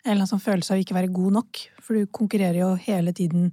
en 0.00 0.14
eller 0.14 0.22
annen 0.22 0.30
sånn 0.30 0.40
følelse 0.40 0.72
av 0.72 0.80
ikke 0.80 0.96
være 0.96 1.12
god 1.12 1.36
nok. 1.36 1.62
For 1.84 1.98
du 1.98 2.08
konkurrerer 2.08 2.62
jo 2.62 2.70
hele 2.80 3.12
tiden 3.16 3.50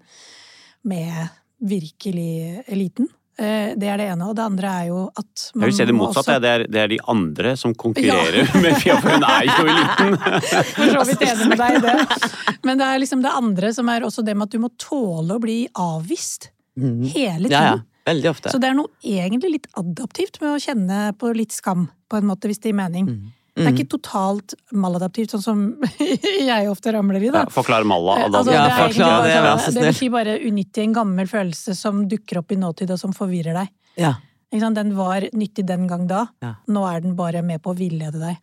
med 0.87 1.27
virkelig 1.59 2.63
eliten. 2.71 3.09
Eh, 3.39 3.76
Det 3.78 3.86
er 3.88 3.97
det 4.02 4.08
ene. 4.13 4.28
Og 4.32 4.36
det 4.36 4.43
andre 4.45 4.67
er 4.82 4.86
jo 4.88 5.02
at 5.17 5.52
Jeg 5.54 5.62
vil 5.62 5.73
si 5.78 5.86
det 5.86 5.93
motsatte. 5.95 6.34
også- 6.38 6.41
Det, 6.41 6.50
er, 6.50 6.63
det 6.67 6.82
er 6.82 6.88
de 6.88 7.00
andre 7.08 7.56
som 7.58 7.73
konkurrerer 7.76 8.50
med 8.63 8.78
Fia, 8.82 8.95
for 9.02 9.10
hun 9.13 9.23
er 9.23 9.43
jo 9.45 9.65
eliten. 9.67 10.17
for 10.78 10.93
så 10.95 11.06
vidt 11.06 11.21
enig 11.30 11.47
med 11.50 11.58
deg 11.58 11.78
i 11.78 11.82
det. 11.86 12.58
Men 12.65 12.78
det 12.82 12.88
er 12.88 13.00
liksom 13.00 13.21
det 13.21 13.32
andre 13.38 13.73
som 13.73 13.89
er 13.89 14.02
også 14.02 14.26
det 14.26 14.36
med 14.38 14.47
at 14.50 14.52
du 14.52 14.60
må 14.60 14.69
tåle 14.82 15.38
å 15.38 15.39
bli 15.43 15.67
avvist. 15.76 16.50
Hele 16.78 17.45
tiden. 17.47 17.52
Ja, 17.52 17.62
ja. 17.76 17.78
Veldig 18.08 18.30
ofte. 18.30 18.50
Så 18.54 18.60
det 18.63 18.69
er 18.69 18.76
noe 18.78 18.88
egentlig 19.04 19.50
litt 19.52 19.67
adaptivt 19.76 20.38
med 20.41 20.54
å 20.56 20.60
kjenne 20.63 21.00
på 21.19 21.34
litt 21.36 21.52
skam, 21.52 21.89
på 22.10 22.17
en 22.21 22.23
måte, 22.30 22.47
hvis 22.47 22.62
det 22.63 22.69
gir 22.71 22.78
mening. 22.80 23.06
Mm. 23.10 23.34
Det 23.57 23.65
er 23.65 23.73
ikke 23.73 23.89
totalt 23.97 24.53
maladaptivt, 24.71 25.31
sånn 25.33 25.41
som 25.43 25.61
jeg 26.51 26.69
ofte 26.69 26.93
ramler 26.93 27.23
i, 27.25 27.31
da. 27.33 27.43
Ja, 27.47 27.53
Forklar 27.53 27.83
Malla. 27.89 28.19
Eh, 28.21 28.27
altså, 28.29 28.53
Ja, 28.53 28.63
det, 28.67 28.77
forklar 28.77 29.09
bare 29.09 29.27
det, 29.27 29.33
sånn- 29.35 29.47
vær 29.47 29.63
så 29.65 29.73
det 29.73 29.85
betyr 29.91 30.11
bare 30.13 30.37
unyttig 30.45 30.83
en 30.83 30.93
gammel 30.93 31.27
følelse 31.31 31.75
som 31.75 32.03
dukker 32.11 32.41
opp 32.43 32.51
i 32.53 32.59
nåtid, 32.61 32.91
og 32.93 32.99
som 33.01 33.13
forvirrer 33.17 33.57
deg. 33.57 33.71
Ja. 33.97 34.13
Ikke 34.53 34.61
sant? 34.63 34.77
Den 34.79 34.93
var 34.95 35.25
nyttig 35.33 35.65
den 35.67 35.87
gang 35.89 36.05
da, 36.07 36.27
Ja. 36.45 36.53
nå 36.69 36.85
er 36.87 37.01
den 37.01 37.15
bare 37.17 37.41
med 37.43 37.61
på 37.65 37.73
å 37.73 37.77
villede 37.77 38.19
deg. 38.21 38.37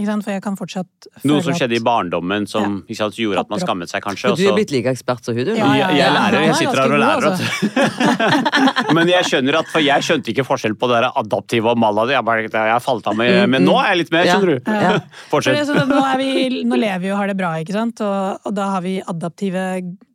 Ja. 0.00 0.04
Ikke 0.04 0.08
sant? 0.08 0.24
For 0.24 0.32
jeg 0.32 0.42
kan 0.44 0.56
fortsatt 0.56 1.08
Noe 1.28 1.42
som 1.44 1.56
skjedde 1.56 1.76
i 1.76 1.82
barndommen 1.84 2.46
som 2.48 2.78
ikke 2.86 2.96
sant, 3.02 3.18
gjorde 3.20 3.44
at 3.44 3.50
man 3.52 3.60
skammet 3.60 3.92
seg, 3.92 4.02
kanskje. 4.04 4.30
Og 4.32 4.40
du 4.40 4.46
er 4.48 4.56
blitt 4.56 4.72
like 4.72 4.94
ekspert 4.94 5.26
som 5.26 5.36
hun, 5.36 5.44
du. 5.44 5.52
Ja, 5.58 5.68
ja, 5.76 5.90
Jeg, 5.90 6.00
jeg 6.00 6.14
lærer, 6.16 6.38
jeg 6.40 6.50
er 6.50 6.58
sitter 6.60 6.80
her 6.80 6.94
og 6.96 7.02
lærer. 7.04 7.28
altså. 7.30 8.94
Men 8.96 9.10
jeg 9.12 9.28
skjønner 9.28 9.60
at, 9.60 9.68
for 9.70 9.84
jeg 9.84 10.06
skjønte 10.06 10.32
ikke 10.32 10.44
forskjell 10.48 10.74
på 10.80 10.88
det 10.90 11.02
adaptive 11.10 11.74
og 11.74 11.78
maladi. 11.80 12.16
Jeg, 12.16 12.24
bare, 12.26 12.48
jeg 12.48 12.84
falt 12.84 13.06
av 13.10 13.18
med, 13.18 13.36
men 13.52 13.64
nå 13.66 13.76
er 13.80 13.92
jeg 13.92 14.00
litt 14.00 14.12
med, 14.14 14.28
skjønner 14.30 14.50
du. 14.50 14.70
Ja. 14.70 14.92
For 15.30 15.40
Fortsett. 15.40 15.66
så 15.68 15.84
nå, 15.86 16.00
er 16.00 16.18
vi, 16.20 16.62
nå 16.66 16.78
lever 16.80 17.04
vi 17.04 17.12
og 17.12 17.20
har 17.20 17.30
det 17.30 17.36
bra, 17.38 17.52
ikke 17.62 17.76
sant? 17.76 18.00
Og, 18.04 18.40
og 18.48 18.56
da 18.56 18.70
har 18.74 18.84
vi 18.84 18.96
adaptive 19.04 19.64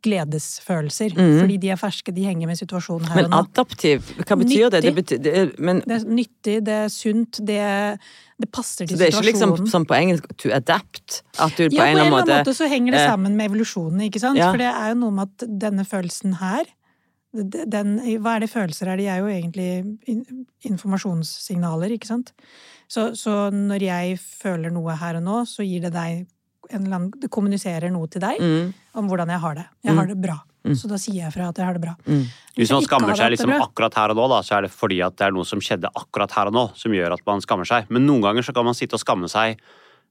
gledesfølelser. 0.06 1.16
Fordi 1.16 1.56
de 1.62 1.72
er 1.74 1.80
ferske, 1.80 2.14
de 2.14 2.26
henger 2.26 2.50
med 2.50 2.58
situasjonen 2.60 3.08
her 3.10 3.22
Men 3.22 3.28
og 3.30 3.34
nå. 3.34 3.42
adaptiv, 3.46 4.12
hva 4.22 4.38
betyr 4.42 4.70
det? 4.74 4.82
det, 4.86 4.94
betyr, 5.00 5.22
det 5.24 5.34
er, 5.40 5.50
men, 5.58 5.82
Det 5.86 5.98
er 6.00 6.06
nyttig, 6.20 6.56
det 6.66 6.76
er 6.84 6.92
sunt, 6.92 7.40
det, 7.46 7.60
det 8.40 8.50
passer 8.52 8.84
så 8.84 8.90
til 8.92 9.00
det 9.00 9.08
er 9.08 9.14
ikke 9.14 9.28
liksom 9.30 9.54
situasjonen. 9.56 9.72
Sånn 9.76 9.86
på 9.88 9.96
engelsk 9.98 10.26
to 10.40 10.50
adapt. 10.56 11.20
At 11.38 11.54
du 11.56 11.68
på 11.68 11.76
Ja, 11.76 11.84
en 11.86 11.96
eller 11.96 12.06
annen 12.08 12.16
måte, 12.16 12.40
måte 12.40 12.56
så 12.56 12.68
henger 12.72 12.96
det 12.96 13.04
eh, 13.04 13.10
sammen 13.12 13.36
med 13.38 13.50
evolusjonen, 13.52 14.00
ikke 14.08 14.22
sant? 14.24 14.40
ja. 14.40 14.50
For 14.50 14.58
det 14.64 14.72
er 14.72 14.90
jo 14.94 14.98
noe 15.04 15.14
med 15.20 15.28
at 15.30 15.46
denne 15.66 15.84
følelsen 15.86 16.38
her 16.40 16.64
den, 17.36 17.98
Hva 18.24 18.36
er 18.38 18.40
det 18.46 18.48
følelser 18.48 18.88
er? 18.88 18.96
De 18.96 19.06
er 19.12 19.18
jo 19.20 19.26
egentlig 19.28 19.66
informasjonssignaler, 20.64 21.92
ikke 21.96 22.08
sant? 22.08 22.32
Så, 22.88 23.10
så 23.18 23.48
når 23.52 23.82
jeg 23.82 24.16
føler 24.22 24.72
noe 24.74 24.94
her 25.00 25.18
og 25.18 25.24
nå, 25.26 25.40
så 25.50 25.66
gir 25.66 25.82
det 25.86 25.92
deg 25.96 26.24
en 26.72 26.82
eller 26.82 26.96
annen 26.96 27.10
Det 27.22 27.28
kommuniserer 27.30 27.92
noe 27.94 28.08
til 28.10 28.22
deg 28.24 28.40
mm, 28.42 28.70
om 28.98 29.10
hvordan 29.10 29.30
jeg 29.30 29.42
har 29.42 29.54
det. 29.58 29.66
Jeg 29.86 29.92
Mm. 29.94 29.98
har 30.00 30.06
det 30.10 30.16
bra. 30.22 30.36
Mm. 30.66 30.76
Så 30.78 30.90
da 30.90 30.98
sier 31.00 31.22
jeg 31.24 31.32
fra 31.34 31.48
at 31.52 31.60
jeg 31.60 31.68
har 31.68 31.78
det 31.78 31.84
bra. 31.86 31.94
mm. 32.06 32.26
Hvis 32.56 32.72
man 32.72 32.84
skammer 32.86 33.16
seg 33.18 33.34
liksom 33.34 33.52
akkurat 33.52 33.96
her 34.00 34.14
og 34.14 34.16
nå, 34.16 34.28
da, 34.32 34.38
så 34.46 34.56
er 34.56 34.66
det 34.66 34.72
fordi 34.72 35.02
at 35.04 35.16
det 35.20 35.26
er 35.26 35.34
noe 35.36 35.44
som 35.44 35.60
skjedde 35.60 35.90
akkurat 35.92 36.32
her 36.32 36.50
og 36.50 36.56
nå, 36.56 36.62
som 36.78 36.94
gjør 36.96 37.18
at 37.18 37.26
man 37.28 37.42
skammer 37.44 37.68
seg. 37.68 37.90
Men 37.92 38.06
noen 38.08 38.24
ganger 38.24 38.46
så 38.46 38.54
kan 38.56 38.64
man 38.64 38.76
sitte 38.78 38.96
og 38.96 39.02
skamme 39.02 39.28
seg 39.28 39.60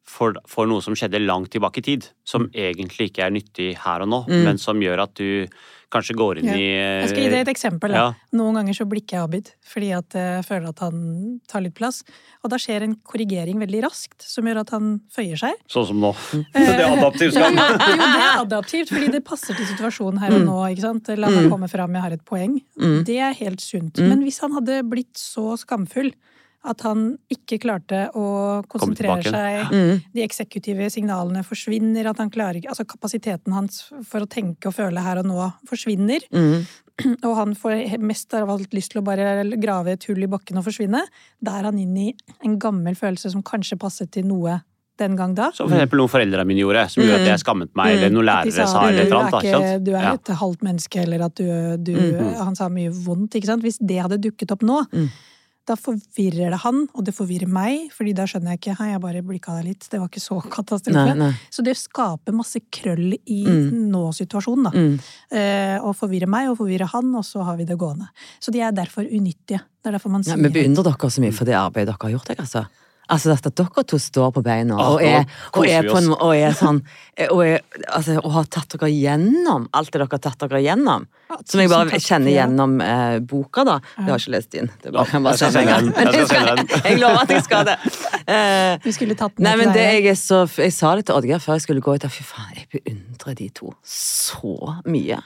for, 0.05 0.35
for 0.47 0.67
noe 0.69 0.83
som 0.85 0.93
skjedde 0.97 1.19
langt 1.25 1.49
tilbake 1.55 1.81
i 1.81 1.85
tid, 1.87 2.09
som 2.27 2.45
egentlig 2.53 3.09
ikke 3.09 3.25
er 3.25 3.33
nyttig 3.33 3.71
her 3.85 4.05
og 4.05 4.11
nå, 4.11 4.19
Mm. 4.29 4.43
men 4.45 4.57
som 4.61 4.77
gjør 4.79 5.01
at 5.07 5.15
du 5.17 5.47
kanskje 5.95 6.15
går 6.17 6.39
inn 6.41 6.45
Ja. 6.49 6.55
i 6.57 6.65
Jeg 7.01 7.09
skal 7.09 7.23
gi 7.23 7.29
deg 7.29 7.41
et 7.47 7.51
eksempel. 7.53 7.93
Ja. 7.95 8.13
Noen 8.33 8.55
ganger 8.57 8.73
så 8.75 8.85
blikker 8.89 9.15
jeg 9.15 9.23
Abid 9.23 9.51
fordi 9.63 9.91
at 9.95 10.13
jeg 10.17 10.43
føler 10.45 10.67
at 10.69 10.79
han 10.83 11.39
tar 11.47 11.61
litt 11.61 11.75
plass. 11.77 12.03
Og 12.43 12.49
da 12.51 12.57
skjer 12.59 12.83
en 12.83 12.95
korrigering 13.05 13.57
veldig 13.61 13.81
raskt, 13.85 14.21
som 14.21 14.43
gjør 14.45 14.59
at 14.61 14.69
han 14.75 14.99
føyer 15.15 15.37
seg. 15.39 15.53
Sånn 15.71 15.87
som 15.87 16.01
nå. 16.01 16.11
Så 16.13 16.43
Det 16.53 16.75
er 16.75 16.97
adaptivt 16.97 17.33
skam. 17.37 17.55
Jo, 17.55 17.77
det 17.79 18.25
er 18.25 18.41
adaptivt, 18.43 18.89
fordi 18.91 19.11
det 19.13 19.23
passer 19.25 19.55
til 19.55 19.65
situasjonen 19.71 20.19
her 20.19 20.33
og 20.35 20.41
nå. 20.45 20.57
ikke 20.73 20.81
sant? 20.85 21.07
La 21.17 21.29
meg 21.31 21.49
komme 21.53 21.69
fram, 21.71 21.93
jeg 21.95 22.01
har 22.01 22.11
et 22.17 22.25
poeng. 22.25 22.59
Mm. 22.77 23.03
Det 23.07 23.17
er 23.19 23.33
helt 23.41 23.61
sunt. 23.61 23.95
Mm. 23.97 24.09
Men 24.09 24.21
hvis 24.27 24.39
han 24.43 24.51
hadde 24.57 24.81
blitt 24.89 25.15
så 25.17 25.53
skamfull 25.57 26.11
at 26.65 26.81
han 26.81 27.17
ikke 27.31 27.59
klarte 27.61 28.09
å 28.17 28.63
konsentrere 28.67 29.21
seg, 29.23 29.69
Mm. 29.71 30.01
de 30.13 30.23
eksekutive 30.25 30.89
signalene 30.91 31.43
forsvinner, 31.45 32.09
at 32.09 32.17
han 32.17 32.29
klarer 32.29 32.57
ikke 32.61 32.69
Altså 32.73 32.85
kapasiteten 32.85 33.53
hans 33.53 33.91
for 34.03 34.21
å 34.21 34.27
tenke 34.27 34.67
og 34.67 34.73
føle 34.73 35.01
her 35.01 35.19
og 35.21 35.25
nå 35.25 35.53
forsvinner, 35.69 36.21
Mm. 36.31 36.65
og 37.23 37.35
han 37.35 37.53
får 37.55 37.97
mest 37.99 38.33
av 38.33 38.49
alt 38.49 38.71
lyst 38.71 38.91
til 38.93 39.01
å 39.01 39.05
bare 39.05 39.43
grave 39.59 39.93
et 39.93 40.03
hull 40.09 40.23
i 40.23 40.27
bakken 40.31 40.57
og 40.57 40.63
forsvinne, 40.65 41.01
da 41.43 41.59
er 41.59 41.63
han 41.69 41.77
inne 41.77 42.07
i 42.09 42.13
en 42.43 42.57
gammel 42.57 42.95
følelse 42.95 43.31
som 43.31 43.43
kanskje 43.43 43.77
passet 43.77 44.11
til 44.11 44.23
noe 44.25 44.61
den 44.97 45.17
gang 45.17 45.33
da. 45.35 45.49
Som 45.51 45.67
for 45.67 45.75
eksempel 45.75 45.99
noe 45.99 46.07
foreldrene 46.07 46.45
mine 46.47 46.61
gjorde, 46.63 46.85
som 46.89 47.03
gjorde 47.03 47.19
at 47.19 47.27
jeg 47.27 47.39
skammet 47.43 47.71
meg, 47.75 47.97
eller 47.97 48.13
noen 48.15 48.25
lærere 48.29 48.53
sa 48.55 48.65
sa 48.65 48.85
eller 48.87 49.09
noe 49.11 49.25
annet. 49.27 49.83
Du 49.83 49.91
er 49.91 50.01
Ja. 50.01 50.13
et 50.13 50.31
halvt 50.39 50.61
menneske, 50.63 51.01
eller 51.03 51.25
at 51.25 51.35
du, 51.35 51.43
du 51.83 51.91
mm. 51.99 52.35
Han 52.45 52.55
sa 52.55 52.69
mye 52.69 52.89
vondt, 52.95 53.35
ikke 53.35 53.45
sant. 53.51 53.61
Hvis 53.61 53.77
det 53.85 53.99
hadde 54.01 54.21
dukket 54.23 54.51
opp 54.55 54.61
nå, 54.63 54.85
Mm. 54.93 55.09
Da 55.65 55.73
forvirrer 55.79 56.51
det 56.53 56.59
han, 56.61 56.83
og 56.93 57.05
det 57.07 57.13
forvirrer 57.17 57.49
meg, 57.49 57.87
fordi 57.95 58.13
da 58.13 58.27
skjønner 58.29 58.53
jeg 58.53 58.59
ikke 58.61 58.75
Hei, 58.79 58.89
jeg 58.91 59.01
bare 59.01 59.23
blikka 59.25 59.55
deg 59.57 59.65
litt, 59.71 59.87
det 59.89 59.99
var 60.01 60.11
ikke 60.11 60.21
så 60.21 60.37
katastrofe. 60.57 61.05
Nei, 61.09 61.15
nei. 61.23 61.31
Så 61.49 61.65
det 61.65 61.73
skaper 61.79 62.35
masse 62.37 62.61
krøll 62.69 63.15
i 63.17 63.39
Mm. 63.45 63.89
nå-situasjonen, 63.91 64.69
da. 64.69 64.71
Mm. 64.75 64.95
Eh, 65.39 65.77
og 65.85 65.95
forvirrer 65.97 66.29
meg, 66.29 66.49
og 66.51 66.57
forvirrer 66.61 66.89
han, 66.93 67.09
og 67.17 67.25
så 67.25 67.43
har 67.45 67.57
vi 67.57 67.65
det 67.65 67.77
gående. 67.81 68.07
Så 68.39 68.51
de 68.53 68.61
er 68.61 68.71
derfor 68.77 69.05
unyttige. 69.09 69.61
Det 69.81 69.89
er 69.89 69.97
derfor 69.97 70.09
man 70.13 70.23
Ja, 70.25 70.35
Nei, 70.35 70.49
vi 70.49 70.61
beundrer 70.61 70.83
dere 70.91 71.09
så 71.13 71.21
mye 71.21 71.33
for 71.33 71.45
det 71.45 71.55
arbeidet 71.57 71.93
dere 71.93 72.09
har 72.09 72.15
gjort. 72.17 72.29
Jeg, 72.33 72.39
altså. 72.45 72.65
Altså 73.11 73.35
at 73.35 73.45
dere 73.57 73.83
to 73.85 73.99
står 74.01 74.31
på 74.33 74.41
beina 74.45 74.75
Ah, 74.75 74.93
og 74.95 75.03
er, 75.05 75.27
og 75.53 75.67
er, 75.69 75.85
på 75.85 75.97
en, 75.99 76.07
og 76.15 76.31
er 76.33 76.55
sånn 76.57 76.79
og, 77.35 77.41
er, 77.45 77.61
altså, 77.93 78.17
og 78.21 78.31
har 78.33 78.47
tatt 78.51 78.73
dere 78.75 78.89
gjennom 78.91 79.67
alt 79.77 79.91
det 79.91 79.99
dere 79.99 80.09
har 80.11 80.23
tatt 80.23 80.41
dere 80.41 80.61
gjennom. 80.65 81.05
Ja, 81.29 81.37
Som 81.47 81.61
jeg 81.61 81.71
bare 81.71 81.99
kjenner 82.01 82.33
gjennom 82.33 82.73
eh, 82.83 83.19
boka, 83.25 83.63
da. 83.67 83.77
Det 83.97 84.09
har 84.09 84.21
ikke 84.21 84.33
lest 84.35 84.51
din. 84.53 84.69
Det 84.83 84.93
bare, 84.93 85.21
Jeg 85.21 85.39
skal 85.39 85.53
sende 85.55 85.77
den. 85.79 85.93
Jeg 86.15 86.27
skal 86.29 86.81
jeg 86.89 86.99
lover 87.01 87.21
at 87.21 87.35
jeg 87.35 87.45
skal 87.45 87.69
det. 87.69 87.77
Uh, 88.25 88.73
Vi 88.87 88.95
skulle 88.97 89.17
tatt 89.19 89.37
den 89.37 89.47
Nei, 89.47 89.55
men 89.61 89.73
det 89.75 89.85
jeg 89.85 90.09
er 90.11 90.19
så 90.19 90.43
Jeg 90.49 90.73
sa 90.75 90.95
det 90.97 91.07
til 91.07 91.17
Oddgeir 91.17 91.41
før 91.43 91.59
jeg 91.59 91.67
skulle 91.67 91.85
gå 91.85 91.95
ut. 91.95 92.09
Fy 92.15 92.25
faen, 92.25 92.59
jeg 92.59 92.67
beundrer 92.73 93.37
de 93.37 93.49
to 93.61 93.73
så 93.85 94.75
mye. 94.89 95.21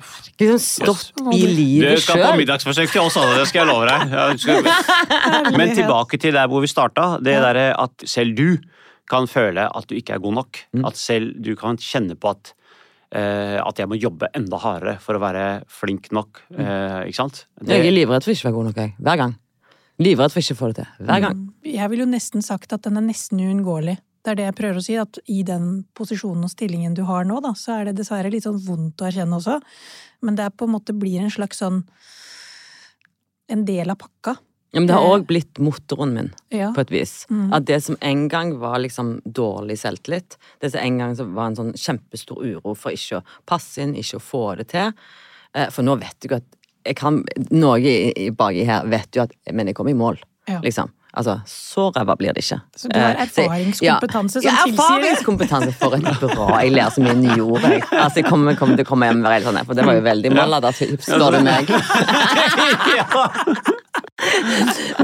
Har 0.00 0.58
stått 0.58 1.12
Yes. 1.16 1.34
i 1.34 1.40
Du 1.40 1.52
livet 1.56 2.00
selv. 2.02 2.22
på 2.24 2.36
middagsforsøk 2.40 2.90
til 2.92 3.00
oss, 3.02 3.16
alle, 3.16 3.38
det 3.40 3.46
skal 3.48 3.66
jeg 3.66 3.68
love 3.72 3.86
deg. 3.88 4.40
Skal- 4.40 5.56
Men 5.58 5.74
tilbake 5.76 6.18
til 6.20 6.32
der 6.36 6.46
hvor 6.48 6.60
vi 6.60 6.66
starta. 6.70 7.16
Det 7.22 7.36
derre 7.42 7.72
at 7.78 8.06
selv 8.06 8.34
du 8.36 8.58
kan 9.08 9.26
føle 9.30 9.68
at 9.74 9.86
du 9.86 9.94
ikke 9.94 10.14
er 10.14 10.18
god 10.22 10.34
nok. 10.34 10.58
Mm. 10.74 10.84
At 10.86 10.96
selv 10.96 11.34
du 11.42 11.54
kan 11.56 11.76
kjenne 11.78 12.16
på 12.18 12.30
at 12.36 12.52
Uh, 13.14 13.62
at 13.62 13.78
jeg 13.78 13.86
må 13.86 13.94
jobbe 14.02 14.26
enda 14.34 14.58
hardere 14.58 14.96
for 15.00 15.14
å 15.14 15.20
være 15.22 15.62
flink 15.70 16.08
nok. 16.12 16.40
eh, 16.58 17.06
ikke 17.06 17.14
sant? 17.14 17.44
Det, 17.62 17.68
Jeg 17.78 17.86
er 17.86 17.94
livredd 17.94 18.24
for 18.26 18.32
ikke 18.34 18.42
å 18.42 18.48
være 18.50 18.56
god 18.56 18.64
nok, 18.66 18.74
jeg. 18.82 18.94
Hver 19.00 19.16
gang. 19.16 19.36
Livredd 20.02 20.32
for 20.34 20.40
ikke 20.42 20.56
å 20.56 20.58
få 20.58 20.66
det 20.74 20.74
til. 20.80 21.06
Hver 21.06 21.20
gang. 21.22 21.36
Mm. 21.38 21.52
Jeg 21.72 21.88
ville 21.92 22.02
jo 22.04 22.10
nesten 22.10 22.42
sagt 22.42 22.72
at 22.74 22.82
den 22.82 22.96
er 22.98 23.06
nesten 23.06 23.38
uunngåelig. 23.38 23.94
Det 24.26 24.32
er 24.32 24.38
det 24.40 24.46
jeg 24.48 24.54
prøver 24.58 24.78
å 24.80 24.82
si, 24.82 24.94
at 24.98 25.18
i 25.30 25.42
den 25.46 25.66
posisjonen 25.94 26.48
og 26.48 26.50
stillingen 26.50 26.96
du 26.98 27.04
har 27.06 27.22
nå, 27.28 27.36
da, 27.44 27.52
så 27.54 27.76
er 27.76 27.84
det 27.86 27.92
dessverre 28.00 28.32
litt 28.32 28.42
sånn 28.42 28.58
vondt 28.64 28.98
å 28.98 29.06
erkjenne 29.06 29.36
også. 29.38 29.60
Men 30.26 30.34
det 30.34 30.48
er 30.48 30.50
på 30.58 30.66
en 30.66 30.72
måte 30.74 30.96
blir 30.98 31.20
en 31.22 31.30
slags 31.30 31.62
sånn 31.62 31.84
En 33.48 33.60
del 33.62 33.92
av 33.92 33.94
pakka. 34.00 34.32
Ja, 34.74 34.80
men 34.80 34.88
det 34.88 34.94
har 34.96 35.04
Eh. 35.06 35.12
òg 35.20 35.26
blitt 35.28 35.60
motoren 35.62 36.12
min, 36.14 36.32
Ja. 36.50 36.72
på 36.72 36.80
et 36.80 36.90
vis. 36.90 37.24
Mm. 37.30 37.52
At 37.54 37.64
det 37.64 37.80
som 37.84 37.96
en 38.02 38.26
gang 38.26 38.58
var 38.58 38.78
liksom 38.80 39.20
dårlig 39.22 39.78
selvtillit, 39.78 40.36
det 40.60 40.72
som 40.72 40.80
en 40.80 40.98
gang 40.98 41.14
var 41.32 41.46
en 41.46 41.54
sånn 41.54 41.72
kjempestor 41.78 42.42
uro 42.42 42.74
for 42.74 42.90
ikke 42.90 43.20
å 43.20 43.24
passe 43.46 43.78
inn, 43.78 43.94
ikke 43.94 44.16
å 44.18 44.20
få 44.20 44.56
det 44.56 44.68
til 44.68 44.92
Eh, 45.54 45.70
For 45.70 45.82
nå 45.84 45.96
vet 46.00 46.18
du 46.20 46.28
jo 46.28 46.36
at 46.36 46.42
jeg 46.84 46.96
kan 46.96 47.24
Noe 47.52 47.78
baki 48.32 48.66
her 48.66 48.84
vet 48.86 49.10
jo 49.12 49.22
at 49.22 49.30
Men 49.54 49.68
jeg 49.68 49.76
kommer 49.76 49.90
i 49.90 49.94
mål, 49.94 50.18
Ja. 50.48 50.60
liksom. 50.60 50.90
Altså, 51.16 51.34
så 51.48 51.86
ræva 51.96 52.12
blir 52.20 52.34
det 52.36 52.42
ikke. 52.44 52.58
Så 52.76 52.88
du 52.92 52.98
har 52.98 53.14
Eh, 53.16 53.22
erfaringskompetanse 53.24 54.40
som 54.42 54.44
ja, 54.44 54.50
tilsier 54.64 54.76
det? 54.76 54.80
erfaringskompetanse 54.82 55.72
for 55.80 55.94
et 55.96 56.04
bra 56.20 56.58
Jeg 56.60 56.72
ler 56.74 56.90
så 56.92 57.00
mye 57.06 57.14
nye 57.16 57.40
ord, 57.40 57.62
jeg. 57.64 57.82
Altså, 57.90 58.16
jeg 58.20 58.26
kommer, 58.28 58.54
kommer 58.60 58.76
til 58.76 58.84
å 58.84 58.88
komme 58.90 59.08
hjem 59.08 59.22
og 59.22 59.28
være 59.30 59.34
helt 59.38 59.48
sånn, 59.48 59.60
for 59.66 59.74
det 59.80 59.86
var 59.88 59.94
jo 59.96 60.04
veldig 60.04 60.32
Mallada-tips, 60.36 61.08
spør 61.08 61.38
du 61.38 61.40
meg. 61.46 61.64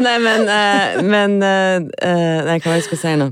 Nei, 0.03 0.14
men, 0.25 0.46
eh, 0.48 1.03
men 1.05 1.35
eh, 1.44 1.81
Nei, 2.46 2.57
hva 2.59 2.70
var 2.70 2.77
det 2.77 2.79
jeg 2.81 2.87
skulle 2.88 3.03
si 3.03 3.12
nå? 3.20 3.27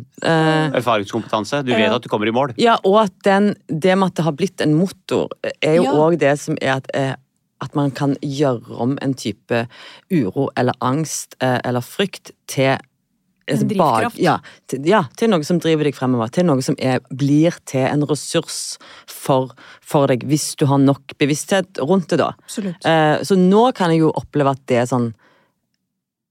Erfaringskompetanse. 0.81 1.63
Du 1.67 1.73
vet 1.73 1.87
Ja. 1.89 1.95
at 1.97 2.03
du 2.05 2.09
kommer 2.13 2.29
i 2.29 2.35
mål. 2.37 2.53
ja, 2.61 2.77
og 2.85 3.01
at 3.05 3.13
den, 3.25 3.55
det 3.69 3.97
med 3.99 4.07
at 4.13 4.15
det 4.21 4.25
har 4.25 4.33
blitt 4.37 4.61
en 4.61 4.75
motor, 4.77 5.29
er 5.63 5.77
jo 5.81 5.85
Ja. 5.85 6.11
det 6.17 6.39
som 6.39 6.57
er 6.61 6.77
at, 6.81 6.87
at 7.65 7.75
man 7.79 7.93
kan 7.95 8.17
gjøre 8.25 8.77
om 8.81 8.97
en 9.05 9.15
type 9.15 9.65
uro 10.11 10.49
eller 10.57 10.77
angst 10.85 11.37
eh, 11.43 11.59
eller 11.65 11.85
frykt 11.85 12.33
til 12.51 12.79
en 13.51 13.69
drivkraft. 13.69 14.19
ja, 14.23 14.37
til, 14.71 14.85
ja, 14.89 15.05
til 15.19 15.33
noe 15.33 15.45
som 15.47 15.59
driver 15.63 15.89
deg 15.89 15.97
fremover. 15.97 16.31
Til 16.35 16.47
noe 16.49 16.63
som 16.65 16.77
er, 16.79 17.01
blir 17.11 17.57
til 17.69 17.87
en 17.89 18.05
ressurs 18.09 18.79
for, 19.11 19.55
for 19.83 20.11
deg, 20.11 20.27
hvis 20.31 20.53
du 20.61 20.67
har 20.71 20.81
nok 20.83 21.17
bevissthet 21.21 21.81
rundt 21.83 22.13
det, 22.13 22.21
da. 22.23 22.33
Eh, 22.87 23.17
så 23.27 23.39
nå 23.39 23.65
kan 23.77 23.95
jeg 23.95 24.05
jo 24.05 24.13
oppleve 24.15 24.55
at 24.55 24.63
det 24.71 24.85
er 24.85 24.89
sånn 24.91 25.11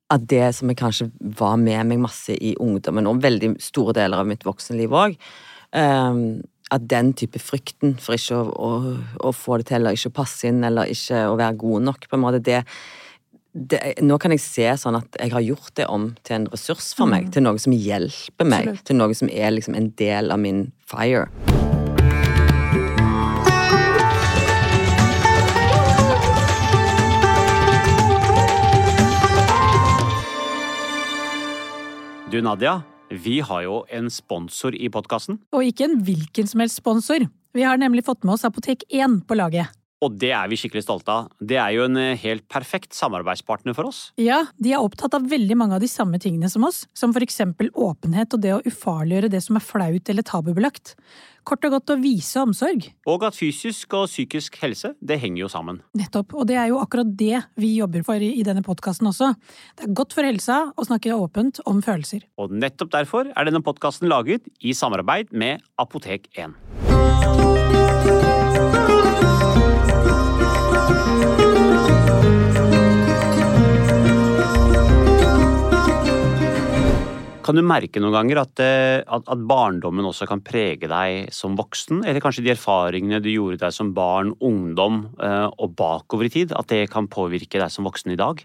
At 0.10 0.24
det 0.26 0.56
som 0.58 0.70
jeg 0.72 0.80
kanskje 0.80 1.06
var 1.38 1.60
med 1.62 1.86
meg 1.86 2.00
masse 2.02 2.34
i 2.34 2.56
ungdommen, 2.58 3.06
og 3.06 3.20
veldig 3.22 3.52
store 3.62 3.94
deler 3.94 4.24
av 4.24 4.30
mitt 4.30 4.46
voksenliv 4.48 4.96
òg 4.96 5.20
At 6.70 6.86
den 6.90 7.14
type 7.18 7.40
frykten 7.42 7.96
for 7.98 8.14
ikke 8.14 8.38
å, 8.38 8.50
å, 8.54 8.96
å 9.26 9.34
få 9.34 9.58
det 9.58 9.70
til, 9.72 9.82
eller 9.82 9.98
ikke 9.98 10.12
å 10.12 10.18
passe 10.20 10.50
inn, 10.52 10.62
eller 10.68 10.92
ikke 10.94 11.24
å 11.32 11.38
være 11.40 11.58
god 11.64 11.88
nok, 11.88 12.10
på 12.10 12.18
en 12.18 12.22
måte, 12.22 12.42
det, 12.46 12.60
det 13.54 13.96
Nå 14.06 14.20
kan 14.22 14.36
jeg 14.36 14.44
se 14.44 14.68
sånn 14.78 15.00
at 15.00 15.18
jeg 15.18 15.34
har 15.34 15.46
gjort 15.48 15.74
det 15.80 15.88
om 15.90 16.12
til 16.22 16.38
en 16.38 16.50
ressurs 16.54 16.92
for 16.98 17.10
meg, 17.10 17.32
til 17.34 17.48
noe 17.48 17.58
som 17.62 17.74
hjelper 17.74 18.46
meg, 18.46 18.70
Absolutt. 18.70 18.86
til 18.86 19.02
noe 19.02 19.18
som 19.18 19.34
er 19.34 19.56
liksom 19.58 19.80
en 19.80 19.90
del 19.98 20.30
av 20.30 20.46
min 20.46 20.68
fire. 20.86 21.26
Du 32.30 32.44
Nadia, 32.46 32.84
vi 33.10 33.40
har 33.42 33.64
jo 33.66 33.82
en 33.90 34.10
sponsor 34.14 34.76
i 34.78 34.90
podkasten. 34.94 35.40
Og 35.56 35.66
ikke 35.66 35.88
en 35.90 36.00
hvilken 36.06 36.50
som 36.50 36.62
helst 36.64 36.82
sponsor. 36.82 37.26
Vi 37.58 37.66
har 37.66 37.80
nemlig 37.82 38.06
fått 38.06 38.24
med 38.24 38.36
oss 38.36 38.46
Apotek 38.46 38.86
1 38.90 39.24
på 39.28 39.38
laget. 39.38 39.74
Og 40.00 40.16
det 40.16 40.32
er 40.32 40.48
vi 40.48 40.58
skikkelig 40.60 40.86
stolte 40.86 41.12
av. 41.12 41.32
Det 41.44 41.58
er 41.60 41.74
jo 41.76 41.86
en 41.88 42.00
eh, 42.00 42.20
helt 42.22 42.46
perfekt 42.52 42.96
samarbeidspartner 42.96 43.76
for 43.76 43.90
oss. 43.90 44.02
Ja, 44.20 44.46
de 44.56 44.72
er 44.76 44.84
opptatt 44.84 45.18
av 45.18 45.28
veldig 45.28 45.58
mange 45.60 45.76
av 45.76 45.84
de 45.84 45.90
samme 45.92 46.22
tingene 46.24 46.52
som 46.52 46.64
oss, 46.68 46.86
som 46.96 47.12
for 47.16 47.26
eksempel 47.26 47.72
åpenhet 47.76 48.36
og 48.36 48.44
det 48.46 48.54
å 48.56 48.62
ufarliggjøre 48.64 49.32
det 49.34 49.44
som 49.44 49.60
er 49.60 49.66
flaut 49.66 50.12
eller 50.12 50.28
tabubelagt. 50.28 50.96
Kort 51.48 51.66
og 51.66 51.74
godt 51.74 51.94
å 51.96 52.00
vise 52.00 52.40
omsorg. 52.40 52.88
Og 53.10 53.24
at 53.28 53.36
fysisk 53.36 53.96
og 53.98 54.08
psykisk 54.08 54.60
helse, 54.62 54.94
det 55.02 55.20
henger 55.20 55.44
jo 55.44 55.52
sammen. 55.52 55.82
Nettopp, 55.98 56.36
og 56.38 56.48
det 56.48 56.60
er 56.62 56.70
jo 56.72 56.80
akkurat 56.80 57.10
det 57.20 57.44
vi 57.60 57.74
jobber 57.80 58.06
for 58.08 58.22
i 58.22 58.32
i 58.40 58.46
denne 58.46 58.64
podkasten 58.64 59.10
også. 59.10 59.34
Det 59.76 59.88
er 59.88 59.96
godt 59.98 60.16
for 60.16 60.28
helsa 60.28 60.62
å 60.78 60.88
snakke 60.88 61.16
åpent 61.16 61.60
om 61.68 61.82
følelser. 61.84 62.24
Og 62.40 62.54
nettopp 62.56 62.94
derfor 62.96 63.34
er 63.34 63.50
denne 63.50 63.66
podkasten 63.66 64.12
laget 64.12 64.48
i 64.62 64.76
samarbeid 64.78 65.34
med 65.34 65.66
Apotek 65.82 66.30
1. 66.38 66.56
Kan 77.50 77.58
du 77.58 77.64
merke 77.66 77.98
noen 77.98 78.14
ganger 78.14 78.44
at, 78.44 78.60
eh, 78.62 79.00
at, 79.02 79.24
at, 79.26 79.40
barndommen 79.50 80.06
også 80.06 80.28
kan 80.30 80.44
prege 80.46 80.86
deg 80.86 81.32
som 81.34 81.56
voksen? 81.58 82.04
Eller 82.06 82.22
kanskje 82.22 82.44
de 82.46 82.52
erfaringene 82.54 83.18
du 83.26 83.32
gjorde 83.32 83.58
deg 83.64 83.74
som 83.74 83.90
barn, 83.96 84.36
ungdom 84.46 85.00
eh, 85.18 85.48
og 85.58 85.74
bakover 85.80 86.28
i 86.28 86.30
tid, 86.36 86.54
at 86.54 86.70
det 86.70 86.84
kan 86.94 87.10
påvirke 87.10 87.58
deg 87.58 87.74
som 87.74 87.90
voksen 87.90 88.14
i 88.14 88.20
dag? 88.20 88.44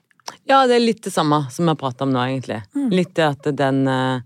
Ja, 0.49 0.63
det 0.65 0.79
er 0.79 0.87
litt 0.87 1.05
det 1.05 1.13
samme 1.13 1.43
som 1.53 1.67
vi 1.67 1.75
har 1.75 1.81
pratet 1.85 2.07
om 2.07 2.17
nå, 2.17 2.25
egentlig. 2.25 2.63
Mm. 2.73 2.89
Litt 2.97 3.13
det 3.21 3.29
at 3.29 3.53
den 3.61 3.85
uh, 3.85 4.25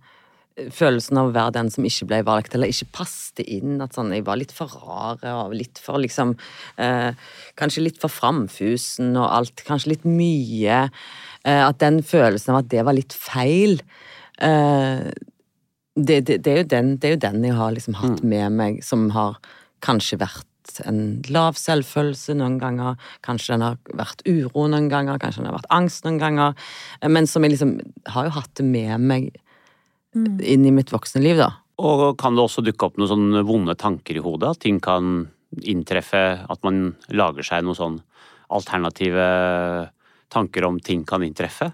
følelsen 0.70 1.18
av 1.18 1.32
å 1.32 1.34
være 1.34 1.56
den 1.58 1.74
som 1.74 1.90
ikke 1.90 2.06
ble 2.12 2.22
valgt, 2.30 2.54
eller 2.54 2.70
ikke 2.70 2.92
passet 3.00 3.42
inn. 3.50 3.80
At 3.82 3.98
sånn, 3.98 4.14
jeg 4.14 4.28
var 4.30 4.38
litt 4.38 4.54
for 4.54 4.70
rar 4.78 5.18
og 5.34 5.56
litt 5.58 5.82
for 5.82 5.98
liksom 5.98 6.36
uh, 6.78 7.10
Kanskje 7.58 7.82
litt 7.82 7.98
for 7.98 8.14
framfusen 8.14 9.10
og 9.18 9.26
alt. 9.26 9.66
Kanskje 9.66 9.96
litt 9.96 10.06
mye. 10.06 10.84
Uh, 11.42 11.64
at 11.64 11.82
den 11.82 11.98
følelsen 12.06 12.54
av 12.54 12.62
at 12.62 12.70
det 12.70 12.86
var 12.86 12.94
litt 12.94 13.18
feil 13.18 13.82
det, 14.38 16.20
det, 16.26 16.36
det, 16.44 16.52
er 16.52 16.68
den, 16.70 16.92
det, 16.96 17.08
er 17.08 17.16
jo 17.16 17.22
den, 17.24 17.44
jeg 17.44 17.56
har 17.58 17.72
liksom 17.74 17.98
hatt 17.98 18.22
mm. 18.22 18.28
med 18.30 18.58
meg, 18.60 18.78
som 18.86 19.08
har 19.16 19.40
kanskje 19.84 20.20
vært 20.20 20.46
en 20.86 21.22
lav 21.32 21.56
selvfølelse 21.58 22.36
noen 22.38 22.58
ganger. 22.60 22.98
Kanskje 23.24 23.56
den 23.56 23.64
har 23.64 23.78
vært 23.98 24.22
uro 24.28 24.66
noen 24.70 24.90
ganger, 24.92 25.18
kanskje 25.20 25.42
den 25.42 25.50
har 25.50 25.58
vært 25.58 25.72
angst 25.74 26.06
noen 26.06 26.20
ganger. 26.20 26.68
Men 27.08 27.26
som 27.30 27.44
jeg 27.44 27.56
liksom 27.56 27.78
har 28.14 28.28
jo 28.28 28.36
hatt 28.36 28.52
det 28.60 28.66
med 28.68 29.08
meg 29.08 29.30
mm. 30.14 30.38
inn 30.44 30.68
i 30.68 30.74
mitt 30.74 30.92
voksne 30.94 31.24
liv, 31.24 31.40
da. 31.40 31.50
Og 31.78 32.16
kan 32.18 32.34
det 32.34 32.42
også 32.42 32.64
dukke 32.66 32.88
opp 32.88 32.96
noen 32.98 33.12
sånne 33.12 33.44
vonde 33.46 33.76
tanker 33.78 34.18
i 34.18 34.22
hodet? 34.22 34.56
At 34.56 34.62
ting 34.66 34.80
kan 34.82 35.28
inntreffe? 35.62 36.24
At 36.50 36.64
man 36.66 36.96
lager 37.14 37.46
seg 37.46 37.64
noen 37.64 37.78
sånn 37.78 38.00
alternative 38.54 39.28
tanker 40.32 40.66
om 40.68 40.80
ting 40.84 41.04
kan 41.08 41.24
inntreffe? 41.24 41.70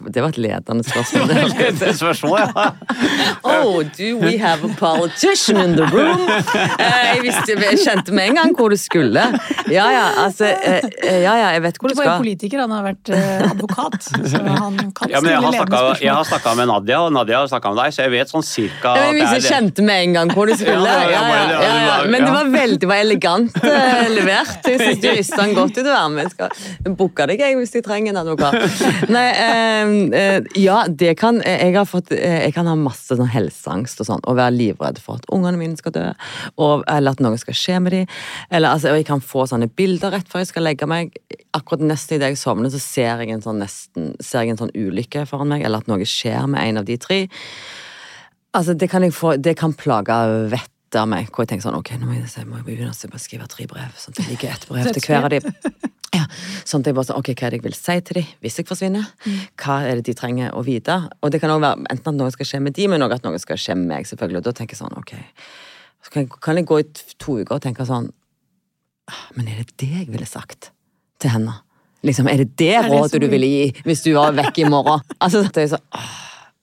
Det 0.00 0.22
var 0.22 0.32
et 0.32 0.38
ledende 0.40 0.84
spørsmål. 0.84 1.28
ledende 1.58 1.92
spørsmål, 1.96 2.38
ja. 2.40 2.70
oh, 3.52 3.82
do 3.98 4.16
we 4.18 4.38
have 4.38 4.64
a 4.64 4.70
politician 4.78 5.60
in 5.60 5.76
the 5.76 5.84
room? 5.92 6.22
Eh, 6.24 7.00
jeg, 7.10 7.18
visste, 7.26 7.56
jeg 7.60 7.80
kjente 7.84 8.14
med 8.16 8.30
en 8.30 8.38
gang 8.38 8.54
hvor 8.56 8.72
du 8.72 8.78
skulle. 8.80 9.24
Ja 9.68 9.88
ja, 9.92 10.06
altså 10.24 10.48
eh, 10.48 10.86
eh, 11.04 11.20
Ja 11.20 11.34
ja, 11.36 11.50
jeg 11.56 11.64
vet 11.66 11.80
hvor 11.80 11.92
du 11.92 11.94
skal. 11.94 12.04
Du 12.04 12.08
var 12.08 12.16
jo 12.16 12.24
politiker, 12.24 12.62
han 12.64 12.72
har 12.72 12.86
vært 12.88 13.12
advokat. 13.50 14.08
Så 14.08 14.40
han 14.40 14.80
kan 14.96 15.12
ja, 15.12 15.20
men 15.20 15.36
har 15.36 15.58
snakket, 15.58 16.02
Jeg 16.06 16.14
har 16.16 16.24
snakka 16.30 16.54
med 16.62 16.70
Nadia, 16.72 17.02
og 17.04 17.12
Nadia 17.12 17.42
har 17.42 17.52
snakka 17.52 17.74
med 17.74 17.82
deg, 17.82 17.96
så 17.96 18.06
jeg 18.06 18.14
vet 18.16 18.32
sånn 18.32 18.46
cirka 18.46 18.94
ja, 18.96 19.12
Jeg 19.20 19.44
kjente 19.50 19.84
med 19.84 20.06
en 20.06 20.16
gang 20.16 20.34
hvor 20.34 20.48
du 20.48 20.56
skulle. 20.56 20.80
Ja, 20.80 21.04
ja, 21.12 21.52
ja, 21.60 22.00
Men 22.08 22.24
det 22.24 22.32
var 22.32 22.48
veldig 22.56 22.88
var 22.88 23.04
elegant 23.04 23.60
levert. 24.16 24.64
Jeg 24.64 24.80
syns 24.80 25.04
du 25.04 25.10
rista 25.12 25.44
den 25.44 25.54
godt 25.58 25.76
ut 25.76 25.84
å 25.84 25.92
være 25.92 26.08
med. 26.16 26.24
Jeg 26.24 26.34
skal 26.38 26.96
booke 26.96 27.28
deg 27.28 27.44
jeg, 27.44 27.60
hvis 27.60 27.76
de 27.76 27.84
trenger 27.84 28.14
en 28.14 28.22
advokat. 28.24 29.08
Nei, 29.12 29.28
eh, 29.36 29.89
ja, 30.58 30.78
det 30.88 31.14
kan 31.20 31.40
jeg, 31.44 31.74
har 31.76 31.86
fått, 31.88 32.12
eh, 32.14 32.44
jeg 32.46 32.54
kan 32.56 32.68
ha 32.70 32.76
masse 32.78 33.16
sånn 33.16 33.30
helseangst 33.30 34.02
og 34.02 34.08
sånn, 34.08 34.24
og 34.24 34.38
være 34.38 34.54
livredd 34.56 35.00
for 35.02 35.20
at 35.20 35.28
ungene 35.34 35.60
mine 35.60 35.78
skal 35.80 35.94
dø, 35.96 36.06
og, 36.56 36.84
eller 36.90 37.16
at 37.16 37.22
noe 37.24 37.38
skal 37.40 37.56
skje 37.58 37.78
med 37.84 37.96
dem. 37.96 38.16
Eller, 38.50 38.74
altså, 38.74 38.94
jeg 38.96 39.08
kan 39.08 39.22
få 39.24 39.46
sånne 39.50 39.70
bilder 39.76 40.14
rett 40.16 40.30
før 40.30 40.44
jeg 40.44 40.52
skal 40.52 40.66
legge 40.68 40.88
meg. 40.90 41.14
Akkurat 41.56 41.84
nesten 41.86 42.18
idet 42.18 42.34
jeg 42.34 42.42
sovner, 42.42 42.72
så 42.72 42.82
ser 42.82 43.24
jeg 43.24 43.36
en 43.36 43.44
sånn, 43.44 43.62
nesten, 43.62 44.12
ser 44.22 44.46
jeg 44.46 44.56
en 44.56 44.64
sånn 44.64 44.74
ulykke 44.76 45.26
foran 45.30 45.52
meg, 45.52 45.64
eller 45.66 45.84
at 45.84 45.90
noe 45.90 46.08
skjer 46.08 46.50
med 46.50 46.62
en 46.64 46.82
av 46.82 46.90
de 46.90 46.98
tre. 47.00 47.22
Altså, 48.56 48.74
det 48.74 48.90
kan, 48.90 49.06
få, 49.14 49.36
det 49.38 49.54
kan 49.60 49.76
plage 49.78 50.20
vettet 50.50 50.76
av 50.98 51.06
meg, 51.08 51.28
hvor 51.30 51.44
jeg 51.44 51.52
tenker 51.52 51.68
sånn 51.68 51.76
Ok, 51.78 51.92
nå 52.00 52.08
må 52.08 52.16
jeg, 52.16 52.46
må 52.48 52.58
jeg 52.58 52.66
begynne 52.66 52.90
å 52.90 53.18
skrive 53.22 53.46
tre 53.50 53.66
brev. 53.70 53.92
sånn 54.00 54.16
at 54.16 54.22
jeg 54.24 54.32
liker 54.32 54.50
ett 54.50 54.66
brev 54.68 54.88
til 54.96 55.06
hver 55.06 55.24
av 55.28 55.32
dem. 55.36 55.50
Ja, 56.10 56.24
sånn 56.66 56.82
at 56.82 56.88
jeg 56.90 56.96
bare 56.96 57.06
sånn, 57.06 57.20
ok, 57.22 57.28
Hva 57.38 57.46
er 57.46 57.54
det 57.54 57.58
jeg 57.60 57.64
vil 57.68 57.74
si 57.78 57.94
til 58.02 58.16
dem 58.18 58.30
hvis 58.42 58.56
jeg 58.58 58.66
forsvinner? 58.66 59.04
Mm. 59.22 59.36
Hva 59.62 59.76
er 59.86 60.00
det 60.00 60.06
de 60.08 60.14
trenger 60.18 60.56
å 60.58 60.64
vite? 60.66 60.96
Og 61.22 61.30
det 61.30 61.38
kan 61.42 61.52
også 61.54 61.62
være 61.62 61.84
enten 61.94 62.10
at 62.10 62.18
noe 62.18 62.32
skal 62.34 62.48
skje 62.50 62.60
med 62.64 62.74
dem, 62.74 62.90
men 62.90 63.04
også 63.06 63.20
at 63.20 63.28
noe 63.28 63.38
skal 63.38 63.60
skje 63.62 63.76
med 63.78 63.86
meg. 63.92 64.08
selvfølgelig. 64.10 64.40
Og 64.42 64.48
da 64.48 64.52
tenker 64.58 64.74
jeg 64.74 64.80
sånn, 64.82 64.96
ok, 64.98 65.12
så 66.02 66.14
kan 66.16 66.26
kan 66.42 66.58
jeg 66.58 66.66
gå 66.66 66.80
i 66.82 66.86
to 67.22 67.36
uker 67.44 67.54
og 67.60 67.62
tenke 67.62 67.86
sånn 67.86 68.10
«Ah, 69.10 69.22
Men 69.38 69.48
er 69.50 69.62
det 69.62 69.76
det 69.78 69.90
jeg 70.00 70.08
ville 70.10 70.26
sagt 70.26 70.72
til 71.22 71.30
henne? 71.30 71.54
Liksom, 72.02 72.26
Er 72.32 72.42
det 72.42 72.56
det 72.58 72.74
rådet 72.88 73.20
du 73.20 73.28
ville 73.30 73.46
gi 73.46 73.82
hvis 73.84 74.02
du 74.02 74.12
var 74.16 74.32
vekk 74.34 74.58
i 74.64 74.68
morgen? 74.70 75.02
Altså, 75.22 75.44
det 75.46 75.62
er 75.62 75.72
sånn, 75.76 75.86
åh, 75.94 76.10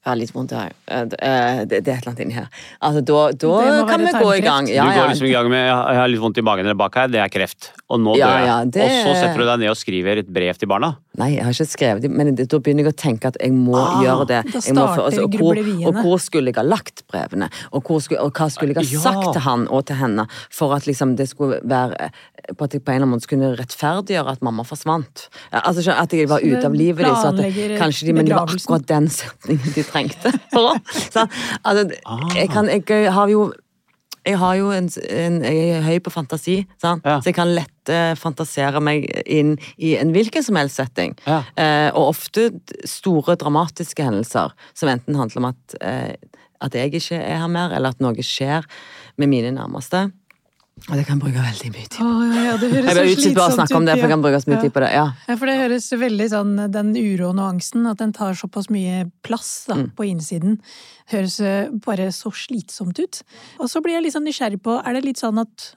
jeg 0.08 0.14
har 0.14 0.20
litt 0.22 0.32
vondt 0.32 0.54
her. 0.56 0.72
Eh, 0.88 1.02
eh, 1.04 1.58
det, 1.68 1.82
er 1.82 1.82
et 1.82 1.88
eller 1.90 2.12
annet 2.14 2.22
inni 2.24 2.36
her. 2.38 2.46
Altså, 2.80 3.02
da, 3.04 3.18
da 3.36 3.56
kan 3.88 4.04
vi 4.06 4.12
gå 4.14 4.30
i 4.38 4.44
gang. 4.44 4.68
Ja, 4.72 4.86
du 4.88 4.96
går 4.96 5.10
liksom 5.12 5.28
i 5.28 5.34
gang 5.34 5.50
med 5.52 5.66
'jeg 5.68 5.98
har 6.00 6.08
litt 6.08 6.22
vondt 6.22 6.38
i 6.40 6.44
magen 6.48 6.64
eller 6.64 6.78
bak 6.78 6.94
her', 6.96 7.10
det 7.12 7.20
er 7.20 7.28
kreft. 7.28 7.72
Og 7.92 8.00
nå 8.00 8.16
dør 8.16 8.46
jeg. 8.46 8.72
Det... 8.72 8.86
Og 8.88 8.96
så 9.04 9.12
setter 9.20 9.36
du 9.36 9.44
deg 9.44 9.60
ned 9.60 9.70
og 9.74 9.76
skriver 9.76 10.22
et 10.22 10.30
brev 10.32 10.56
til 10.56 10.68
barna. 10.68 10.96
Nei, 11.18 11.34
jeg 11.34 11.44
har 11.44 11.52
ikke 11.52 11.68
skrevet 11.68 12.02
det, 12.02 12.10
men 12.10 12.32
da 12.38 12.58
begynner 12.62 12.86
jeg 12.86 12.94
å 12.94 12.96
tenke 12.96 13.28
at 13.28 13.36
jeg 13.42 13.52
må 13.52 13.76
ah, 13.76 14.00
gjøre 14.04 14.26
det. 14.30 14.40
Må, 14.72 14.86
altså, 14.86 15.26
og, 15.26 15.36
hvor, 15.36 15.58
og, 15.58 16.00
hvor, 16.00 16.18
skulle 16.22 16.52
jeg 16.52 16.56
ha 16.56 16.64
lagt 16.64 17.04
brevene? 17.10 17.50
Og, 17.72 17.84
skulle, 18.00 18.22
og 18.22 18.32
hva 18.32 18.48
skulle 18.48 18.72
jeg 18.72 18.80
ha 18.80 18.96
ja. 18.96 19.02
sagt 19.02 19.32
til 19.34 19.44
han 19.44 19.66
og 19.68 19.84
til 19.90 19.98
henne 19.98 20.28
for 20.48 20.72
at 20.76 20.86
liksom, 20.88 21.16
det 21.18 21.28
skulle 21.32 21.60
være 21.68 22.10
på 22.56 22.64
at 22.64 22.74
jeg 22.74 22.82
på 22.84 22.92
en 22.92 23.00
eller 23.00 23.08
annen 23.08 23.18
måte 23.18 23.30
kunne 23.30 23.52
rettferdiggjøre 23.58 24.34
at 24.36 24.42
mamma 24.44 24.64
forsvant. 24.66 25.28
Altså, 25.52 25.84
at 25.92 26.16
jeg 26.16 26.28
var 26.30 26.44
ute 26.44 26.64
av 26.64 26.76
livet 26.76 27.04
deres, 27.04 27.22
så 27.22 27.32
at 27.34 27.78
kanskje 27.80 28.08
de, 28.08 28.16
men 28.16 28.28
det 28.28 28.36
var 28.36 28.48
akkurat 28.48 28.88
den 28.88 29.08
setningen 29.12 29.74
de 29.76 29.86
trengte. 29.86 30.32
så, 30.54 31.26
altså, 31.62 31.88
jeg, 32.36 32.50
kan, 32.52 32.70
jeg 32.72 33.12
har 33.12 33.32
jo 33.32 33.50
jeg 34.28 34.36
har 34.36 34.56
jo 34.58 34.70
en, 34.74 34.88
en, 35.08 35.36
jeg 35.44 35.68
er 35.72 35.84
høy 35.86 35.98
på 36.04 36.12
fantasi, 36.12 36.58
ja. 36.82 36.96
så 37.06 37.22
jeg 37.24 37.36
kan 37.38 37.48
lett 37.56 37.92
fantasere 38.20 38.82
meg 38.84 39.06
inn 39.24 39.54
i 39.80 39.94
en 39.96 40.12
hvilken 40.12 40.44
som 40.44 40.58
helst 40.60 40.76
setting. 40.76 41.14
Ja. 41.24 41.38
Eh, 41.56 41.88
og 41.94 42.10
ofte 42.10 42.50
store, 42.84 43.38
dramatiske 43.40 44.04
hendelser 44.04 44.52
som 44.76 44.92
enten 44.92 45.16
handler 45.16 45.40
om 45.40 45.48
at, 45.48 45.78
eh, 45.80 46.12
at 46.60 46.76
jeg 46.76 46.92
ikke 46.92 47.16
er 47.22 47.40
her 47.40 47.48
mer, 47.52 47.72
eller 47.72 47.96
at 47.96 48.04
noe 48.04 48.26
skjer 48.26 48.68
med 49.16 49.32
mine 49.32 49.54
nærmeste. 49.56 50.10
Og 50.88 50.94
det 50.96 51.04
kan 51.08 51.18
bruke 51.20 51.42
veldig 51.42 51.70
mye 51.74 51.88
tid. 51.90 52.00
Oh, 52.04 52.22
ja, 52.32 52.54
det 52.60 52.68
høres 52.72 52.86
jeg 52.86 52.96
ble 52.96 53.14
utsatt 53.14 53.36
på 53.38 53.44
å 53.44 53.56
snakke 53.56 53.76
om 53.78 53.88
det, 53.88 53.96
for 53.96 54.06
jeg 54.06 54.12
kan 54.12 54.22
bruke 54.24 54.40
så 54.42 54.50
mye 54.52 54.60
tid 54.62 54.74
på 54.74 54.82
det. 54.84 54.90
Ja. 54.94 55.06
ja. 55.26 55.36
for 55.40 55.50
det 55.50 55.56
høres 55.58 55.88
veldig 56.02 56.28
sånn, 56.32 56.54
den 56.74 56.92
uroen 56.94 57.42
og 57.42 57.48
angsten, 57.48 57.88
at 57.90 58.00
den 58.02 58.14
tar 58.16 58.38
såpass 58.38 58.70
mye 58.72 59.02
plass 59.26 59.50
da, 59.68 59.80
mm. 59.80 59.90
på 59.98 60.06
innsiden, 60.08 60.56
høres 61.12 61.40
eh, 61.44 61.74
bare 61.84 62.08
så 62.14 62.32
slitsomt 62.32 63.02
ut. 63.02 63.20
Og 63.58 63.72
så 63.72 63.82
blir 63.84 63.98
jeg 63.98 64.06
litt 64.06 64.16
sånn 64.16 64.26
nysgjerrig 64.28 64.62
på, 64.64 64.78
er 64.78 64.96
det 64.96 65.04
litt 65.08 65.20
sånn 65.20 65.42
at 65.42 65.68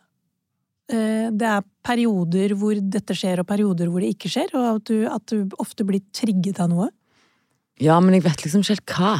uh, 0.93 1.27
det 1.33 1.51
er 1.57 1.67
perioder 1.85 2.55
hvor 2.59 2.79
dette 2.79 3.17
skjer, 3.17 3.43
og 3.43 3.49
perioder 3.49 3.91
hvor 3.91 4.05
det 4.05 4.13
ikke 4.15 4.31
skjer, 4.31 4.55
og 4.55 4.71
at 4.75 4.87
du, 4.91 4.97
at 5.09 5.33
du 5.33 5.61
ofte 5.63 5.87
blir 5.87 6.03
trigget 6.15 6.61
av 6.63 6.71
noe? 6.71 6.91
Ja, 7.81 7.97
men 8.03 8.15
jeg 8.15 8.27
vet 8.27 8.43
liksom 8.45 8.61
ikke 8.61 8.75
helt 8.75 8.97
hva. 8.99 9.13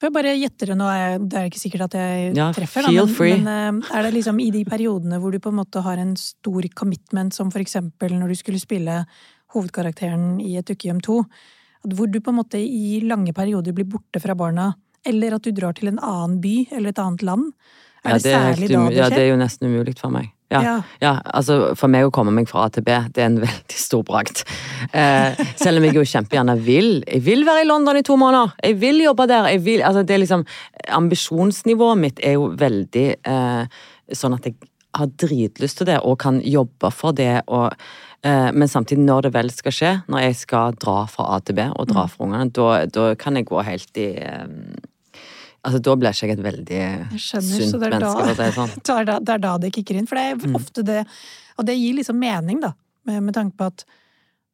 For 0.00 0.08
jeg 0.08 0.14
bare 0.16 0.32
gjetter 0.34 0.72
det 0.72 0.76
nå, 0.76 0.86
det 1.22 1.38
er 1.38 1.46
ikke 1.48 1.60
sikkert 1.62 1.86
at 1.86 1.94
jeg 2.00 2.32
ja, 2.36 2.48
treffer, 2.56 2.88
da, 2.88 3.04
men, 3.06 3.44
men, 3.44 3.84
eh, 3.84 3.92
er 3.94 4.08
det 4.08 4.14
liksom 4.16 4.40
i 4.42 4.50
de 4.54 4.64
periodene 4.66 5.20
hvor 5.22 5.32
du 5.32 5.38
på 5.40 5.52
en 5.52 5.60
måte 5.60 5.84
har 5.84 6.02
en 6.02 6.16
stor 6.18 6.66
commitment, 6.74 7.34
som 7.36 7.52
for 7.54 7.62
eksempel 7.62 8.16
når 8.18 8.34
du 8.34 8.38
skulle 8.42 8.62
spille 8.62 9.04
hovedkarakteren 9.54 10.40
i 10.42 10.56
Et 10.58 10.66
dukkehjem 10.66 10.98
2, 11.04 11.18
hvor 11.94 12.10
du 12.10 12.18
på 12.18 12.34
en 12.34 12.40
måte 12.40 12.58
i 12.58 12.98
lange 13.06 13.32
perioder 13.36 13.76
blir 13.76 13.86
borte 13.86 14.20
fra 14.20 14.34
barna, 14.34 14.72
eller 15.06 15.36
at 15.36 15.46
du 15.46 15.54
drar 15.54 15.76
til 15.78 15.92
en 15.92 16.02
annen 16.02 16.40
by 16.42 16.56
eller 16.72 16.90
et 16.90 17.02
annet 17.02 17.22
land? 17.22 17.52
Er 18.04 18.16
ja, 18.16 18.18
det, 18.18 18.24
det 18.24 18.34
særlig 18.34 18.68
da 18.68 18.72
det 18.74 18.78
skjer? 18.90 18.98
Ja, 18.98 19.10
det 19.14 19.22
er 19.22 19.30
jo 19.30 19.40
nesten 19.40 19.70
umulig 19.70 19.94
for 20.00 20.12
meg. 20.12 20.33
Ja, 20.52 20.60
ja. 20.62 20.74
ja, 21.00 21.12
altså 21.24 21.72
For 21.78 21.90
meg 21.90 22.06
å 22.06 22.12
komme 22.14 22.34
meg 22.34 22.48
fra 22.50 22.66
A 22.66 22.72
til 22.72 22.84
B, 22.86 22.92
det 23.14 23.22
er 23.22 23.30
en 23.30 23.40
veldig 23.46 23.78
stor 23.80 24.04
bragd. 24.06 24.44
Eh, 24.92 25.40
selv 25.60 25.80
om 25.80 25.88
jeg 25.88 25.96
jo 25.96 26.04
kjempegjerne 26.10 26.58
vil. 26.66 26.92
Jeg 27.08 27.24
vil 27.26 27.46
være 27.48 27.64
i 27.64 27.68
London 27.68 27.98
i 28.00 28.04
to 28.06 28.18
måneder! 28.20 28.54
Jeg 28.62 28.78
vil 28.82 29.02
jobbe 29.06 29.28
der! 29.30 29.50
Jeg 29.54 29.64
vil, 29.64 29.82
altså 29.86 30.04
det 30.04 30.16
er 30.16 30.24
liksom 30.24 30.46
Ambisjonsnivået 30.94 32.00
mitt 32.00 32.22
er 32.22 32.36
jo 32.36 32.50
veldig 32.60 33.08
eh, 33.24 33.82
sånn 34.12 34.36
at 34.36 34.48
jeg 34.50 34.58
har 34.94 35.10
dritlyst 35.18 35.80
til 35.80 35.88
det 35.88 36.00
og 36.06 36.18
kan 36.22 36.40
jobbe 36.44 36.90
for 36.94 37.16
det. 37.16 37.42
og 37.46 37.72
eh, 38.22 38.50
men 38.52 38.68
samtidig, 38.70 39.04
når 39.08 39.26
det 39.28 39.34
vel 39.34 39.50
skal 39.50 39.74
skje, 39.74 39.92
når 40.12 40.26
jeg 40.28 40.40
skal 40.44 40.76
dra 40.78 41.04
fra 41.10 41.32
A 41.34 41.40
til 41.40 41.56
B 41.58 41.66
og 41.72 41.88
dra 41.90 42.04
mm. 42.04 42.12
fra 42.12 42.28
ungene, 42.28 42.84
da 42.92 43.14
kan 43.18 43.40
jeg 43.40 43.48
gå 43.48 43.64
helt 43.64 44.02
i 44.02 44.10
eh, 44.20 44.50
Altså, 45.64 45.80
Da 45.80 45.96
blir 45.96 46.12
ikke 46.12 46.28
jeg 46.28 46.36
et 46.36 46.44
veldig 46.44 46.84
skjønner, 47.16 47.66
sunt 47.72 47.82
menneske. 47.82 47.98
Da, 48.04 48.30
det, 48.30 48.46
er 48.46 48.56
sånn. 48.56 48.72
det, 48.84 49.34
er 49.34 49.44
da, 49.48 49.56
det 49.62 49.74
kicker 49.74 49.98
inn. 49.98 50.08
For 50.10 50.20
det 50.20 50.24
er 50.30 50.40
mm. 50.40 50.56
ofte 50.60 50.86
det 50.86 51.02
Og 51.58 51.68
det 51.68 51.76
gir 51.78 51.98
liksom 51.98 52.18
mening, 52.20 52.62
da, 52.64 52.74
med, 53.08 53.22
med 53.28 53.36
tanke 53.36 53.56
på 53.58 53.70
at 53.72 53.86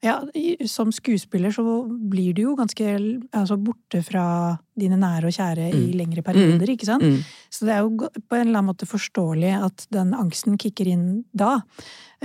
ja, 0.00 0.16
som 0.66 0.88
skuespiller 0.92 1.52
så 1.52 1.62
blir 1.84 2.32
du 2.32 2.42
jo 2.46 2.54
ganske 2.56 2.84
altså, 3.36 3.58
borte 3.60 4.00
fra 4.04 4.24
dine 4.80 4.96
nære 4.96 5.28
og 5.28 5.34
kjære 5.36 5.66
mm. 5.68 5.76
i 5.76 5.98
lengre 5.98 6.24
perioder, 6.24 6.64
mm. 6.64 6.72
ikke 6.72 6.88
sant? 6.88 7.04
Mm. 7.04 7.18
Så 7.52 7.68
det 7.68 7.74
er 7.74 7.82
jo 7.84 7.90
på 8.08 8.38
en 8.38 8.46
eller 8.46 8.62
annen 8.62 8.70
måte 8.70 8.88
forståelig 8.88 9.52
at 9.58 9.84
den 9.92 10.14
angsten 10.16 10.56
kicker 10.60 10.88
inn 10.88 11.04
da. 11.36 11.58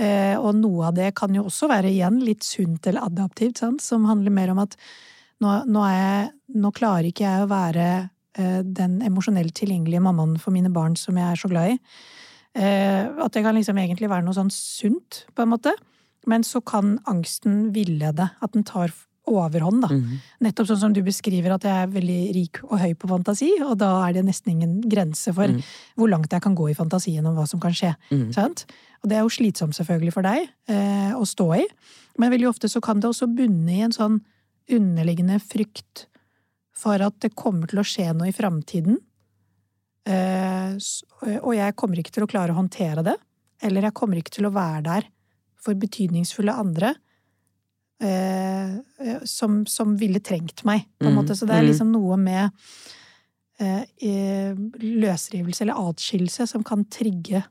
Eh, 0.00 0.32
og 0.40 0.56
noe 0.56 0.88
av 0.88 0.96
det 0.96 1.10
kan 1.20 1.36
jo 1.36 1.44
også 1.50 1.68
være 1.68 1.92
igjen 1.92 2.16
litt 2.24 2.48
sunt 2.48 2.88
eller 2.88 3.10
adaptivt, 3.10 3.60
sant? 3.60 3.84
som 3.84 4.08
handler 4.08 4.32
mer 4.32 4.54
om 4.54 4.64
at 4.64 4.78
nå, 5.44 5.58
nå, 5.68 5.86
jeg, 5.92 6.30
nå 6.56 6.72
klarer 6.72 7.10
ikke 7.10 7.28
jeg 7.28 7.44
å 7.44 7.50
være 7.52 7.88
den 8.62 9.00
emosjonelt 9.02 9.54
tilgjengelige 9.54 10.02
mammaen 10.04 10.36
for 10.38 10.50
mine 10.52 10.70
barn 10.72 10.96
som 10.96 11.16
jeg 11.16 11.32
er 11.32 11.40
så 11.40 11.48
glad 11.48 11.70
i. 11.74 11.78
Eh, 12.56 13.08
at 13.24 13.32
det 13.32 13.42
kan 13.44 13.54
liksom 13.56 13.76
egentlig 13.76 14.08
være 14.08 14.24
noe 14.24 14.36
sånn 14.36 14.50
sunt, 14.52 15.26
på 15.34 15.42
en 15.44 15.52
måte. 15.52 15.72
Men 16.26 16.42
så 16.42 16.60
kan 16.64 16.98
angsten 17.06 17.70
villede. 17.74 18.30
At 18.42 18.52
den 18.52 18.64
tar 18.64 18.92
overhånd, 19.26 19.82
da. 19.82 19.88
Mhm. 19.88 20.20
Nettopp 20.46 20.68
sånn 20.68 20.78
som 20.78 20.92
du 20.94 21.02
beskriver 21.02 21.52
at 21.54 21.62
jeg 21.66 21.72
er 21.82 21.88
veldig 21.90 22.34
rik 22.34 22.60
og 22.64 22.78
høy 22.78 22.94
på 22.94 23.08
fantasi, 23.10 23.48
og 23.60 23.76
da 23.78 24.06
er 24.08 24.12
det 24.14 24.24
nesten 24.24 24.52
ingen 24.52 24.80
grense 24.82 25.34
for 25.34 25.48
Mm. 25.48 25.62
hvor 25.98 26.08
langt 26.08 26.30
jeg 26.30 26.40
kan 26.42 26.54
gå 26.54 26.70
i 26.70 26.74
fantasien 26.74 27.26
om 27.26 27.34
hva 27.34 27.46
som 27.48 27.58
kan 27.58 27.72
skje. 27.72 27.96
Sant? 28.32 28.66
Og 29.02 29.10
det 29.10 29.16
er 29.18 29.22
jo 29.22 29.28
slitsomt 29.28 29.74
selvfølgelig 29.74 30.12
for 30.12 30.22
deg 30.22 30.48
eh, 30.68 31.12
å 31.12 31.26
stå 31.26 31.58
i, 31.58 31.66
men 32.18 32.30
veldig 32.30 32.48
ofte 32.48 32.68
så 32.68 32.80
kan 32.80 33.00
det 33.00 33.08
også 33.10 33.26
bunne 33.34 33.68
i 33.68 33.80
en 33.82 33.90
sånn 33.90 34.20
underliggende 34.70 35.40
frykt 35.42 36.06
for 36.76 37.02
at 37.02 37.16
det 37.24 37.34
kommer 37.38 37.70
til 37.70 37.80
å 37.80 37.86
skje 37.86 38.10
noe 38.12 38.30
i 38.30 38.36
framtiden. 38.36 38.98
Eh, 40.06 40.76
og 41.40 41.52
jeg 41.56 41.76
kommer 41.78 42.00
ikke 42.00 42.14
til 42.14 42.26
å 42.26 42.30
klare 42.30 42.54
å 42.54 42.60
håndtere 42.60 43.04
det. 43.06 43.16
Eller 43.64 43.88
jeg 43.88 43.96
kommer 43.96 44.20
ikke 44.20 44.36
til 44.36 44.48
å 44.48 44.54
være 44.54 44.84
der 44.86 45.08
for 45.66 45.78
betydningsfulle 45.80 46.52
andre 46.54 46.92
eh, 48.04 48.76
eh, 48.76 49.24
som, 49.24 49.64
som 49.66 49.96
ville 49.98 50.20
trengt 50.20 50.64
meg, 50.68 50.86
på 50.98 51.08
en 51.08 51.14
Mm, 51.14 51.18
måte. 51.22 51.36
Så 51.36 51.48
det 51.48 51.56
er 51.56 51.64
mm. 51.64 51.70
liksom 51.70 51.92
noe 51.92 52.16
med 52.20 52.50
eh, 53.58 53.82
eh, 54.04 54.52
løsrivelse 54.84 55.64
eller 55.64 55.80
atskillelse 55.90 56.46
som 56.46 56.64
kan 56.64 56.84
trigge 56.84 57.42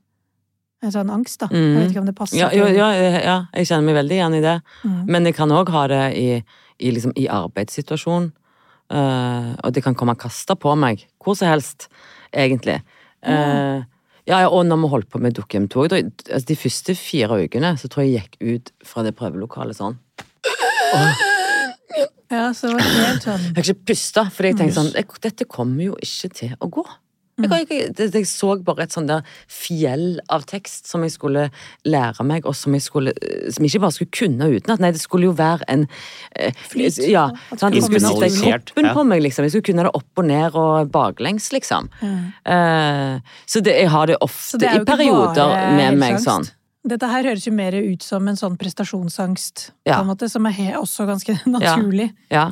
en 0.86 0.93
sånn 0.93 1.09
angst, 1.09 1.39
da. 1.41 1.49
Jeg 1.49 1.80
vet 1.80 1.91
ikke 1.93 2.01
om 2.03 2.09
det 2.09 2.17
passer. 2.17 2.38
Mm. 2.38 2.41
Ja, 2.43 2.49
jo, 2.53 2.65
ja, 2.69 2.89
ja, 3.17 3.38
jeg 3.55 3.69
kjenner 3.71 3.88
meg 3.88 3.95
veldig 4.03 4.17
igjen 4.19 4.38
i 4.38 4.41
det. 4.43 4.55
Mm. 4.84 4.99
Men 5.09 5.26
jeg 5.26 5.38
kan 5.39 5.53
òg 5.55 5.71
ha 5.73 5.86
det 5.89 6.03
i, 6.19 6.28
i, 6.78 6.91
liksom, 6.93 7.15
i 7.17 7.26
arbeidssituasjon. 7.32 8.30
Eh, 8.93 9.51
og 9.65 9.73
det 9.73 9.81
kan 9.86 9.97
komme 9.97 10.13
kasta 10.19 10.57
på 10.59 10.75
meg 10.77 11.07
hvor 11.23 11.38
som 11.38 11.49
helst, 11.49 11.88
egentlig. 12.29 12.81
Eh, 13.25 13.81
ja, 14.29 14.41
ja, 14.43 14.49
og 14.49 14.65
når 14.65 14.81
vi 14.81 14.89
holdt 14.91 15.09
på 15.13 15.21
med 15.21 15.38
Dukkehjem 15.38 15.67
2 15.69 15.86
altså, 15.86 16.45
De 16.49 16.57
første 16.57 16.95
fire 16.97 17.38
ukene 17.45 17.75
så 17.77 17.89
tror 17.89 18.05
jeg 18.05 18.13
jeg 18.15 18.25
gikk 18.25 18.38
ut 18.41 18.71
fra 18.86 19.05
det 19.05 19.15
prøvelokalet 19.17 19.77
sånn. 19.77 19.97
Ja, 22.33 22.49
så 22.57 22.71
det 22.71 22.79
var 22.79 22.88
helt 22.89 23.25
sånn 23.25 23.43
Jeg 23.43 23.55
har 23.55 23.67
ikke 23.67 23.88
pusta, 23.91 24.23
fordi 24.33 24.51
jeg 24.51 24.57
tenkte 24.59 24.77
sånn 24.79 25.19
Dette 25.21 25.45
kommer 25.49 25.83
jo 25.86 25.97
ikke 26.01 26.31
til 26.33 26.55
å 26.57 26.69
gå. 26.73 26.86
Jeg, 27.38 27.49
kan 27.49 27.59
ikke- 27.65 28.13
jeg 28.13 28.25
så 28.25 28.63
bare 28.63 28.83
et 28.83 28.91
sånn 28.95 29.07
der 29.07 29.21
fjell 29.51 30.19
av 30.29 30.45
tekst 30.45 30.88
som 30.88 31.01
jeg 31.03 31.11
skulle 31.11 31.51
lære 31.86 32.23
meg, 32.23 32.45
og 32.45 32.55
som 32.55 32.71
jeg 32.73 32.81
skulle 32.81 33.11
Som 33.51 33.65
jeg 33.65 33.73
ikke 33.73 33.81
bare 33.81 33.91
skulle 33.91 34.11
kunne 34.11 34.47
utenat. 34.55 34.79
Nei, 34.79 34.91
det 34.91 35.01
skulle 35.01 35.23
jo 35.27 35.33
være 35.33 35.63
en 35.67 35.88
eh, 36.36 36.51
Flyt. 36.69 36.97
Ja. 37.09 37.29
sånn, 37.57 37.73
jeg 37.73 37.83
skulle 37.83 37.99
sitte 37.99 38.25
i 38.25 38.51
kroppen 38.51 38.93
på 38.95 39.05
meg, 39.05 39.21
liksom. 39.21 39.43
Jeg 39.43 39.51
skulle 39.51 39.67
kunne 39.73 39.83
det 39.83 39.95
opp 39.95 40.17
og 40.17 40.25
ned 40.25 40.55
og 40.55 40.91
baklengs, 40.91 41.51
liksom. 41.51 41.89
Eh, 42.45 43.19
så 43.45 43.61
det, 43.61 43.75
jeg 43.81 43.89
har 43.89 44.07
det 44.07 44.17
ofte 44.21 44.57
det 44.57 44.71
i 44.71 44.83
perioder 44.86 45.75
med 45.75 45.97
meg 45.97 46.15
sånn. 46.23 46.47
Dette 46.88 47.07
her 47.09 47.23
høres 47.23 47.47
jo 47.47 47.51
mer 47.51 47.73
ut 47.73 48.03
som 48.05 48.27
en 48.27 48.36
sånn 48.38 48.55
prestasjonsangst, 48.61 49.71
Ja. 49.86 49.97
på 49.97 50.01
en 50.01 50.07
måte, 50.15 50.29
som 50.29 50.45
er 50.45 50.75
også 50.77 51.07
ganske 51.09 51.33
naturlig. 51.49 52.13
Ja. 52.29 52.51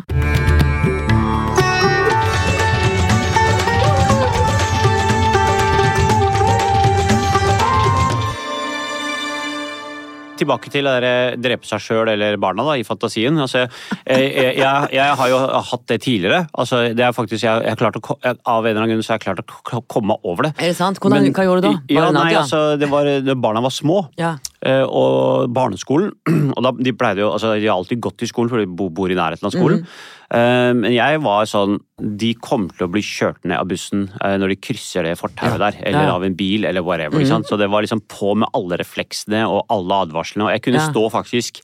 Tilbake 10.44 10.72
til 10.74 10.88
det 10.88 10.94
der, 11.04 11.38
drepe 11.40 11.68
seg 11.68 11.82
sjøl 11.84 12.12
eller 12.14 12.38
barna 12.42 12.66
da, 12.68 12.78
i 12.80 12.86
fantasien. 12.88 13.38
Altså, 13.40 13.66
jeg, 14.04 14.32
jeg, 14.60 14.90
jeg, 14.94 15.18
har 15.20 15.32
jo 15.32 15.40
hatt 15.72 15.86
det 15.92 16.00
tidligere. 16.04 16.44
Altså, 16.54 16.84
det 16.94 17.06
er 17.08 17.16
faktisk, 17.16 17.46
jeg, 17.46 17.64
jeg 17.70 17.80
klarte 17.80 18.02
å, 18.04 18.18
av 18.20 18.66
en 18.66 18.72
eller 18.72 18.84
annen 18.84 18.96
grunn 18.96 19.06
så 19.06 19.16
har 19.16 19.22
jeg 19.22 19.28
klart 19.30 19.44
å 19.44 19.84
komme 19.88 20.14
meg 20.14 20.28
over 20.28 20.50
det. 20.50 20.54
Er 20.60 20.74
det 20.74 20.78
sant? 20.80 21.00
Hvordan, 21.02 21.30
Men- 21.30 21.36
hva 21.38 21.48
gjorde 21.48 21.64
du 21.64 21.68
da? 21.70 21.76
Ja, 21.94 22.10
nei, 22.16 22.30
altså, 22.38 22.64
det 22.80 22.90
var, 22.92 23.10
barna 23.40 23.64
var 23.64 23.74
små, 23.74 24.04
Ja. 24.20 24.36
Eh, 24.66 24.84
og 24.88 25.50
barneskolen 25.54 26.12
Og 26.56 26.64
da, 26.64 26.72
de 26.72 26.94
pleide 26.94 27.20
jo, 27.24 27.32
altså, 27.34 27.54
de 27.60 27.68
har 27.68 27.76
alltid 27.78 28.00
gått 28.04 28.22
i 28.24 28.28
skolen, 28.30 28.50
for 28.52 28.60
de 28.62 28.68
bo- 28.68 28.90
bor 28.94 29.10
i 29.12 29.16
nærheten 29.18 29.46
av 29.50 29.52
skolen. 29.56 29.82
Mhm. 29.84 30.12
Eh, 30.34 30.74
Men 30.74 30.94
jeg 30.96 31.20
var 31.22 31.46
sånn 31.46 31.76
De 32.00 32.34
kommer 32.42 32.74
til 32.74 32.88
å 32.88 32.92
bli 32.92 33.02
kjørt 33.06 33.44
ned 33.46 33.58
av 33.60 33.68
bussen 33.70 34.08
eh, 34.22 34.38
når 34.42 34.54
de 34.56 34.60
krysser 34.68 35.04
det 35.04 35.18
fortauet 35.20 35.60
der, 35.62 35.78
eller 35.84 36.08
Ja. 36.08 36.16
av 36.16 36.24
en 36.26 36.34
bil, 36.36 36.66
eller 36.66 36.82
whatever. 36.82 37.20
ikke 37.20 37.28
sant? 37.36 37.46
Så 37.48 37.58
det 37.60 37.70
var 37.70 37.82
liksom 37.86 38.02
på 38.10 38.36
med 38.36 38.50
alle 38.54 38.78
refleksene 38.82 39.44
og 39.48 39.66
alle 39.70 40.02
advarslene, 40.08 40.46
og 40.48 40.52
jeg 40.56 40.64
kunne 40.64 40.82
Ja. 40.82 40.90
stå 40.92 41.10
faktisk 41.12 41.62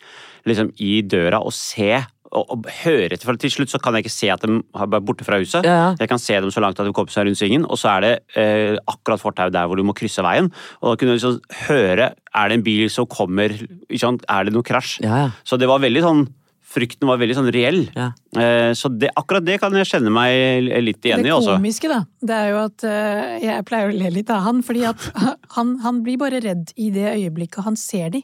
liksom 0.48 0.72
i 0.80 1.02
døra 1.02 1.42
og 1.44 1.52
se 1.54 2.06
og, 2.32 2.54
og 2.54 2.70
høre 2.84 3.10
etter, 3.10 3.26
for 3.28 3.40
til 3.42 3.54
slutt 3.54 3.72
så 3.74 3.82
kan 3.82 3.98
jeg 3.98 4.06
ikke 4.06 4.14
se 4.14 4.32
at 4.34 4.44
de 4.46 4.60
har 4.78 4.90
vært 4.92 5.06
borte 5.08 5.28
fra 5.28 5.40
huset. 5.42 5.66
Ja. 5.68 5.94
Jeg 6.00 6.12
kan 6.12 6.22
se 6.22 6.38
dem 6.40 6.52
så 6.54 6.64
langt 6.64 6.80
at 6.80 6.88
de 6.88 6.96
kommer 6.96 7.14
seg 7.14 7.28
rundt 7.28 7.40
svingen, 7.42 7.66
og 7.66 7.80
så 7.82 7.94
er 7.96 8.06
det 8.06 8.14
eh, 8.40 8.80
akkurat 8.90 9.22
fortauet 9.22 9.56
der 9.56 9.70
hvor 9.70 9.80
du 9.80 9.86
må 9.88 9.96
krysse 9.98 10.24
veien. 10.26 10.52
Og 10.82 10.92
da 10.92 10.98
kunne 11.00 11.16
du 11.16 11.20
liksom 11.20 11.40
høre 11.68 12.12
er 12.14 12.52
det 12.52 12.60
en 12.60 12.66
bil 12.66 12.90
som 12.94 13.08
kommer, 13.10 13.56
ikke 13.90 14.04
sant? 14.04 14.28
er 14.30 14.46
det 14.46 14.54
noe 14.54 14.66
krasj? 14.66 15.00
Ja, 15.06 15.24
ja. 15.26 15.32
Så 15.48 15.58
det 15.60 15.70
var 15.70 15.82
veldig 15.84 16.06
sånn 16.06 16.28
Frykten 16.70 17.08
var 17.10 17.18
veldig 17.18 17.34
sånn 17.34 17.48
reell. 17.50 17.80
Ja. 17.96 18.12
Eh, 18.38 18.76
så 18.78 18.92
det, 18.94 19.08
akkurat 19.18 19.42
det 19.42 19.56
kan 19.58 19.74
jeg 19.74 19.88
kjenne 19.90 20.12
meg 20.14 20.68
litt 20.86 21.02
igjen 21.02 21.24
i. 21.26 21.32
også. 21.34 21.56
komiske, 21.58 21.90
da, 21.90 22.04
det 22.22 22.36
er 22.36 22.52
jo 22.52 22.60
at 22.62 22.86
eh, 22.86 23.32
jeg 23.42 23.66
pleier 23.66 23.90
å 23.90 23.96
le 23.96 24.12
litt 24.14 24.30
av 24.30 24.44
han, 24.46 24.60
fordi 24.68 24.84
at 24.92 25.08
han, 25.56 25.72
han 25.82 26.04
blir 26.06 26.20
bare 26.22 26.44
redd 26.46 26.70
i 26.78 26.92
det 26.94 27.08
øyeblikket 27.16 27.66
han 27.66 27.80
ser 27.80 28.14
de. 28.14 28.22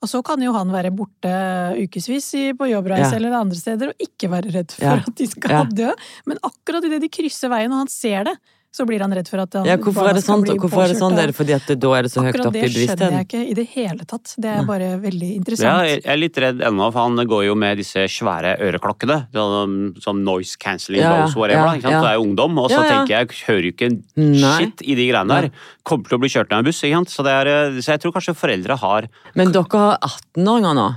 Og 0.00 0.08
så 0.08 0.22
kan 0.24 0.40
jo 0.40 0.52
han 0.56 0.70
være 0.72 0.90
borte 0.96 1.30
ukevis 1.76 2.30
på 2.56 2.68
jobbreise 2.70 3.10
Ja. 3.12 3.16
eller 3.18 3.34
andre 3.36 3.56
steder 3.58 3.88
og 3.92 3.94
ikke 4.00 4.30
være 4.32 4.48
redd 4.54 4.72
for 4.72 4.84
Ja. 4.84 4.94
at 5.06 5.14
de 5.14 5.26
skal 5.28 5.50
Ja. 5.50 5.64
dø. 5.64 5.90
Men 6.26 6.38
akkurat 6.42 6.84
idet 6.84 7.02
de 7.02 7.08
krysser 7.12 7.50
veien 7.52 7.70
og 7.72 7.78
han 7.84 7.88
ser 7.88 8.24
det, 8.24 8.36
så 8.70 8.84
blir 8.86 9.00
han 9.02 9.10
redd 9.10 9.26
for 9.26 9.42
at 9.42 9.54
han, 9.58 9.64
ja, 9.66 9.74
hvorfor 9.82 10.06
er 10.06 10.14
det 10.14 10.22
sånn? 10.22 10.44
Hvorfor 10.46 10.84
er 10.84 10.92
det 10.92 10.98
sånn? 11.00 11.16
Det 11.18 11.22
er 11.24 11.30
det 11.32 11.34
fordi 11.34 11.54
at 11.56 11.64
det, 11.66 11.76
da 11.82 11.88
er 11.98 12.06
det 12.06 12.10
så 12.12 12.22
høyt 12.22 12.36
opp 12.38 12.54
i 12.54 12.60
bevisstheten? 12.62 12.70
Akkurat 12.70 12.70
det 12.70 12.84
i 12.84 12.86
skjønner 12.86 13.16
jeg 13.18 13.26
ikke 13.26 13.40
i 13.50 13.56
det 13.58 13.64
hele 13.74 14.06
tatt. 14.12 14.34
Det 14.38 14.52
er 14.52 14.68
bare 14.68 14.90
veldig 15.02 15.30
interessant. 15.34 15.82
jeg 15.88 15.96
jeg 16.04 16.12
er 16.14 16.20
litt 16.22 16.38
redd 16.44 16.62
ennå, 16.70 16.86
for 16.94 17.00
han 17.02 17.26
går 17.32 17.42
jo 17.48 17.56
med 17.58 17.80
disse 17.82 18.04
svære 18.14 18.52
øreklokkene. 18.68 19.18
Sånn, 19.34 19.74
sånn 20.06 20.22
noise 20.24 20.54
cancelling 20.62 21.02
Ja, 21.02 21.16
ja, 21.24 21.26
whatever. 21.34 21.66
ja, 21.66 21.74
ikke 21.74 21.82
sant? 21.82 21.92
ja. 21.98 22.00
Så 22.00 22.10
er 22.12 22.14
jo 22.14 22.24
ungdom, 22.28 22.58
og 22.62 22.70
så 22.70 22.78
Ja, 22.78 22.84
ja. 22.86 22.92
tenker 22.94 23.14
jeg 23.18 23.28
jeg 23.30 23.44
hører 23.50 23.64
jo 23.66 23.72
ikke 23.74 23.90
en 23.90 23.98
Nei. 24.40 24.56
shit 24.60 24.82
i 24.86 24.94
de 24.94 25.08
greiene 25.10 25.28
der. 25.42 25.50
Kommer 25.82 26.06
til 26.08 26.18
å 26.18 26.20
bli 26.22 26.28
kjørt 26.30 26.50
ned 26.50 26.56
av 26.56 26.58
en 26.62 26.70
buss. 26.70 26.82
ikke 26.86 26.94
sant? 27.00 27.10
Så, 27.10 27.26
det 27.26 27.32
er, 27.34 27.46
eh, 27.74 27.80
så 27.82 27.90
jeg 27.98 28.00
tror 28.06 28.12
kanskje 28.14 28.38
foreldre 28.38 28.78
har 28.78 29.08
Men 29.34 29.50
dere 29.52 29.66
har 29.74 29.98
18-åringer 29.98 30.74
nå? 30.78 30.88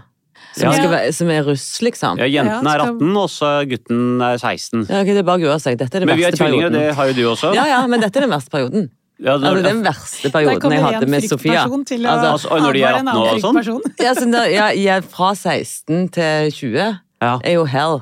Som, 0.54 0.70
Ja. 0.70 0.74
skal 0.78 0.90
være, 0.92 1.14
som 1.14 1.30
er 1.30 1.44
russ, 1.44 1.82
liksom? 1.82 2.18
ja, 2.20 2.26
Jenten 2.30 2.68
er 2.70 2.80
18, 2.86 3.18
og 3.18 3.30
så 3.30 3.66
gutten 3.68 4.22
er 4.22 4.38
16. 4.38 4.86
Ja, 4.90 5.00
ok, 5.02 5.06
det 5.08 5.18
er 5.18 5.24
bare 5.24 5.40
å 5.40 5.42
grue 5.48 5.60
seg. 5.60 5.78
Dette 5.80 5.96
er 5.98 6.00
den 6.06 6.08
Men 6.12 6.18
vi 6.18 6.24
er 6.28 6.32
tvillinger, 6.38 6.70
det 6.72 6.94
har 6.96 7.08
jo 7.10 7.14
du 7.14 7.24
også. 7.32 7.54
Ja, 7.56 7.66
ja, 7.66 7.88
men 7.88 8.00
dette 8.00 8.18
er 8.22 8.28
den 8.28 8.30
verste 8.36 8.52
perioden. 8.54 8.90
Ja, 9.24 9.38
det- 9.38 9.48
Altså, 9.50 9.64
den 9.64 9.84
verste 9.84 10.30
perioden 10.32 10.72
jeg 10.72 10.84
hadde 10.84 11.08
med 11.08 11.24
Sofia. 11.24 11.64
til 11.86 12.06
å 12.06 12.10
Altså, 12.10 12.32
Altså, 12.34 12.48
og 12.52 12.62
når 12.62 12.74
de 12.74 12.82
er 12.84 12.88
advare 12.88 13.00
en 13.00 13.08
18 13.08 13.18
og 13.18 13.56
annen 13.56 13.64
sånn? 13.64 13.82
ja, 14.00 14.14
så 14.14 14.32
da, 14.32 14.44
ja, 14.46 14.68
jeg, 14.74 15.04
fra 15.06 15.34
16 15.34 16.10
til 16.12 16.52
20 16.52 17.00
Ja. 17.22 17.40
er 17.44 17.54
jo 17.54 17.64
hell. 17.66 18.02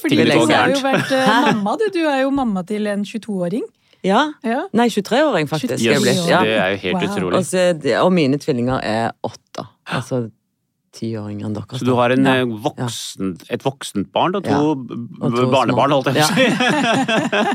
Fordi 0.00 0.16
du 0.16 0.30
har 0.54 0.68
jo 0.68 0.80
vært 0.80 1.10
eh, 1.12 1.52
mamma, 1.52 1.76
du. 1.78 1.88
Du 1.92 2.06
er 2.06 2.20
jo 2.22 2.30
mamma 2.30 2.62
til 2.66 2.86
en 2.86 3.02
22-åring. 3.04 3.62
Ja. 4.04 4.32
Ja. 4.44 4.66
Nei, 4.72 4.88
23-åring, 4.88 5.48
faktisk. 5.48 5.80
Yes. 5.82 6.28
Ja. 6.28 6.42
det 6.42 6.56
er 6.60 6.70
jo 6.70 6.76
helt 6.76 6.94
Wow. 6.94 7.02
utrolig. 7.16 7.34
Og, 7.38 7.44
så, 7.44 7.72
det- 7.80 7.96
og 7.98 8.12
mine 8.12 8.38
tvillinger 8.38 8.78
er 8.84 9.12
åtte. 9.24 9.66
Altså 9.88 10.30
ti 10.96 11.10
år 11.20 11.28
yngre 11.34 11.46
enn 11.50 11.56
dere. 11.56 11.78
Så 11.80 11.84
du 11.86 11.92
har 11.98 12.10
en, 12.14 12.24
Ja. 12.26 12.34
eh, 12.40 12.44
voksen, 12.66 13.34
et 13.52 13.62
voksent 13.66 14.08
barn 14.16 14.34
og 14.38 14.44
to, 14.44 14.50
Ja. 14.50 14.60
Og 15.26 15.36
to 15.36 15.46
barnebarn, 15.52 15.92
holdt 15.92 16.08
jeg 16.08 16.16
på 16.16 16.24
å 16.24 16.30
si. 16.32 16.46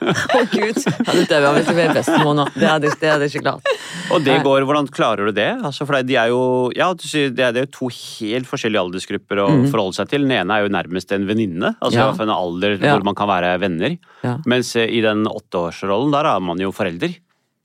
Å, 0.00 0.40
gud! 0.50 0.78
Hadde 1.06 1.36
er 1.36 1.46
hvis 1.56 1.68
jeg 1.68 1.76
ble 1.76 1.86
bestemor 1.94 2.34
nå. 2.38 2.46
Det 2.54 2.66
hadde, 2.68 2.90
det 3.00 3.10
hadde 3.10 3.26
jeg 3.26 3.34
ikke 3.34 3.42
klart. 3.44 3.70
Og 4.14 4.24
det 4.24 4.36
går, 4.44 4.64
hvordan 4.68 4.88
klarer 4.92 5.28
du 5.28 5.32
det? 5.36 5.48
Altså, 5.60 5.84
for 5.88 6.00
de 6.06 6.16
er 6.18 6.30
jo, 6.32 6.40
ja, 6.76 6.88
det 6.96 7.44
er 7.46 7.58
jo 7.64 7.70
to 7.74 7.90
helt 7.92 8.48
forskjellige 8.48 8.80
aldersgrupper 8.86 9.42
å 9.44 9.48
forholde 9.70 9.98
seg 10.00 10.08
til. 10.12 10.24
Den 10.26 10.36
ene 10.40 10.56
er 10.56 10.66
jo 10.66 10.72
nærmest 10.72 11.12
en 11.16 11.26
venninne, 11.28 11.74
altså. 11.80 12.00
Ja. 12.00 12.10
en 12.20 12.32
alder 12.34 12.78
Ja. 12.80 12.94
hvor 12.96 13.04
man 13.04 13.14
kan 13.18 13.28
være 13.28 13.58
venner. 13.60 13.98
Ja. 14.24 14.38
Mens 14.46 14.74
eh, 14.76 14.88
i 14.88 15.00
den 15.04 15.24
åtteårsrollen, 15.28 16.12
der 16.12 16.24
er 16.34 16.40
man 16.40 16.58
jo 16.58 16.72
forelder. 16.72 17.14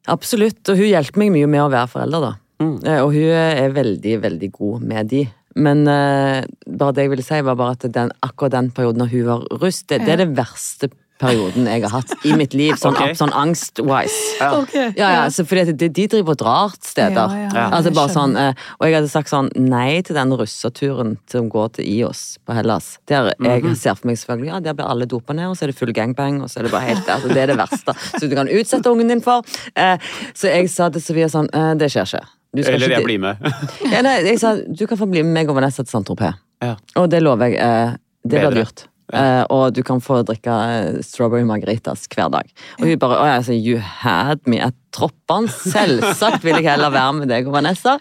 Absolutt, 0.08 0.62
og 0.70 0.78
hun 0.78 0.86
hjelper 0.92 1.18
meg 1.24 1.32
mye 1.34 1.48
med 1.50 1.62
å 1.66 1.70
være 1.72 1.90
forelder, 1.90 2.22
da. 2.22 2.34
Mm. 2.62 2.78
Eh, 2.86 3.02
Og 3.04 3.14
hun 3.14 3.32
er 3.36 3.74
veldig, 3.76 4.20
veldig 4.24 4.52
god 4.52 4.86
med 4.92 5.12
de. 5.14 5.26
Men 5.56 5.88
uh, 5.88 6.44
bare 6.68 6.96
det 6.96 7.06
jeg 7.06 7.14
ville 7.14 7.24
si, 7.24 7.40
var 7.48 7.56
bare 7.56 7.78
at 7.78 7.88
den, 7.96 8.12
akkurat 8.26 8.58
den 8.58 8.74
perioden 8.76 9.00
når 9.06 9.12
hun 9.14 9.26
var 9.30 9.46
russ, 9.64 9.86
det, 9.88 10.02
det 10.04 10.18
er 10.18 10.26
det 10.26 10.34
verste 10.36 10.90
perioden 11.22 11.68
jeg 11.70 11.84
har 11.86 11.94
hatt 11.94 12.26
i 12.28 12.34
mitt 12.36 12.54
liv, 12.58 12.74
sånn, 12.80 12.96
okay. 12.98 13.14
sånn 13.16 13.32
angst-wise. 13.36 14.18
Ja. 14.42 14.50
Okay, 14.60 14.90
Ja, 14.98 15.12
ja, 15.14 15.22
altså, 15.24 15.46
fordi 15.48 15.72
de, 15.72 15.88
de 15.96 16.08
driver 16.12 16.36
og 16.36 16.42
drar 16.42 16.76
steder. 16.76 17.16
Ja, 17.16 17.46
ja, 17.46 17.54
ja, 17.56 17.66
altså 17.78 17.94
bare 17.96 18.12
sånn, 18.12 18.36
eh, 18.40 18.66
Og 18.80 18.90
jeg 18.90 18.98
hadde 18.98 19.12
sagt 19.14 19.32
sånn 19.32 19.50
nei 19.56 20.02
til 20.06 20.20
den 20.20 20.36
russeturen 20.36 21.16
som 21.32 21.48
går 21.52 21.78
til 21.78 21.88
IOS 21.94 22.26
på 22.44 22.58
Hellas. 22.58 22.98
Der 23.08 23.32
jeg 23.32 23.78
ser 23.80 23.96
for 23.96 24.12
meg 24.12 24.20
selvfølgelig, 24.20 24.52
ja, 24.52 24.62
der 24.68 24.76
blir 24.76 24.92
alle 24.92 25.08
dopa 25.08 25.38
ned, 25.38 25.54
og 25.54 25.56
så 25.56 25.70
er 25.70 25.72
det 25.72 25.80
full 25.80 25.96
gangbang, 25.96 26.42
og 26.44 26.52
så 26.52 26.60
er 26.60 26.68
det 26.68 26.76
bare 26.76 26.90
helt 26.92 27.08
altså, 27.16 27.32
Det 27.32 27.46
er 27.46 27.54
det 27.54 27.60
verste. 27.64 27.96
som 28.20 28.28
du 28.28 28.36
kan 28.36 28.52
utsette 28.52 28.92
ungen 28.92 29.16
din 29.16 29.24
for. 29.24 29.48
Eh, 29.72 29.96
så 30.36 30.52
jeg 30.52 30.68
sa 30.74 30.92
til 30.92 31.04
Sofia 31.04 31.32
sånn, 31.32 31.48
det 31.80 31.94
skjer 31.96 32.12
ikke. 32.12 32.28
Du 32.56 32.64
skal 32.64 32.78
Eller 32.78 32.92
ikke 32.92 33.02
jeg 33.02 33.08
blir 33.10 33.22
med. 33.28 33.48
ja, 33.94 34.02
nei, 34.06 34.18
jeg 34.30 34.42
sa 34.42 34.56
du 34.64 34.86
kan 34.90 35.00
få 35.00 35.08
bli 35.12 35.24
med 35.26 35.36
meg 35.36 35.52
og 35.52 35.60
Vanessa 35.60 35.84
til 35.84 35.92
Saint-Tropez. 35.92 36.42
Ja. 36.64 36.76
Og 37.02 37.10
det 37.12 37.22
lover 37.24 37.52
jeg. 37.52 37.60
Eh, 37.62 37.96
det 38.26 38.42
blir 38.42 38.62
dyrt. 38.62 38.86
dyrt. 38.86 38.90
Eh, 39.14 39.44
og 39.54 39.76
du 39.76 39.84
kan 39.86 40.00
få 40.02 40.22
drikke 40.26 40.50
eh, 40.50 40.96
strawberry 41.06 41.46
margaritas 41.46 42.08
hver 42.10 42.32
dag. 42.34 42.48
Og 42.80 42.88
hun 42.88 43.00
bare 43.02 43.20
ja, 43.20 43.36
altså, 43.38 43.54
you 43.54 43.78
had 43.78 44.42
me 44.50 44.62
at 44.66 44.74
troppene. 44.96 45.52
Selvsagt 45.52 46.46
vil 46.46 46.58
jeg 46.58 46.66
heller 46.72 46.94
være 46.94 47.20
med 47.20 47.30
deg 47.30 47.50
og 47.50 47.54
Vanessa. 47.60 48.00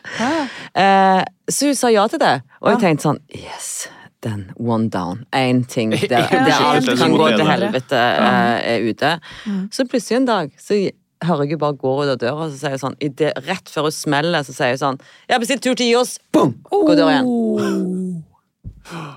Eh, 0.72 1.20
så 1.50 1.68
hun 1.68 1.76
sa 1.76 1.92
ja 1.92 2.06
til 2.08 2.22
det. 2.22 2.38
Og 2.62 2.72
jeg 2.72 2.82
tenkte 2.86 3.10
sånn 3.10 3.20
Yes. 3.36 3.88
den 4.24 4.46
one 4.56 4.88
down. 4.88 5.26
Én 5.36 5.66
ting 5.68 5.90
der, 6.10 6.24
der 6.30 6.54
alt 6.56 6.88
kan 6.96 7.12
gå 7.12 7.28
til 7.34 7.44
helvete, 7.50 8.00
eh, 8.00 8.74
er 8.74 8.88
ute. 8.88 9.10
Mm. 9.44 9.66
Så 9.72 9.84
plutselig 9.84 10.22
en 10.22 10.30
dag 10.30 10.54
så 10.56 10.78
hører 11.24 11.48
jeg 11.48 11.58
bare 11.58 11.76
går 11.78 12.04
ut 12.04 12.12
av 12.14 12.20
døra, 12.20 12.46
og 12.46 12.52
så 12.52 12.58
sier 12.58 12.76
jeg 12.76 12.82
sånn 12.82 12.96
i 13.00 13.08
det, 13.08 13.32
Rett 13.46 13.70
før 13.70 13.88
hun 13.88 13.94
smeller, 13.94 14.46
så 14.46 14.54
sier 14.56 14.74
jeg 14.74 14.82
sånn 14.82 14.98
'Jeg 14.98 15.34
har 15.34 15.40
bestilt 15.40 15.62
tur 15.62 15.74
til 15.74 15.92
Ios!' 15.92 16.18
Boom! 16.32 16.56
Går 16.70 16.96
døra 16.96 17.10
igjen. 17.14 17.26
Oh. 17.26 18.22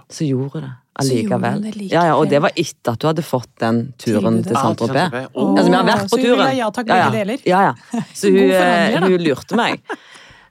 Så 0.09 0.27
gjorde 0.27 0.51
hun 0.53 0.61
det 0.61 0.69
hun 0.69 0.87
allikevel. 0.97 1.65
Ja, 1.91 2.05
ja, 2.09 2.15
og 2.17 2.29
det 2.29 2.41
var 2.41 2.53
etter 2.55 2.95
at 2.95 3.01
du 3.01 3.07
hadde 3.09 3.25
fått 3.25 3.51
den 3.61 3.93
turen 4.01 4.41
til 4.45 4.55
Saint-Tropez. 4.55 5.11
Saint-Tropez. 5.11 5.27
Altså, 5.35 5.67
vi 5.69 5.75
har 5.75 5.89
vært 5.89 6.09
på 6.09 6.17
hun 6.17 6.25
turen. 6.25 6.55
ja 6.57 6.69
takk, 6.73 6.87
ja, 6.89 7.09
ja. 7.13 7.37
Ja, 7.45 7.59
ja. 7.69 8.03
Så 8.19 8.31
hun, 8.33 8.49
eh, 8.49 8.97
hun 9.03 9.17
lurte 9.21 9.59
meg. 9.59 9.83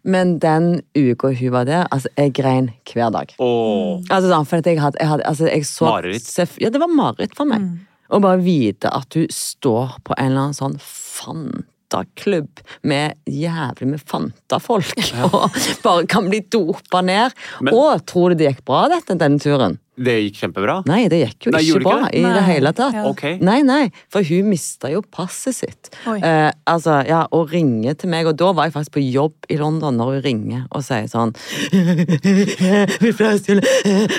Men 0.07 0.37
den 0.39 0.83
uka 0.95 1.33
hun 1.35 1.53
var 1.53 1.67
der, 1.67 1.89
altså, 1.91 2.13
jeg 2.17 2.35
grein 2.39 2.71
hver 2.87 3.11
dag. 3.11 3.35
Oh. 3.43 3.99
Altså, 4.07 4.31
sånn, 4.31 4.47
for 4.47 4.63
at 4.63 4.71
jeg 4.71 4.81
hadde, 4.83 5.01
jeg 5.03 5.11
hadde 5.11 5.27
altså, 5.27 5.51
jeg 5.51 5.67
så, 5.67 5.91
Mareritt. 5.91 6.61
Ja, 6.63 6.71
det 6.71 6.83
var 6.83 6.93
mareritt 6.93 7.35
for 7.39 7.51
meg. 7.51 7.65
Mm. 7.67 7.83
Å 8.07 8.23
bare 8.23 8.39
vite 8.39 8.93
at 8.95 9.11
du 9.11 9.27
står 9.33 9.99
på 10.07 10.15
en 10.15 10.31
eller 10.31 10.45
annen 10.45 10.55
sånn 10.55 10.79
Fanta-klubb 11.17 12.61
med 12.87 13.17
jævlig 13.31 13.89
med 13.95 14.05
Fanta-folk, 14.11 14.95
og 15.31 15.49
bare 15.85 16.07
kan 16.11 16.29
bli 16.31 16.43
dopa 16.53 17.01
ned. 17.07 17.35
Men- 17.61 17.75
og 17.75 18.05
tror 18.07 18.31
du 18.35 18.41
det 18.43 18.53
gikk 18.55 18.65
bra, 18.69 18.87
dette, 18.93 19.17
denne 19.21 19.41
turen? 19.43 19.79
Det 19.97 20.13
gikk 20.27 20.43
kjempebra. 20.43 20.75
Nei, 20.85 21.07
det 21.09 21.23
gikk 21.23 21.47
jo 21.47 21.53
Nei, 21.55 21.63
ikke 21.65 21.81
bra 21.81 21.93
ikke 22.05 22.11
det? 22.11 22.19
i 22.21 22.33
det 22.35 22.41
hele 22.45 22.73
tatt. 22.77 22.93
ja. 22.99 23.05
Okay. 23.09 23.39
Nei, 23.41 23.63
nei, 23.65 23.87
for 24.13 24.21
hun 24.29 24.51
mista 24.53 24.91
jo 24.93 25.01
passet 25.01 25.57
sitt. 25.57 25.89
Eh, 26.05 26.51
altså, 26.69 26.99
ja, 27.09 27.23
Og 27.33 27.49
ringer 27.55 27.97
til 27.97 28.13
meg, 28.13 28.29
og 28.29 28.37
da 28.37 28.51
var 28.53 28.69
jeg 28.69 28.75
faktisk 28.75 28.93
på 28.99 29.05
jobb 29.07 29.49
i 29.49 29.57
London 29.57 29.97
når 29.97 30.11
hun 30.19 30.23
ringer 30.27 30.67
og 30.69 30.85
sier 30.85 31.09
sånn 31.09 31.33
Vi 33.07 33.13
pleier 33.17 33.41
til 33.47 33.63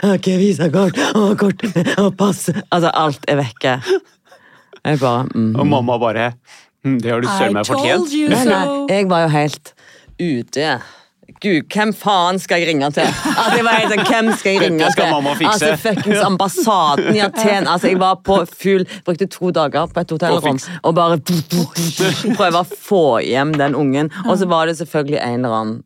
Har 0.01 0.17
ikke 0.17 0.37
visakort 0.41 0.97
og 1.13 1.37
kort 1.45 1.61
og 1.69 2.09
pass 2.17 2.47
Altså, 2.49 2.89
alt 2.89 3.27
er 3.29 3.37
vekke. 3.43 3.77
Jeg 4.81 4.99
bare 5.01 5.27
mm. 5.29 5.51
Og 5.61 5.67
mamma 5.67 5.99
bare 6.01 6.31
«Hm, 6.31 6.39
Det 7.01 7.11
har 7.11 7.23
du 7.23 7.27
søren 7.29 7.57
meg 7.57 7.67
fortjent. 7.67 8.13
Nei, 8.31 8.43
nei, 8.49 8.61
jeg 8.93 9.09
var 9.11 9.25
jo 9.25 9.33
helt 9.33 9.73
ute. 10.21 10.77
Gud, 11.43 11.67
hvem 11.69 11.91
faen 11.93 12.39
skal 12.41 12.63
jeg 12.63 12.69
ringe 12.71 12.87
til? 12.95 13.03
Altså, 13.05 13.57
jeg 13.59 13.65
var 13.67 13.75
helt 13.77 13.91
sånn, 13.93 14.05
hvem 14.07 14.29
skal 14.39 14.55
jeg 14.55 14.61
ringe 14.63 14.79
Dette 14.79 14.93
skal 14.95 15.05
til? 15.05 15.13
mamma 15.13 15.33
fikse. 15.37 15.51
Altså, 15.51 15.81
fuckings 15.83 16.23
ambassaden 16.25 17.09
i 17.13 17.21
Aten. 17.25 17.67
Altså, 17.73 17.91
jeg 17.91 17.99
var 18.01 18.15
på 18.25 18.39
full 18.49 18.87
Brukte 19.05 19.27
to 19.35 19.51
dager 19.53 19.91
på 19.91 20.01
et 20.01 20.13
hotellrom 20.15 20.57
fikse. 20.57 20.79
og 20.81 20.95
bare 20.97 21.19
prøve 22.39 22.63
å 22.63 22.65
få 22.87 23.03
hjem 23.27 23.53
den 23.59 23.77
ungen. 23.77 24.09
Og 24.25 24.39
så 24.41 24.47
var 24.49 24.71
det 24.71 24.79
selvfølgelig 24.79 25.19
en 25.19 25.37
eller 25.43 25.59
annen 25.59 25.77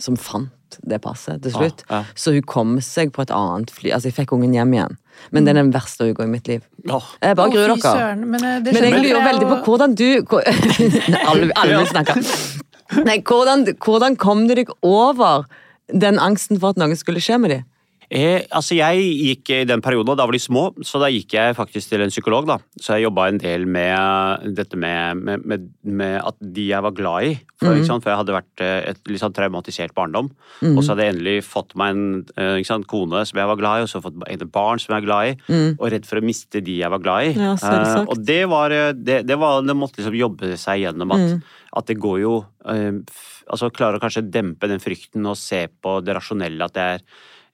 som 0.00 0.16
fant 0.16 0.78
det 0.86 1.00
passet 1.04 1.42
til 1.44 1.52
slutt. 1.52 1.82
Ja, 1.90 2.00
ja. 2.00 2.16
Så 2.16 2.32
hun 2.32 2.46
kom 2.46 2.76
seg 2.84 3.10
på 3.12 3.26
et 3.26 3.32
annet 3.34 3.72
fly. 3.74 3.90
Altså, 3.92 4.08
jeg 4.08 4.16
fikk 4.22 4.32
ungen 4.38 4.54
hjem 4.54 4.78
igjen. 4.78 4.96
Men 5.30 5.44
det 5.44 5.52
er 5.54 5.60
den 5.62 5.72
verste 5.74 6.08
uka 6.10 6.24
i 6.24 6.30
mitt 6.30 6.48
liv. 6.48 6.62
Jeg 6.86 7.36
bare 7.36 7.50
gruer 7.52 7.74
dere. 7.74 7.80
søren, 7.80 8.24
Men, 8.26 8.44
eh, 8.44 8.60
Men 8.64 8.74
jeg 8.84 9.02
lurer 9.04 9.24
veldig 9.26 9.48
på 9.50 9.58
hvordan 9.66 9.94
du 9.94 10.22
hvor- 10.22 10.44
Alle, 11.30 11.50
alle 11.56 11.76
vil 11.78 11.86
snakke. 11.86 12.16
Nei, 13.04 13.20
hvordan, 13.22 13.66
hvordan 13.78 14.16
kom 14.16 14.46
du 14.48 14.54
deg 14.54 14.70
over 14.82 15.44
den 15.92 16.18
angsten 16.18 16.58
for 16.58 16.70
at 16.74 16.76
noe 16.80 16.96
skulle 16.98 17.20
skje 17.22 17.38
med 17.40 17.50
dem? 17.50 17.64
Eh, 18.10 18.42
altså 18.50 18.74
jeg 18.74 19.02
gikk 19.06 19.50
i 19.54 19.60
den 19.70 19.82
perioden, 19.84 20.16
da 20.18 20.24
var 20.26 20.34
de 20.34 20.42
små, 20.42 20.64
så 20.82 20.98
da 20.98 21.06
gikk 21.12 21.36
jeg 21.36 21.54
faktisk 21.54 21.92
til 21.92 22.02
en 22.02 22.10
psykolog. 22.10 22.48
da. 22.48 22.56
Så 22.74 22.96
jeg 22.96 23.06
jobba 23.06 23.28
en 23.30 23.38
del 23.38 23.66
med 23.70 24.50
dette 24.56 24.76
med, 24.76 25.20
med, 25.22 25.46
med, 25.46 25.68
med 25.86 26.16
at 26.18 26.34
de 26.42 26.66
jeg 26.72 26.82
var 26.82 26.96
glad 26.96 27.28
i. 27.28 27.36
For, 27.60 27.76
ikke 27.76 27.86
sant? 27.86 28.02
for 28.02 28.10
jeg 28.10 28.20
hadde 28.22 28.34
vært 28.34 28.64
eh, 28.66 28.90
et 28.90 29.12
litt 29.12 29.22
sånn 29.22 29.36
traumatisert 29.36 29.94
barndom. 29.94 30.32
Og 30.72 30.82
så 30.82 30.92
hadde 30.92 31.06
jeg 31.06 31.14
endelig 31.14 31.36
fått 31.46 31.76
meg 31.78 31.94
en 31.94 32.04
eh, 32.34 32.58
sant, 32.66 32.88
kone 32.90 33.22
som 33.28 33.38
jeg 33.38 33.52
var 33.52 33.62
glad 33.62 33.78
i, 33.78 33.86
og 33.86 33.92
så 33.92 34.02
fått 34.02 34.18
et 34.26 34.46
barn 34.50 34.82
som 34.82 34.90
jeg 34.90 34.98
var 34.98 35.06
glad 35.06 35.30
i. 35.30 35.64
Og 35.76 35.88
redd 35.94 36.08
for 36.08 36.18
å 36.18 36.26
miste 36.26 36.64
de 36.66 36.80
jeg 36.82 36.90
var 36.90 37.04
glad 37.04 37.30
i. 37.30 37.34
Ja. 37.38 37.54
Eh, 37.54 38.04
og 38.10 38.26
det 38.26 38.42
var, 38.50 38.74
eh, 38.74 38.92
det, 38.96 39.22
det 39.28 39.38
var 39.38 39.62
Det 39.62 39.76
måtte 39.76 40.00
liksom 40.00 40.18
jobbe 40.18 40.56
seg 40.58 40.82
gjennom 40.82 41.12
at, 41.14 41.52
at 41.78 41.86
det 41.86 42.00
går 42.00 42.22
jo 42.24 42.38
eh, 42.66 42.96
Altså 43.50 43.70
klare 43.74 43.98
å 43.98 44.02
kanskje 44.02 44.28
dempe 44.30 44.68
den 44.70 44.82
frykten 44.82 45.26
og 45.26 45.38
se 45.38 45.64
på 45.82 45.96
det 46.06 46.14
rasjonelle 46.14 46.66
at 46.66 46.74
det 46.76 46.84
er 46.94 47.04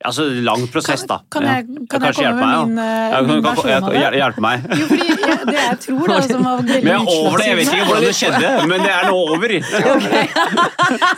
Altså, 0.05 0.27
lang 0.45 0.67
prosess, 0.69 1.03
da. 1.09 1.21
Kan 1.33 1.43
jeg- 1.43 1.67
Ja. 1.67 1.87
kan 1.89 2.03
jeg 2.03 2.15
komme 2.15 2.35
med 2.37 2.69
min, 2.69 2.77
ja. 2.77 3.19
eh, 3.19 3.23
min 3.23 3.43
kan- 3.43 3.43
kan- 3.43 3.57
versjon 3.57 3.85
av 3.85 3.93
det? 3.93 4.19
Hjelpe 4.21 4.41
meg. 4.45 4.67
Jo, 4.69 4.87
fordi 4.87 5.07
jeg, 5.07 5.47
det 5.47 5.55
jeg 5.57 5.79
tror 5.87 6.07
da, 6.07 6.21
som 6.21 6.43
var 6.45 6.57
veldig 6.61 6.83
Men 6.85 6.93
jeg 6.93 7.01
er 7.01 7.27
over 7.27 7.39
det, 7.39 7.47
jeg 7.47 7.57
vet 7.57 7.67
ikke 7.73 7.87
hvordan 7.87 8.05
det 8.05 8.17
skjedde, 8.21 8.51
men 8.69 8.81
det 8.85 8.93
er 8.93 9.05
nå 9.09 9.17
over. 9.17 9.49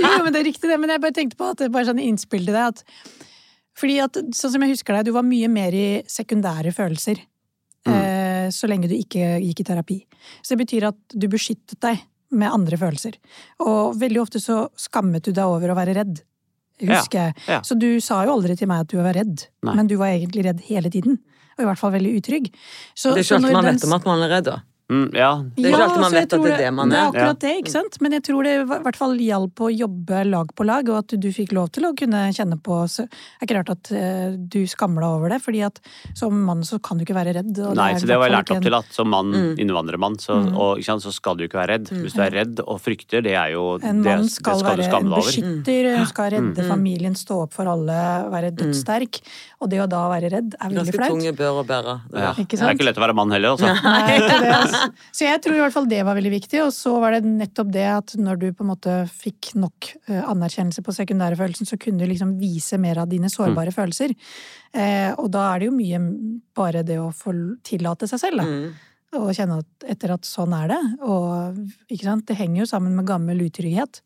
Jo, 0.03 0.25
men 0.25 0.33
det 0.33 0.41
er 0.41 0.47
riktig 0.49 0.71
det, 0.71 0.79
men 0.81 0.91
jeg 0.95 1.01
bare 1.03 1.17
tenkte 1.17 1.37
på 1.41 1.49
at 1.53 1.59
det 1.63 1.71
bare 1.75 1.89
sånn 1.89 2.01
innspill 2.03 2.45
til 2.47 2.55
deg 2.55 2.69
at 2.73 2.83
Fordi 3.79 3.99
at, 4.03 4.13
sånn 4.35 4.51
som 4.55 4.63
jeg 4.65 4.73
husker 4.75 4.97
deg, 4.97 5.05
du 5.07 5.13
var 5.15 5.23
mye 5.23 5.47
mer 5.49 5.71
i 5.75 6.03
sekundære 6.11 6.73
følelser. 6.75 7.21
Mm. 7.87 7.95
Eh, 7.95 8.49
så 8.51 8.67
lenge 8.67 8.89
du 8.91 8.95
ikke 8.97 9.37
gikk 9.39 9.61
i 9.63 9.67
terapi. 9.69 9.99
Så 10.43 10.57
det 10.57 10.65
betyr 10.67 10.89
at 10.89 10.97
du 11.15 11.29
beskyttet 11.31 11.79
deg 11.85 12.01
med 12.35 12.51
andre 12.51 12.77
følelser. 12.77 13.15
Og 13.63 13.95
veldig 14.01 14.19
ofte 14.25 14.41
så 14.43 14.65
skammet 14.77 15.23
du 15.23 15.31
deg 15.31 15.45
over 15.47 15.71
å 15.71 15.77
være 15.79 15.95
redd. 15.95 16.23
Husker 16.87 17.19
jeg. 17.29 17.35
ja. 17.49 17.61
Så 17.67 17.75
du 17.79 17.89
sa 18.05 18.23
jo 18.25 18.37
aldri 18.37 18.57
til 18.57 18.69
meg 18.71 18.85
at 18.87 18.93
du 18.93 18.99
var 19.03 19.17
redd, 19.19 19.47
Nei. 19.67 19.75
men 19.75 19.87
du 19.91 19.97
var 20.01 20.13
egentlig 20.15 20.45
redd 20.47 20.61
hele 20.69 20.91
tiden. 20.95 21.19
Og 21.59 21.65
i 21.65 21.67
hvert 21.67 21.81
fall 21.81 21.91
veldig 21.97 22.13
utrygg. 22.21 22.53
Så, 22.95 23.15
Det 23.17 23.25
er 23.25 23.27
ikke 23.27 23.39
alltid 23.41 23.57
man 23.57 23.65
vet 23.67 23.85
om 23.89 23.93
at 23.97 24.05
man 24.07 24.23
er 24.23 24.31
redd, 24.37 24.45
da. 24.53 24.61
Mm, 24.89 25.11
ja. 25.13 25.31
Det 25.57 25.67
er 25.69 25.75
ikke 25.75 25.85
alltid 25.85 26.01
man 26.01 26.15
vet 26.17 26.33
at 26.33 26.43
det 26.45 26.53
er 26.55 26.61
det 26.63 26.69
man 26.73 26.89
er. 26.89 26.95
Det 26.95 26.99
er. 26.99 27.09
akkurat 27.13 27.41
det, 27.45 27.51
ikke 27.61 27.73
sant? 27.75 27.99
Men 28.01 28.15
jeg 28.17 28.23
tror 28.25 28.47
det 28.47 28.53
i 28.57 28.65
hvert 28.87 28.97
fall 28.97 29.17
hjalp 29.21 29.61
å 29.61 29.69
jobbe 29.69 30.23
lag 30.25 30.53
på 30.57 30.65
lag, 30.65 30.89
og 30.89 30.97
at 31.03 31.15
du 31.21 31.29
fikk 31.35 31.53
lov 31.53 31.69
til 31.77 31.85
å 31.85 31.91
kunne 31.99 32.23
kjenne 32.33 32.57
på 32.65 32.79
så 32.89 33.05
Det 33.09 33.43
er 33.43 33.47
ikke 33.49 33.57
rart 33.59 33.73
at 33.75 33.91
eh, 33.93 34.31
du 34.49 34.63
skammer 34.67 35.05
deg 35.05 35.17
over 35.19 35.29
det, 35.35 35.41
fordi 35.45 35.61
at 35.67 35.81
som 36.17 36.33
mann 36.49 36.63
så 36.65 36.79
kan 36.81 36.97
du 36.97 37.05
ikke 37.05 37.17
være 37.19 37.35
redd. 37.37 37.53
Og 37.69 37.77
Nei, 37.77 37.91
er 37.93 38.01
så 38.01 38.09
det 38.09 38.17
har 38.17 38.25
jeg 38.29 38.35
lært 38.39 38.53
opp 38.57 38.65
til 38.65 38.79
at 38.81 38.93
som 38.97 39.11
mann, 39.13 39.29
Mm. 39.29 39.59
innvandrermann, 39.61 40.17
så, 40.19 40.39
og, 40.57 40.79
ikke 40.81 40.89
sant, 40.89 41.03
så 41.05 41.13
skal 41.13 41.37
du 41.37 41.45
ikke 41.45 41.59
være 41.61 41.75
redd. 41.77 41.91
Hvis 41.93 42.15
du 42.17 42.23
er 42.25 42.33
redd 42.33 42.61
og 42.65 42.81
frykter, 42.81 43.21
det 43.23 43.35
er 43.37 43.53
jo 43.53 43.67
En 43.83 44.01
mann 44.01 44.09
mann 44.09 44.23
det 44.25 44.33
skal, 44.33 44.59
skal 44.63 44.79
være 44.89 45.05
beskytter, 45.19 46.07
skal 46.09 46.31
redde 46.33 46.63
Mm. 46.65 46.69
familien, 46.73 47.15
stå 47.15 47.43
opp 47.45 47.53
for 47.53 47.69
alle, 47.69 47.99
være 48.33 48.51
dødssterk. 48.57 49.21
Og 49.61 49.69
det 49.69 49.81
å 49.85 49.89
da 49.89 50.09
være 50.09 50.31
redd 50.33 50.55
er 50.57 50.69
veldig 50.73 50.97
Ganske 50.97 51.11
tunge 51.13 51.33
bør 51.37 51.61
å 51.61 51.67
bære. 51.67 51.95
det 52.11 52.19
Ja. 52.25 52.33
Det 52.33 52.61
er 52.63 52.75
ikke 52.75 52.85
lett 52.89 52.97
å 52.97 53.05
være 53.05 53.15
mann 53.15 53.31
heller, 53.31 53.51
altså. 53.57 53.69
Nei, 53.83 54.19
ikke 54.19 54.41
det, 54.41 54.53
altså. 54.55 54.78
Så 55.17 55.27
jeg 55.27 55.41
tror 55.45 55.57
i 55.57 55.63
hvert 55.63 55.75
fall 55.75 55.89
det 55.91 56.01
var 56.07 56.19
veldig 56.19 56.33
viktig. 56.33 56.61
Og 56.65 56.73
så 56.75 56.95
var 57.03 57.17
det 57.17 57.29
nettopp 57.29 57.73
det 57.75 57.87
at 57.91 58.15
når 58.21 58.41
du 58.43 58.47
på 58.53 58.65
en 58.65 58.73
måte 58.73 58.97
fikk 59.13 59.53
nok 59.59 59.91
eh, 60.09 60.23
anerkjennelse 60.23 60.85
på 60.85 60.95
sekundære 60.97 61.39
følelsen, 61.41 61.69
så 61.69 61.79
kunne 61.81 62.03
du 62.03 62.11
liksom 62.11 62.37
vise 62.41 62.81
mer 62.81 63.03
av 63.03 63.11
dine 63.11 63.31
sårbare 63.33 63.75
følelser. 63.75 64.15
Eh, 64.73 65.11
og 65.15 65.31
da 65.35 65.49
er 65.53 65.63
det 65.63 65.71
jo 65.71 65.79
mye 65.79 66.03
bare 66.57 66.85
det 66.87 66.99
å 67.01 67.11
få 67.15 67.35
tillate 67.67 68.11
seg 68.11 68.23
selv, 68.25 68.43
da. 68.43 68.49
Mm. 68.49 68.89
Og 69.19 69.31
kjenne 69.33 69.63
at 69.63 69.87
etter 69.89 70.13
at 70.13 70.27
sånn 70.29 70.53
er 70.53 70.75
det. 70.75 70.83
Og 71.09 71.63
ikke 71.89 72.05
sant, 72.05 72.27
det 72.29 72.37
henger 72.37 72.63
jo 72.63 72.73
sammen 72.75 72.97
med 72.99 73.09
gammel 73.09 73.41
utrygghet. 73.47 74.03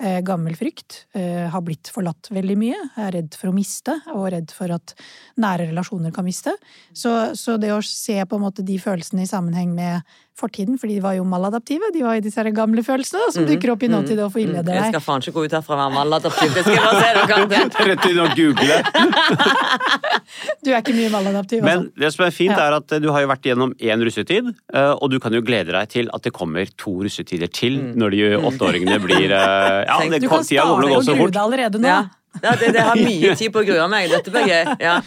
Eh, 0.00 0.20
gammel 0.24 0.56
frykt. 0.56 1.04
Eh, 1.12 1.44
har 1.52 1.60
blitt 1.60 1.90
forlatt 1.92 2.30
veldig 2.32 2.54
mye. 2.56 2.76
Er 2.96 3.12
redd 3.18 3.34
for 3.36 3.50
å 3.50 3.52
miste, 3.52 3.98
og 4.14 4.30
redd 4.32 4.52
for 4.56 4.72
at 4.72 4.94
nære 5.36 5.66
relasjoner 5.68 6.14
kan 6.16 6.24
miste. 6.24 6.54
Så, 6.96 7.12
så 7.36 7.58
det 7.60 7.74
å 7.74 7.82
se 7.84 8.16
på 8.24 8.38
en 8.38 8.46
måte 8.46 8.64
de 8.64 8.78
følelsene 8.80 9.26
i 9.26 9.28
sammenheng 9.28 9.74
med 9.76 10.00
fortiden, 10.40 10.78
for 10.80 10.90
de 10.90 10.96
var 11.04 11.14
jo 11.18 11.24
maladaptive, 11.28 11.90
de 11.94 12.02
var 12.04 12.16
jo 12.18 12.24
disse 12.24 12.44
gamle 12.56 12.82
følelsene 12.86 13.28
som 13.34 13.46
dukker 13.48 13.74
opp 13.74 13.84
i 13.86 13.90
nåtid 13.92 14.18
og 14.24 14.32
får 14.34 14.42
innlede 14.46 14.66
deg. 14.70 14.78
Jeg 14.80 14.94
skal 14.94 15.04
faen 15.04 15.24
ikke 15.24 15.34
gå 15.36 15.44
ut 15.46 15.56
herfra 15.58 15.76
og 15.76 15.80
være 15.82 15.94
maladaptiv. 15.98 16.54
Det 16.56 16.64
skal 16.64 16.76
jeg 16.76 16.84
bare 16.86 17.00
se 17.00 17.10
dere. 17.20 17.60
Rett 17.90 18.08
inn 18.10 18.22
og 18.24 18.36
google. 18.38 18.76
Du 20.64 20.70
er 20.70 20.78
ikke 20.78 20.94
mye 20.94 21.10
maladaptiv, 21.10 21.62
Men 21.64 21.78
altså. 21.86 22.00
det 22.02 22.10
som 22.14 22.24
er 22.26 22.30
fint, 22.34 22.52
Ja. 22.54 22.66
er 22.68 22.76
at 22.78 22.94
du 23.02 23.08
har 23.10 23.24
jo 23.24 23.28
vært 23.30 23.46
gjennom 23.48 23.72
én 23.80 24.04
russetid, 24.04 24.50
eh, 24.74 24.92
og 24.92 25.10
du 25.10 25.18
kan 25.22 25.34
jo 25.34 25.40
glede 25.42 25.72
deg 25.74 25.88
til 25.90 26.10
at 26.14 26.22
det 26.22 26.32
kommer 26.36 26.68
to 26.78 26.92
russetider 27.02 27.50
til 27.50 27.80
når 27.98 28.14
de 28.14 28.20
åtteåringene 28.38 29.00
blir 29.02 29.32
eh, 29.32 29.84
Ja, 29.88 29.98
det 30.10 30.22
Du 30.22 30.28
kan 30.28 30.44
starte 30.44 31.02
så 31.04 31.16
grue 31.16 31.30
deg 31.32 31.42
allerede 31.42 31.82
nå. 31.82 31.88
Ja, 31.88 32.04
ja 32.44 32.54
det, 32.60 32.74
det 32.76 32.86
har 32.86 32.96
mye 33.00 33.34
tid 33.36 33.52
på 33.52 33.64
å 33.64 33.66
grue 33.66 33.88
meg. 33.90 34.10
Dette 34.12 34.30
blir 34.30 34.46
gøy. 34.46 34.76
Ja. 34.80 35.00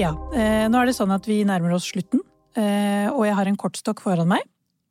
Pia, 0.00 0.14
eh, 0.32 0.64
nå 0.72 0.78
er 0.80 0.88
det 0.88 0.94
sånn 0.96 1.10
at 1.12 1.26
vi 1.28 1.42
nærmer 1.44 1.74
oss 1.76 1.90
slutten, 1.90 2.22
eh, 2.56 3.10
og 3.12 3.26
jeg 3.26 3.34
har 3.36 3.48
en 3.50 3.56
kortstokk 3.60 3.98
foran 4.00 4.30
meg. 4.30 4.46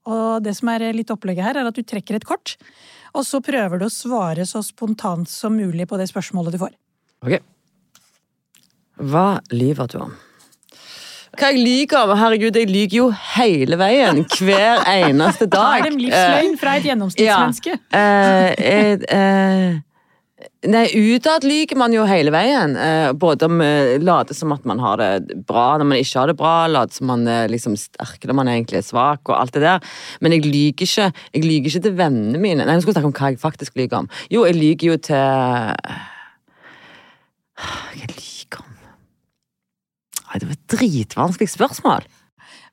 Og 0.05 0.43
det 0.45 0.53
som 0.60 0.70
er 0.70 0.86
litt 0.93 1.10
opplegget 1.10 1.47
her, 1.47 1.57
er 1.57 1.70
at 1.72 1.74
du 1.74 1.82
trekker 1.82 2.20
et 2.20 2.28
kort, 2.30 2.53
og 3.18 3.26
så 3.26 3.39
prøver 3.41 3.82
du 3.82 3.88
å 3.88 3.89
svare 3.89 4.45
så 4.45 4.62
spontant 4.62 5.26
som 5.26 5.57
mulig 5.57 5.88
på 5.89 5.97
det 5.97 6.05
spørsmålet 6.12 6.53
du 6.53 6.60
får. 6.62 6.78
Ok. 7.26 7.39
Hva 9.01 9.26
lyver 9.49 9.89
du 9.89 9.97
om? 10.03 10.14
Hva 11.39 11.49
jeg 11.55 11.66
lyver 11.66 12.05
om? 12.05 12.16
Herregud, 12.22 12.62
jeg 12.62 12.70
lyver 12.70 12.97
jo 12.99 13.10
hele 13.34 13.82
veien. 13.82 14.22
Hver 14.30 14.86
eneste 14.99 15.49
dag. 15.49 15.57
dag. 15.57 15.80
er 15.80 15.88
det 15.89 15.93
en 15.95 16.01
livsløgn 16.05 16.57
fra 16.62 16.78
et 16.78 16.86
gjennomsnittsmenneske. 16.86 17.80
Eh, 17.97 18.49
jeg, 18.62 19.01
eh, 19.10 19.82
Nei, 20.71 20.85
utad 20.95 21.43
lyver 21.43 21.75
man 21.79 21.93
jo 21.95 22.05
hele 22.07 22.31
veien. 22.31 22.75
Eh, 22.79 23.09
både 23.15 23.47
om 23.47 23.61
eh, 23.63 23.97
late 23.99 24.35
som 24.35 24.51
at 24.55 24.65
man 24.67 24.79
har 24.83 24.99
det 24.99 25.39
bra 25.47 25.77
når 25.79 25.87
man 25.87 25.99
ikke 25.99 26.19
har 26.19 26.31
det 26.31 26.35
bra, 26.39 26.53
late 26.71 26.95
som 26.95 27.09
man 27.11 27.25
er 27.31 27.51
liksom 27.51 27.75
sterk 27.79 28.23
når 28.27 28.37
man 28.39 28.51
egentlig 28.51 28.79
er 28.79 28.85
svak, 28.87 29.23
og 29.27 29.35
alt 29.35 29.55
det 29.55 29.63
der. 29.65 29.83
Men 30.23 30.35
jeg 30.35 30.45
lyver 30.47 30.85
ikke, 30.85 31.09
jeg 31.35 31.43
lyver 31.43 31.71
ikke 31.71 31.83
til 31.87 31.97
vennene 31.99 32.39
mine. 32.39 32.63
Nei, 32.63 32.75
nå 32.75 32.83
skal 32.83 32.93
vi 32.93 32.97
snakke 32.97 33.11
om 33.11 33.17
hva 33.19 33.31
jeg 33.33 33.41
faktisk 33.41 33.79
lyver 33.79 34.03
om. 34.03 34.09
Jo, 34.31 34.45
jeg 34.47 34.59
lyver 34.59 34.93
jo 34.93 34.99
til 35.09 35.19
Hva 37.59 37.73
jeg 37.95 38.13
lyver 38.13 38.63
om 38.63 38.71
Nei, 40.29 40.39
det 40.39 40.47
var 40.47 40.55
et 40.55 40.71
dritvanskelig 40.75 41.51
spørsmål. 41.55 42.07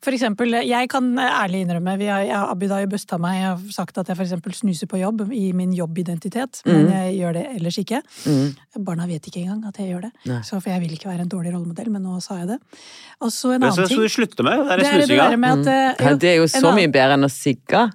For 0.05 0.13
eksempel, 0.13 0.53
jeg 0.69 0.89
kan 0.93 1.07
ærlig 1.19 1.63
innrømme, 1.65 1.97
vi 1.99 2.07
har, 2.07 2.21
jeg, 2.27 2.37
Abid 2.37 2.71
har 2.71 2.81
jo 2.85 2.91
busta 2.93 3.19
meg, 3.19 3.39
jeg 3.41 3.47
har 3.49 3.59
sagt 3.73 3.99
at 3.99 4.09
jeg 4.09 4.17
for 4.17 4.25
eksempel 4.27 4.53
snuser 4.55 4.87
på 4.91 4.99
jobb 5.01 5.25
i 5.33 5.53
min 5.57 5.73
jobbidentitet, 5.75 6.63
men 6.67 6.87
Mm. 6.87 6.93
jeg 6.93 7.17
gjør 7.21 7.33
det 7.33 7.47
ellers 7.57 7.79
ikke. 7.79 8.03
Mm. 8.27 8.85
Barna 8.85 9.07
vet 9.07 9.27
ikke 9.27 9.41
engang 9.43 9.65
at 9.69 9.77
jeg 9.79 9.89
gjør 9.95 10.03
det, 10.09 10.13
så 10.45 10.61
for 10.61 10.71
jeg 10.71 10.81
vil 10.81 10.93
ikke 10.93 11.09
være 11.11 11.21
en 11.27 11.29
dårlig 11.33 11.53
rollemodell, 11.55 11.91
men 11.91 12.03
nå 12.03 12.21
sa 12.23 12.37
jeg 12.39 12.49
det. 12.49 12.59
Og 13.21 13.31
så 13.33 13.55
en 13.55 13.61
Det 13.61 13.71
annen 13.73 13.89
ting. 13.89 13.99
du 14.03 14.09
med. 14.47 14.59
Er 14.71 14.77
det 16.21 16.31
er 16.31 16.37
jo 16.37 16.47
så 16.47 16.75
mye 16.75 16.93
bedre 16.93 17.15
enn 17.17 17.25
å 17.25 17.31
sigge. 17.33 17.91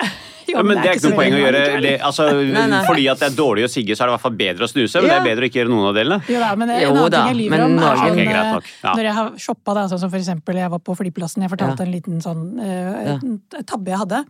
Ja, 0.52 0.62
men 0.62 0.80
det 0.80 0.86
er 0.90 0.98
ikke 0.98 1.10
noe 1.10 1.18
poeng 1.20 1.36
å 1.36 1.40
gjøre 1.40 1.62
det, 1.84 1.94
altså, 2.00 2.26
Nei, 2.32 2.66
nei. 2.72 2.80
Fordi 2.86 3.06
at 3.12 3.18
det 3.22 3.28
er 3.30 3.36
dårlig 3.38 3.64
å 3.66 3.70
sigge, 3.72 3.96
så 3.96 4.02
er 4.04 4.10
det 4.10 4.12
i 4.12 4.16
hvert 4.16 4.24
fall 4.26 4.38
bedre 4.40 4.66
å 4.66 4.70
snuse. 4.70 5.00
Men 5.00 5.10
Ja. 5.10 5.12
det 5.14 5.20
er 5.20 5.28
bedre 5.30 5.44
å 5.44 5.50
ikke 5.50 5.60
gjøre 5.62 5.72
noen 5.74 5.88
av 5.90 5.94
delene. 6.00 6.20
Jo 6.28 6.40
da, 6.40 6.50
men 6.56 6.70
en 6.70 6.80
Jo 6.82 6.90
annen 6.90 7.10
da, 7.10 7.20
ting 7.20 7.30
jeg 7.32 7.38
lyver 7.42 7.64
om, 7.64 7.78
er 7.78 8.00
sånn 8.02 8.10
okay, 8.12 8.26
greit. 8.30 8.72
Ja. 8.82 8.94
Når 8.94 9.02
jeg 9.10 9.14
har 9.20 9.30
shoppa, 9.46 9.74
da, 9.74 9.86
sånn 9.88 10.02
som 10.04 10.10
for 10.10 10.18
eksempel 10.18 10.54
jeg 10.62 10.70
var 10.70 10.78
på 10.78 10.96
flyplassen, 10.98 11.42
jeg 11.42 11.50
fortalte 11.50 11.80
Ja. 11.80 11.86
en 11.86 11.92
liten 11.92 12.20
sånn 12.20 12.42
uh, 12.58 13.18
Ja. 13.18 13.62
tabbe 13.66 13.90
jeg 13.94 13.98
hadde. 13.98 14.24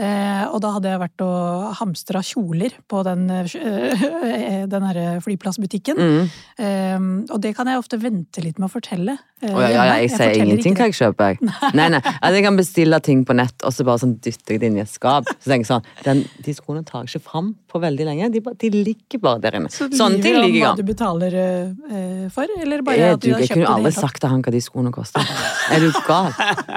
Eh, 0.00 0.44
og 0.48 0.62
da 0.62 0.70
hadde 0.72 0.88
jeg 0.88 1.00
vært 1.02 1.20
og 1.26 1.74
hamstra 1.76 2.22
kjoler 2.24 2.72
på 2.88 3.02
den, 3.04 3.26
eh, 3.28 4.64
den 4.70 4.82
herre 4.86 5.20
flyplassbutikken. 5.20 5.98
Mm. 5.98 6.30
Eh, 6.58 7.32
og 7.34 7.40
det 7.42 7.52
kan 7.56 7.68
jeg 7.68 7.76
ofte 7.82 7.98
vente 8.00 8.40
litt 8.44 8.58
med 8.58 8.70
å 8.70 8.72
fortelle. 8.72 9.18
eh, 9.42 9.52
oh, 9.52 9.60
ja, 9.60 9.68
ja, 9.68 9.84
ja, 9.90 9.94
jeg 10.00 10.10
sier 10.14 10.36
ingenting 10.40 10.74
hva 10.76 10.86
jeg 10.88 10.96
kjøper. 11.00 11.38
Nei. 11.44 11.70
Nei, 11.74 11.88
nei, 11.96 12.00
at 12.22 12.32
jeg 12.32 12.44
kan 12.44 12.56
bestille 12.56 13.00
ting 13.04 13.24
på 13.24 13.36
nett, 13.36 13.56
og 13.64 13.72
så 13.72 13.84
bare 13.84 13.98
sånn 14.02 14.18
dytter 14.20 14.56
jeg 14.56 14.60
det 14.60 14.70
inn 14.70 14.78
i 14.80 14.84
et 14.84 14.92
skap. 14.92 15.28
Så 15.50 15.54
tenker 15.56 15.66
jeg 15.66 15.70
sånn, 15.72 15.86
den, 16.06 16.20
De 16.46 16.52
skoene 16.54 16.80
tar 16.86 17.02
jeg 17.02 17.10
ikke 17.10 17.26
fram 17.26 17.46
på 17.70 17.80
veldig 17.82 18.04
lenge. 18.06 18.28
De, 18.30 18.40
bare, 18.44 18.54
de 18.60 18.68
ligger 18.70 19.18
bare 19.22 19.40
der 19.42 19.56
inne. 19.58 19.70
Så 19.74 19.88
Sånne 19.90 20.20
ting 20.22 20.36
lyver 20.36 20.44
om 20.44 20.46
liker 20.46 20.58
jeg 20.60 20.66
hva 20.68 20.76
du 20.78 20.84
betaler 20.86 21.34
eh, 21.40 22.28
for, 22.34 22.52
eller 22.62 22.84
bare 22.86 23.00
Jeg, 23.00 23.16
at 23.16 23.22
du, 23.24 23.26
du 23.26 23.34
har 23.34 23.42
jeg 23.42 23.48
kjøpt 23.50 23.56
kunne 23.56 23.64
det 23.64 23.70
i 23.70 23.74
aldri 23.74 23.90
det 23.90 23.98
sagt 23.98 24.20
til 24.22 24.30
han 24.30 24.44
hva 24.46 24.52
de 24.54 24.60
skoene 24.62 24.92
koster. 24.94 25.32
Er 25.74 25.82
du 25.82 25.88
gal? 26.06 26.30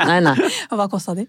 Nei, 0.09 0.17
nei. 0.25 0.33
Og 0.71 0.79
hva 0.79 0.87
kosta 0.89 1.13
de? 1.17 1.27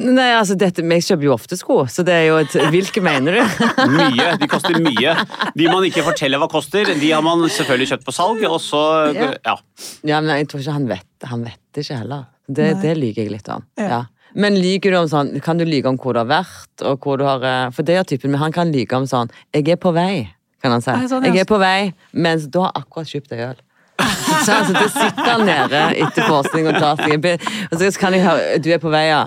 Nei, 0.00 0.28
altså, 0.38 0.56
dette, 0.60 0.84
Jeg 0.96 1.06
kjøper 1.10 1.28
jo 1.28 1.34
ofte 1.36 1.58
sko, 1.60 1.78
så 1.92 2.04
det 2.06 2.16
er 2.16 2.26
jo 2.30 2.38
et 2.40 2.56
Hvilke 2.72 3.02
mener 3.04 3.36
du? 3.36 3.66
Mye. 3.98 4.30
De 4.40 4.48
koster 4.50 4.80
mye. 4.80 5.16
De 5.56 5.68
man 5.68 5.84
ikke 5.88 6.04
forteller 6.06 6.40
hva 6.40 6.48
koster, 6.52 6.94
de 6.96 7.12
har 7.12 7.24
man 7.26 7.44
selvfølgelig 7.44 7.90
kjøpt 7.92 8.08
på 8.08 8.16
salg. 8.16 8.46
Og 8.48 8.56
så 8.64 8.80
Ja. 9.12 9.34
ja. 9.44 9.58
Ja, 10.06 10.20
men 10.24 10.32
jeg 10.38 10.48
tror 10.48 10.62
ikke 10.64 10.72
han 10.78 10.88
vet 10.88 11.28
Han 11.28 11.44
vet 11.44 11.60
det 11.74 11.84
ikke 11.84 12.00
heller. 12.00 12.24
Det, 12.48 12.70
det 12.82 12.96
lyver 12.98 13.26
jeg 13.26 13.34
litt 13.36 13.48
om. 13.52 13.62
Ja. 13.78 13.90
Ja. 13.90 14.00
Men 14.34 14.58
lyver 14.60 14.94
du 14.94 14.98
om 15.00 15.08
sånn 15.10 15.32
Kan 15.44 15.58
du 15.58 15.64
lyge 15.66 15.90
om 15.90 15.98
hvor 16.00 16.14
du 16.14 16.20
har 16.22 16.28
vært, 16.30 16.70
og 16.86 17.02
hvor 17.02 17.18
du 17.20 17.24
har 17.26 17.42
eh, 17.46 17.72
For 17.74 17.86
det 17.86 17.96
er 17.98 18.06
typen, 18.08 18.34
men 18.34 18.42
han 18.42 18.54
kan 18.54 18.70
lyge 18.72 18.96
om 18.96 19.08
sånn 19.10 19.32
Jeg 19.54 19.66
er 19.74 19.80
på 19.80 19.92
vei, 19.96 20.28
kan 20.62 20.76
han 20.76 20.84
si. 20.84 20.94
Sånn. 21.10 21.26
Jeg 21.26 21.42
er 21.42 21.50
på 21.50 21.58
vei, 21.60 21.90
mens 22.12 22.46
du 22.46 22.60
har 22.62 22.72
akkurat 22.78 23.10
kjøpt 23.10 23.32
deg 23.32 23.44
øl. 23.48 23.58
Så 24.46 24.54
altså, 24.54 24.72
det 24.76 24.86
sitter 24.94 25.26
han 25.26 25.44
nede 25.48 25.82
etter 26.06 26.24
forskning 26.24 26.70
og 26.70 26.78
tar 26.80 27.02
seg 27.02 27.18
en 27.18 27.26
bit, 27.26 27.50
og 27.68 27.76
så 27.76 27.90
kan 28.00 28.16
jeg 28.16 28.24
høre 28.24 28.62
Du 28.62 28.70
er 28.72 28.80
på 28.80 28.92
vei, 28.92 29.04
ja. 29.10 29.26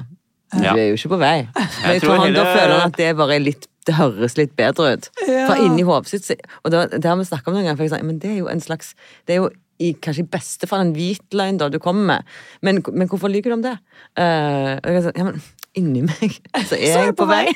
Du 0.53 0.65
er 0.69 0.87
jo 0.91 0.97
ikke 0.97 1.13
på 1.15 1.21
vei. 1.21 1.37
Men 1.57 1.95
jeg 1.95 2.03
tror 2.03 2.19
han, 2.21 2.33
Da 2.33 2.45
føler 2.49 2.73
han 2.77 2.91
at 2.91 2.97
det 2.97 3.13
bare 3.17 3.37
er 3.37 3.45
litt 3.45 3.69
det 3.83 3.97
høres 3.97 4.37
litt 4.39 4.53
bedre 4.55 4.93
ut. 4.95 5.09
Ja. 5.27 5.47
For 5.49 5.59
inni 5.59 5.83
hodet 5.83 6.13
sitt 6.13 6.45
Og 6.63 6.71
det, 6.71 6.85
det 6.95 7.09
har 7.09 7.17
vi 7.19 7.25
snakket 7.27 7.49
om 7.51 7.57
noen 7.57 7.67
ganger, 7.67 7.79
for 7.81 7.87
jeg 7.87 7.91
sa, 7.91 7.99
men 8.05 8.21
det 8.23 8.31
er 8.31 8.37
jo 8.39 8.49
en 8.51 8.63
slags 8.63 8.93
Det 9.27 9.35
er 9.35 9.41
jo 9.41 9.49
i, 9.81 9.93
kanskje 10.01 10.25
i 10.25 10.31
beste 10.35 10.69
fall 10.69 10.85
en 10.85 10.93
hvit 10.95 11.35
løgn 11.35 11.59
da 11.61 11.69
du 11.71 11.79
kommer 11.81 12.05
med. 12.11 12.33
Men, 12.61 12.81
men 12.93 13.09
hvorfor 13.09 13.31
lyver 13.31 13.53
du 13.53 13.57
om 13.57 13.65
det? 13.65 13.77
Uh, 14.19 14.77
jeg 14.77 15.13
ja, 15.15 15.25
men 15.25 15.41
inni 15.77 16.03
meg 16.05 16.37
så 16.69 16.77
er 16.77 17.07
jeg 17.07 17.15
på 17.17 17.27
vei. 17.29 17.47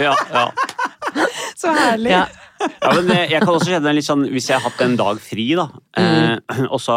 Ja, 0.00 0.14
ja. 0.32 0.48
Så 1.60 1.72
herlig! 1.74 2.12
Ja. 2.12 2.26
Ja, 2.58 2.90
men 2.96 3.08
jeg 3.30 3.40
kan 3.42 3.52
også 3.54 3.70
kjenne 3.70 3.92
litt 3.94 4.06
sånn, 4.06 4.24
Hvis 4.32 4.48
jeg 4.50 4.58
har 4.58 4.64
hatt 4.70 4.80
en 4.82 4.96
dag 4.98 5.18
fri, 5.22 5.44
da, 5.58 5.68
eh, 5.96 6.38
og 6.72 6.80
så 6.82 6.94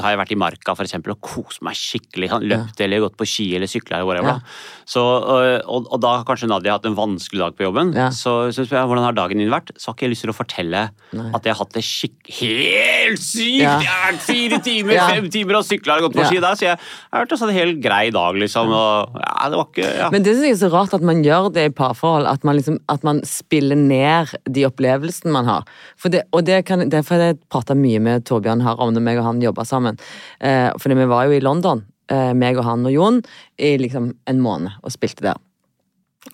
har 0.00 0.12
jeg 0.14 0.18
vært 0.22 0.32
i 0.32 0.38
marka 0.40 0.74
for 0.78 0.84
eksempel, 0.86 1.12
og 1.16 1.20
kost 1.20 1.60
meg 1.66 1.76
skikkelig, 1.76 2.30
løpt 2.48 2.80
eller 2.80 3.02
gått 3.04 3.16
på 3.20 3.26
ski 3.28 3.46
eller 3.58 3.68
sykla 3.70 3.98
eller 4.00 4.08
whatever, 4.08 4.28
Ja. 4.28 4.38
da. 4.40 4.84
så, 4.88 5.02
og, 5.02 5.86
og, 5.90 6.00
da 6.00 6.14
har 6.18 6.24
kanskje 6.28 6.48
Nadia 6.48 6.76
hatt 6.78 6.86
en 6.88 6.96
vanskelig 6.96 7.42
dag 7.44 7.56
på 7.58 7.66
jobben. 7.66 7.92
Ja. 7.96 8.08
Så, 8.10 8.52
så 8.56 8.64
spør 8.64 8.80
jeg 8.82 8.88
hvordan 8.92 9.04
har 9.08 9.16
dagen 9.18 9.38
din 9.42 9.52
vært. 9.52 9.72
Så 9.76 9.90
har 9.90 9.94
ikke 9.98 10.06
jeg 10.08 10.14
lyst 10.14 10.24
til 10.26 10.32
å 10.32 10.36
fortelle 10.36 10.82
Nei. 11.12 11.28
at 11.34 11.44
jeg 11.44 11.54
har 11.54 11.60
hatt 11.64 11.76
det 11.76 11.84
skikk... 11.86 12.32
Helt 12.32 13.20
sykt! 13.22 13.60
Ja. 13.62 13.76
Jeg 13.82 13.90
har 13.92 14.12
vært 14.12 14.24
fire 14.26 14.60
timer, 14.64 14.94
Ja. 14.98 15.06
fem 15.12 15.28
timer 15.32 15.58
og 15.60 15.66
sykla 15.68 15.98
og 15.98 16.06
gått 16.08 16.16
på 16.18 16.24
Ja. 16.24 16.30
ski 16.30 16.40
der, 16.42 16.54
så 16.58 16.66
jeg 16.70 16.78
jeg 16.78 17.18
har 17.18 17.26
vært 17.26 17.32
en 17.36 17.40
sånn 17.42 17.52
helt 17.52 17.80
grei 17.84 18.04
dag, 18.14 18.36
liksom. 18.40 18.70
Og, 18.72 19.16
ja, 19.20 19.48
det 19.52 19.58
var 19.60 19.66
ikke 19.68 19.88
ja. 19.98 20.08
Men 20.14 20.22
det 20.24 20.32
synes 20.36 20.46
jeg 20.48 20.56
er 20.56 20.60
så 20.62 20.72
rart 20.72 20.94
at 20.96 21.02
man 21.04 21.20
gjør 21.24 21.50
det 21.52 21.64
i 21.68 21.72
parforhold. 21.76 22.26
At 22.30 22.44
man, 22.48 22.56
liksom, 22.56 22.78
at 22.88 23.02
man 23.04 23.20
spiller 23.28 23.76
ned 23.76 24.32
de 24.48 24.64
opplevelsene 24.64 25.00
man 25.24 25.44
har. 25.46 25.64
For 25.96 26.08
det, 26.08 26.22
og 26.32 26.44
det 26.44 26.64
kan, 26.66 26.88
Derfor 26.88 27.14
er 27.16 27.18
fordi 27.18 27.28
jeg 27.32 27.40
prata 27.50 27.74
mye 27.74 28.00
med 28.00 28.24
Torbjørn 28.24 28.62
her 28.62 28.80
om 28.80 28.94
det, 28.94 29.02
meg 29.02 29.18
og 29.18 29.24
han 29.24 29.40
jobba 29.42 29.64
sammen. 29.64 29.98
Eh, 30.40 30.70
fordi 30.78 30.94
vi 30.94 31.06
var 31.10 31.24
jo 31.26 31.32
i 31.32 31.40
London, 31.40 31.84
eh, 32.10 32.32
meg 32.34 32.56
og 32.58 32.64
han 32.64 32.86
og 32.86 32.92
Jon, 32.92 33.22
i 33.58 33.76
liksom 33.78 34.12
en 34.26 34.40
måned 34.40 34.70
og 34.82 34.90
spilte 34.92 35.22
der. 35.22 35.36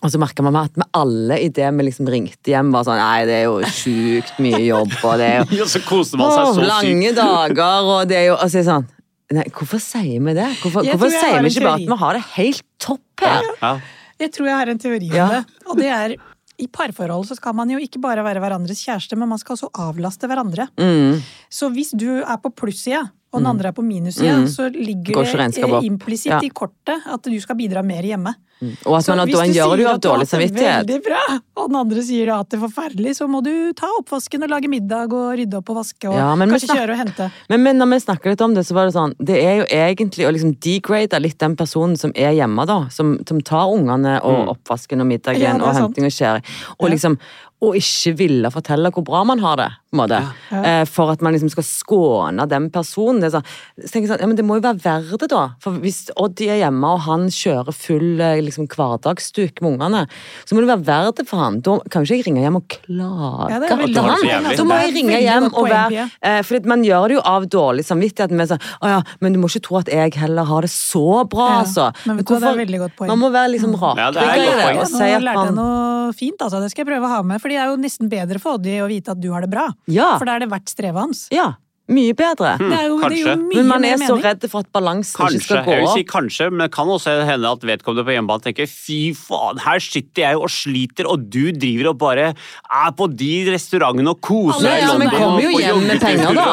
Og 0.03 0.11
så 0.13 0.19
merka 0.21 0.43
man 0.45 0.55
at 0.55 0.75
vi 0.77 0.85
alle 0.93 1.39
idet 1.41 1.73
vi 1.73 1.83
liksom 1.87 2.05
ringte 2.07 2.51
hjem, 2.51 2.69
var 2.71 2.83
sånn 2.85 2.99
Nei, 3.01 3.25
det 3.25 3.39
er 3.39 3.45
jo 3.47 3.59
sjukt 3.65 4.37
mye 4.39 4.59
jobb, 4.61 4.91
og 5.03 5.15
det 5.17 5.25
er 5.33 5.55
jo 5.57 5.65
så 5.73 5.81
koste 5.81 6.19
man 6.21 6.29
seg 6.29 6.45
så 6.45 6.53
sykt. 6.59 6.67
lange 6.69 7.13
dager, 7.17 7.89
og 7.95 8.07
det 8.07 8.17
er 8.19 8.25
jo 8.29 8.35
Og 8.37 8.51
så 8.53 8.59
er 8.61 8.67
sånn 8.69 8.85
Nei, 9.33 9.43
hvorfor 9.53 9.77
sier 9.81 10.21
vi 10.25 10.33
det? 10.37 10.45
Hvorfor, 10.61 10.85
hvorfor 10.85 11.09
sier 11.09 11.41
vi 11.41 11.49
ikke 11.53 11.65
bare 11.65 11.77
at 11.81 11.89
vi 11.89 11.97
har 12.01 12.13
det 12.17 12.21
helt 12.35 12.63
topp 12.81 13.21
her? 13.25 13.49
Ja. 13.61 13.73
Jeg 14.19 14.31
tror 14.35 14.47
jeg 14.49 14.57
har 14.57 14.71
en 14.73 14.79
teori 14.81 15.09
om 15.09 15.15
Ja. 15.15 15.27
det. 15.29 15.41
Og 15.69 15.77
det 15.77 15.89
er 15.93 16.15
i 16.59 16.67
parforhold 16.67 17.25
så 17.29 17.35
skal 17.39 17.55
man 17.55 17.69
jo 17.71 17.79
ikke 17.79 18.01
bare 18.03 18.23
være 18.25 18.41
hverandres 18.43 18.81
kjæreste, 18.85 19.15
men 19.17 19.29
man 19.31 19.39
skal 19.41 19.55
også 19.55 19.69
avlaste 19.73 20.27
hverandre. 20.27 20.67
Mm. 20.79 21.21
Så 21.49 21.69
hvis 21.73 21.91
du 21.97 22.19
er 22.21 22.37
på 22.43 22.51
plussida, 22.51 23.05
og 23.31 23.39
den 23.43 23.47
andre 23.51 23.69
er 23.69 23.75
på 23.77 23.83
minussida, 23.85 24.35
Mm. 24.39 24.47
så 24.47 24.69
ligger 24.73 25.23
det 25.23 25.57
eh, 25.61 25.83
implisitt 25.85 26.31
Ja. 26.33 26.39
i 26.43 26.49
kortet 26.49 27.03
at 27.05 27.21
du 27.23 27.39
skal 27.39 27.55
bidra 27.55 27.83
mer 27.85 28.01
hjemme. 28.01 28.33
Og 28.59 28.95
at 28.97 29.05
Så 29.05 29.15
man, 29.15 29.23
hvis 29.29 29.37
du 29.37 29.55
gjør 29.55 29.75
det 29.79 29.85
sier 29.85 29.93
at 29.93 30.03
du 30.03 30.09
har 30.09 30.19
hatt. 30.19 30.33
Veldig 30.59 30.99
bra, 31.05 31.21
og 31.55 31.69
den 31.71 31.77
andre 31.79 32.03
sier 32.03 32.31
at 32.35 32.49
det 32.51 32.57
er 32.59 32.63
forferdelig, 32.65 33.15
så 33.15 33.27
må 33.31 33.39
du 33.45 33.51
ta 33.77 33.87
oppvasken 34.01 34.43
og 34.43 34.51
lage 34.51 34.71
middag 34.71 35.15
og 35.15 35.39
rydde 35.39 35.61
opp 35.61 35.71
og 35.71 35.79
vaske 35.79 36.09
og 36.11 36.17
Ja, 36.17 36.29
kanskje 36.35 36.61
snakker, 36.65 36.81
kjøre 36.81 36.97
og 36.97 37.01
hente. 37.05 37.29
Men, 37.51 37.63
men 37.63 37.79
når 37.79 37.91
vi 37.93 38.01
snakker 38.03 38.35
litt 38.35 38.43
om 38.43 38.55
det, 38.57 38.65
så 38.67 38.75
var 38.75 38.89
det 38.89 38.95
sånn 38.97 39.15
Det 39.15 39.39
er 39.39 39.61
jo 39.61 39.67
egentlig 39.79 40.27
å 40.27 40.33
liksom 40.35 40.55
degrade 40.59 41.23
litt 41.23 41.39
den 41.39 41.55
personen 41.59 41.95
som 41.99 42.15
er 42.15 42.35
hjemme, 42.35 42.67
da. 42.67 42.81
Som, 42.91 43.15
som 43.27 43.39
tar 43.47 43.71
ungene 43.71 44.19
og 44.27 44.55
oppvasken 44.57 45.05
og 45.05 45.07
middagen 45.07 45.45
Ja, 45.45 45.59
og 45.63 45.77
henting 45.79 46.09
og 46.09 46.15
skjæring. 46.15 46.49
Og 46.79 46.91
liksom 46.91 47.19
og 47.59 47.75
ikke 47.75 48.13
ville 48.15 48.49
fortelle 48.53 48.91
hvor 48.95 49.03
bra 49.03 49.25
man 49.27 49.41
har 49.43 49.57
det, 49.59 49.67
på 49.89 49.97
en 49.97 49.99
måte. 49.99 50.19
Ja. 50.47 50.59
Eh, 50.63 50.83
for 50.87 51.11
at 51.11 51.23
man 51.25 51.35
liksom 51.35 51.49
skal 51.51 51.65
skåne 51.67 52.45
den 52.47 52.69
personen. 52.71 53.19
Det 53.19 53.27
er 53.27 53.33
sånn, 53.33 53.49
så 53.75 53.89
tenker 53.91 54.05
jeg 54.05 54.11
sånn, 54.13 54.23
ja, 54.23 54.29
men 54.31 54.39
det 54.39 54.45
må 54.47 54.59
jo 54.59 54.63
være 54.63 54.79
verdt 54.85 55.25
det, 55.25 55.29
da. 55.33 55.41
For 55.63 55.81
hvis 55.83 56.05
Odd 56.15 56.39
er 56.45 56.61
hjemme, 56.61 56.93
og 56.95 57.03
han 57.09 57.27
kjører 57.35 57.75
full 57.75 58.23
eh, 58.23 58.39
liksom, 58.49 58.67
hverdagsduk 58.73 59.61
med 59.63 59.71
ungene, 59.75 60.05
så 60.45 60.55
må 60.57 60.63
det 60.63 60.71
være 60.73 60.85
verdt 60.89 61.21
det 61.21 61.27
for 61.29 61.41
han. 61.41 61.59
Da 61.65 61.77
kan 61.89 62.03
jo 62.03 62.09
ikke 62.09 62.19
jeg 62.19 62.27
ringe 62.27 62.43
hjem 62.43 62.57
og 62.59 62.65
klage 62.73 63.49
Ja, 63.53 63.59
det 63.61 63.69
er 63.69 63.83
til 63.85 64.09
han. 64.09 64.49
Da 64.59 64.65
må 64.67 64.79
jeg 64.83 64.93
ringe 64.97 65.19
hjem 65.23 65.47
og 65.53 65.69
være. 65.69 66.07
Eh, 66.21 66.41
For 66.47 66.67
man 66.69 66.83
gjør 66.85 67.07
det 67.11 67.17
jo 67.19 67.23
av 67.29 67.47
dårlig 67.51 67.85
samvittighet. 67.87 68.33
Med 68.39 68.51
sånn, 68.51 68.61
å 68.83 68.91
ja, 68.91 68.99
men 69.23 69.35
du 69.35 69.39
må 69.41 69.49
ikke 69.51 69.63
tro 69.67 69.79
at 69.81 69.91
jeg 69.93 70.15
heller 70.19 70.47
har 70.49 70.65
det 70.67 70.71
så 70.73 71.23
bra, 71.29 71.47
Ja, 71.49 71.61
altså. 71.63 71.87
men 72.05 72.19
vet 72.19 72.33
hvorfor, 72.33 72.59
det 72.59 72.75
er 72.75 72.83
godt 72.83 72.97
poeng. 72.99 73.11
Man 73.13 73.21
må 73.23 73.31
være 73.33 73.53
liksom 73.55 73.75
rakrygga 73.79 74.27
i 74.35 74.45
det. 74.59 74.67
Og 74.79 74.91
si 74.91 75.09
at 75.19 75.27
man 75.29 75.55
noe 75.57 76.13
fint, 76.17 76.41
altså. 76.41 76.61
Det 76.63 76.71
skal 76.73 76.85
jeg 76.85 76.91
prøve 76.93 77.07
å 77.09 77.13
ha 77.15 77.23
med. 77.23 77.41
For 77.41 77.51
det 77.51 77.59
er 77.61 77.71
jo 77.71 77.79
nesten 77.81 78.11
bedre 78.11 78.41
for 78.41 78.59
Oddi 78.59 78.79
å 78.83 78.89
vite 78.91 79.15
at 79.15 79.21
du 79.21 79.31
har 79.33 79.45
det 79.45 79.51
bra. 79.51 79.69
Ja. 79.91 80.15
For 80.17 80.29
da 80.29 80.37
er 80.37 80.45
det 80.45 80.51
verdt 80.51 80.71
strevet 80.71 80.99
hans. 80.99 81.27
Ja, 81.33 81.53
mye 81.89 82.13
bedre. 82.17 82.53
Det 82.59 82.69
er 82.75 82.87
jo, 82.87 82.97
det 83.01 83.17
er 83.17 83.23
jo 83.23 83.35
mye 83.41 83.59
Men 83.59 83.69
man 83.69 83.85
er 83.87 83.97
så 84.01 84.15
redd 84.21 84.45
for 84.51 84.63
at 84.65 84.69
balansen 84.75 85.25
ikke 85.25 85.43
skal 85.45 85.63
gå 85.65 85.73
Jeg 85.73 85.83
vil 85.83 85.91
si 85.93 86.05
kanskje, 86.09 86.49
men 86.53 86.65
det 86.65 86.69
kan 86.75 86.91
også 86.91 87.15
hende 87.27 87.53
at 87.57 87.65
vedkommende 87.65 88.05
på 88.07 88.15
hjemmebane 88.15 88.45
tenker 88.45 88.69
fy 88.69 88.99
faen, 89.17 89.61
her 89.63 89.81
sitter 89.83 90.25
jeg 90.25 90.39
og 90.39 90.49
sliter, 90.53 91.09
og 91.09 91.25
du 91.31 91.49
driver 91.55 91.91
og 91.93 91.99
bare 92.01 92.27
er 92.33 92.91
på 92.97 93.09
de 93.11 93.31
restaurantene 93.49 94.13
og 94.13 94.21
koser 94.25 94.67
Ja, 94.67 94.75
deg 94.75 94.85
ja, 94.85 94.93
men 95.01 95.07
kommer 95.13 95.41
jo 95.43 95.51
hjem 95.57 95.83
med 95.89 95.99
penger, 96.03 96.31
da. 96.37 96.49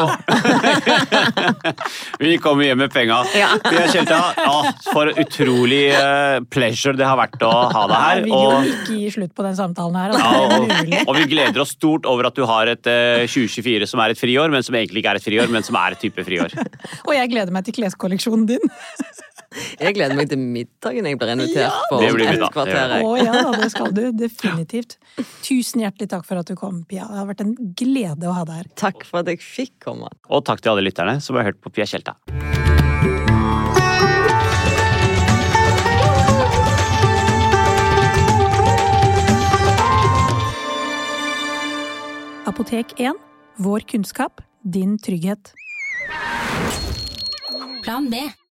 Vi 2.24 2.36
kommer 2.42 2.66
hjem 2.66 2.80
med 2.84 2.92
penga. 2.94 3.20
Jeg 3.36 3.90
kjente, 3.92 4.16
ja, 4.16 4.56
for 4.88 5.10
utrolig 5.12 5.82
uh, 5.92 6.38
pleasure 6.52 6.96
det 6.96 7.06
har 7.06 7.18
vært 7.20 7.42
å 7.44 7.52
ha 7.52 7.84
deg 7.90 7.96
her. 7.96 8.22
vil 8.24 8.32
jo 8.34 8.72
ikke 8.72 8.98
gi 9.02 9.12
slutt 9.18 9.34
på 9.36 9.46
den 9.46 9.56
samtalen 9.58 10.00
her. 10.00 10.16
ja, 10.16 10.16
Altså. 10.16 10.56
Er 10.56 11.02
og, 11.02 11.10
og 11.10 11.18
vi 11.18 11.24
gleder 11.30 11.62
oss 11.62 11.74
stort 11.76 12.06
over 12.08 12.30
at 12.30 12.36
du 12.38 12.44
har 12.48 12.70
et 12.72 12.88
uh, 12.88 13.24
2024 13.28 13.88
som 13.90 14.02
er 14.02 14.14
et 14.14 14.20
friår, 14.20 14.52
men 14.52 14.64
som 14.66 14.76
egentlig 14.78 15.02
ikke 15.02 15.16
er 15.16 15.20
et 15.20 15.25
friår, 15.26 15.50
men 15.52 15.66
som 15.66 15.76
er 15.82 15.96
type 16.00 16.24
friår. 16.26 16.54
Og 17.08 17.14
jeg 17.16 17.32
gleder 17.34 17.54
meg 17.54 17.66
til 17.68 17.76
kleskolleksjonen 17.82 18.46
din. 18.54 18.70
Jeg 19.80 19.94
gleder 19.96 20.12
meg 20.18 20.26
til 20.28 20.40
middagen 20.42 21.06
jeg 21.06 21.16
blir 21.16 21.30
invitert 21.32 21.62
Ja! 21.62 21.84
på 21.88 22.00
Det 22.02 22.08
om 22.10 22.16
blir 22.18 22.26
et 22.26 22.34
middag, 22.34 22.50
det 22.50 22.56
kvarter. 22.56 22.92
Å 23.06 23.12
jeg. 23.16 23.28
ja, 23.30 23.44
det 23.62 23.68
skal 23.72 23.94
du. 23.94 24.02
Definitivt. 24.18 24.96
Tusen 25.46 25.80
hjertelig 25.80 26.10
takk 26.12 26.26
for 26.28 26.42
at 26.42 26.50
du 26.50 26.58
kom, 26.60 26.82
Pia. 26.90 27.06
Det 27.08 27.20
har 27.22 27.30
vært 27.30 27.40
en 27.46 27.54
glede 27.78 28.28
å 28.28 28.34
ha 28.36 28.42
deg 28.48 28.58
her. 28.60 28.68
Takk 28.76 29.06
for 29.08 29.22
at 29.22 29.30
jeg 29.32 29.40
fikk 29.46 29.78
komme. 29.86 30.10
Og 30.28 30.44
takk 30.44 30.60
til 30.60 30.74
alle 30.74 30.84
lytterne 30.84 31.16
som 31.24 31.38
har 31.40 31.48
hørt 31.48 31.62
på 31.64 31.72
Pia 31.72 31.88
Tjelta. 31.88 32.18
Apotek 42.46 42.94
1. 43.00 43.14
Vår 43.56 43.80
kunnskap, 43.90 44.40
din 44.68 44.96
trygghet. 44.96 45.52
Plan 47.80 48.08
B. 48.08 48.14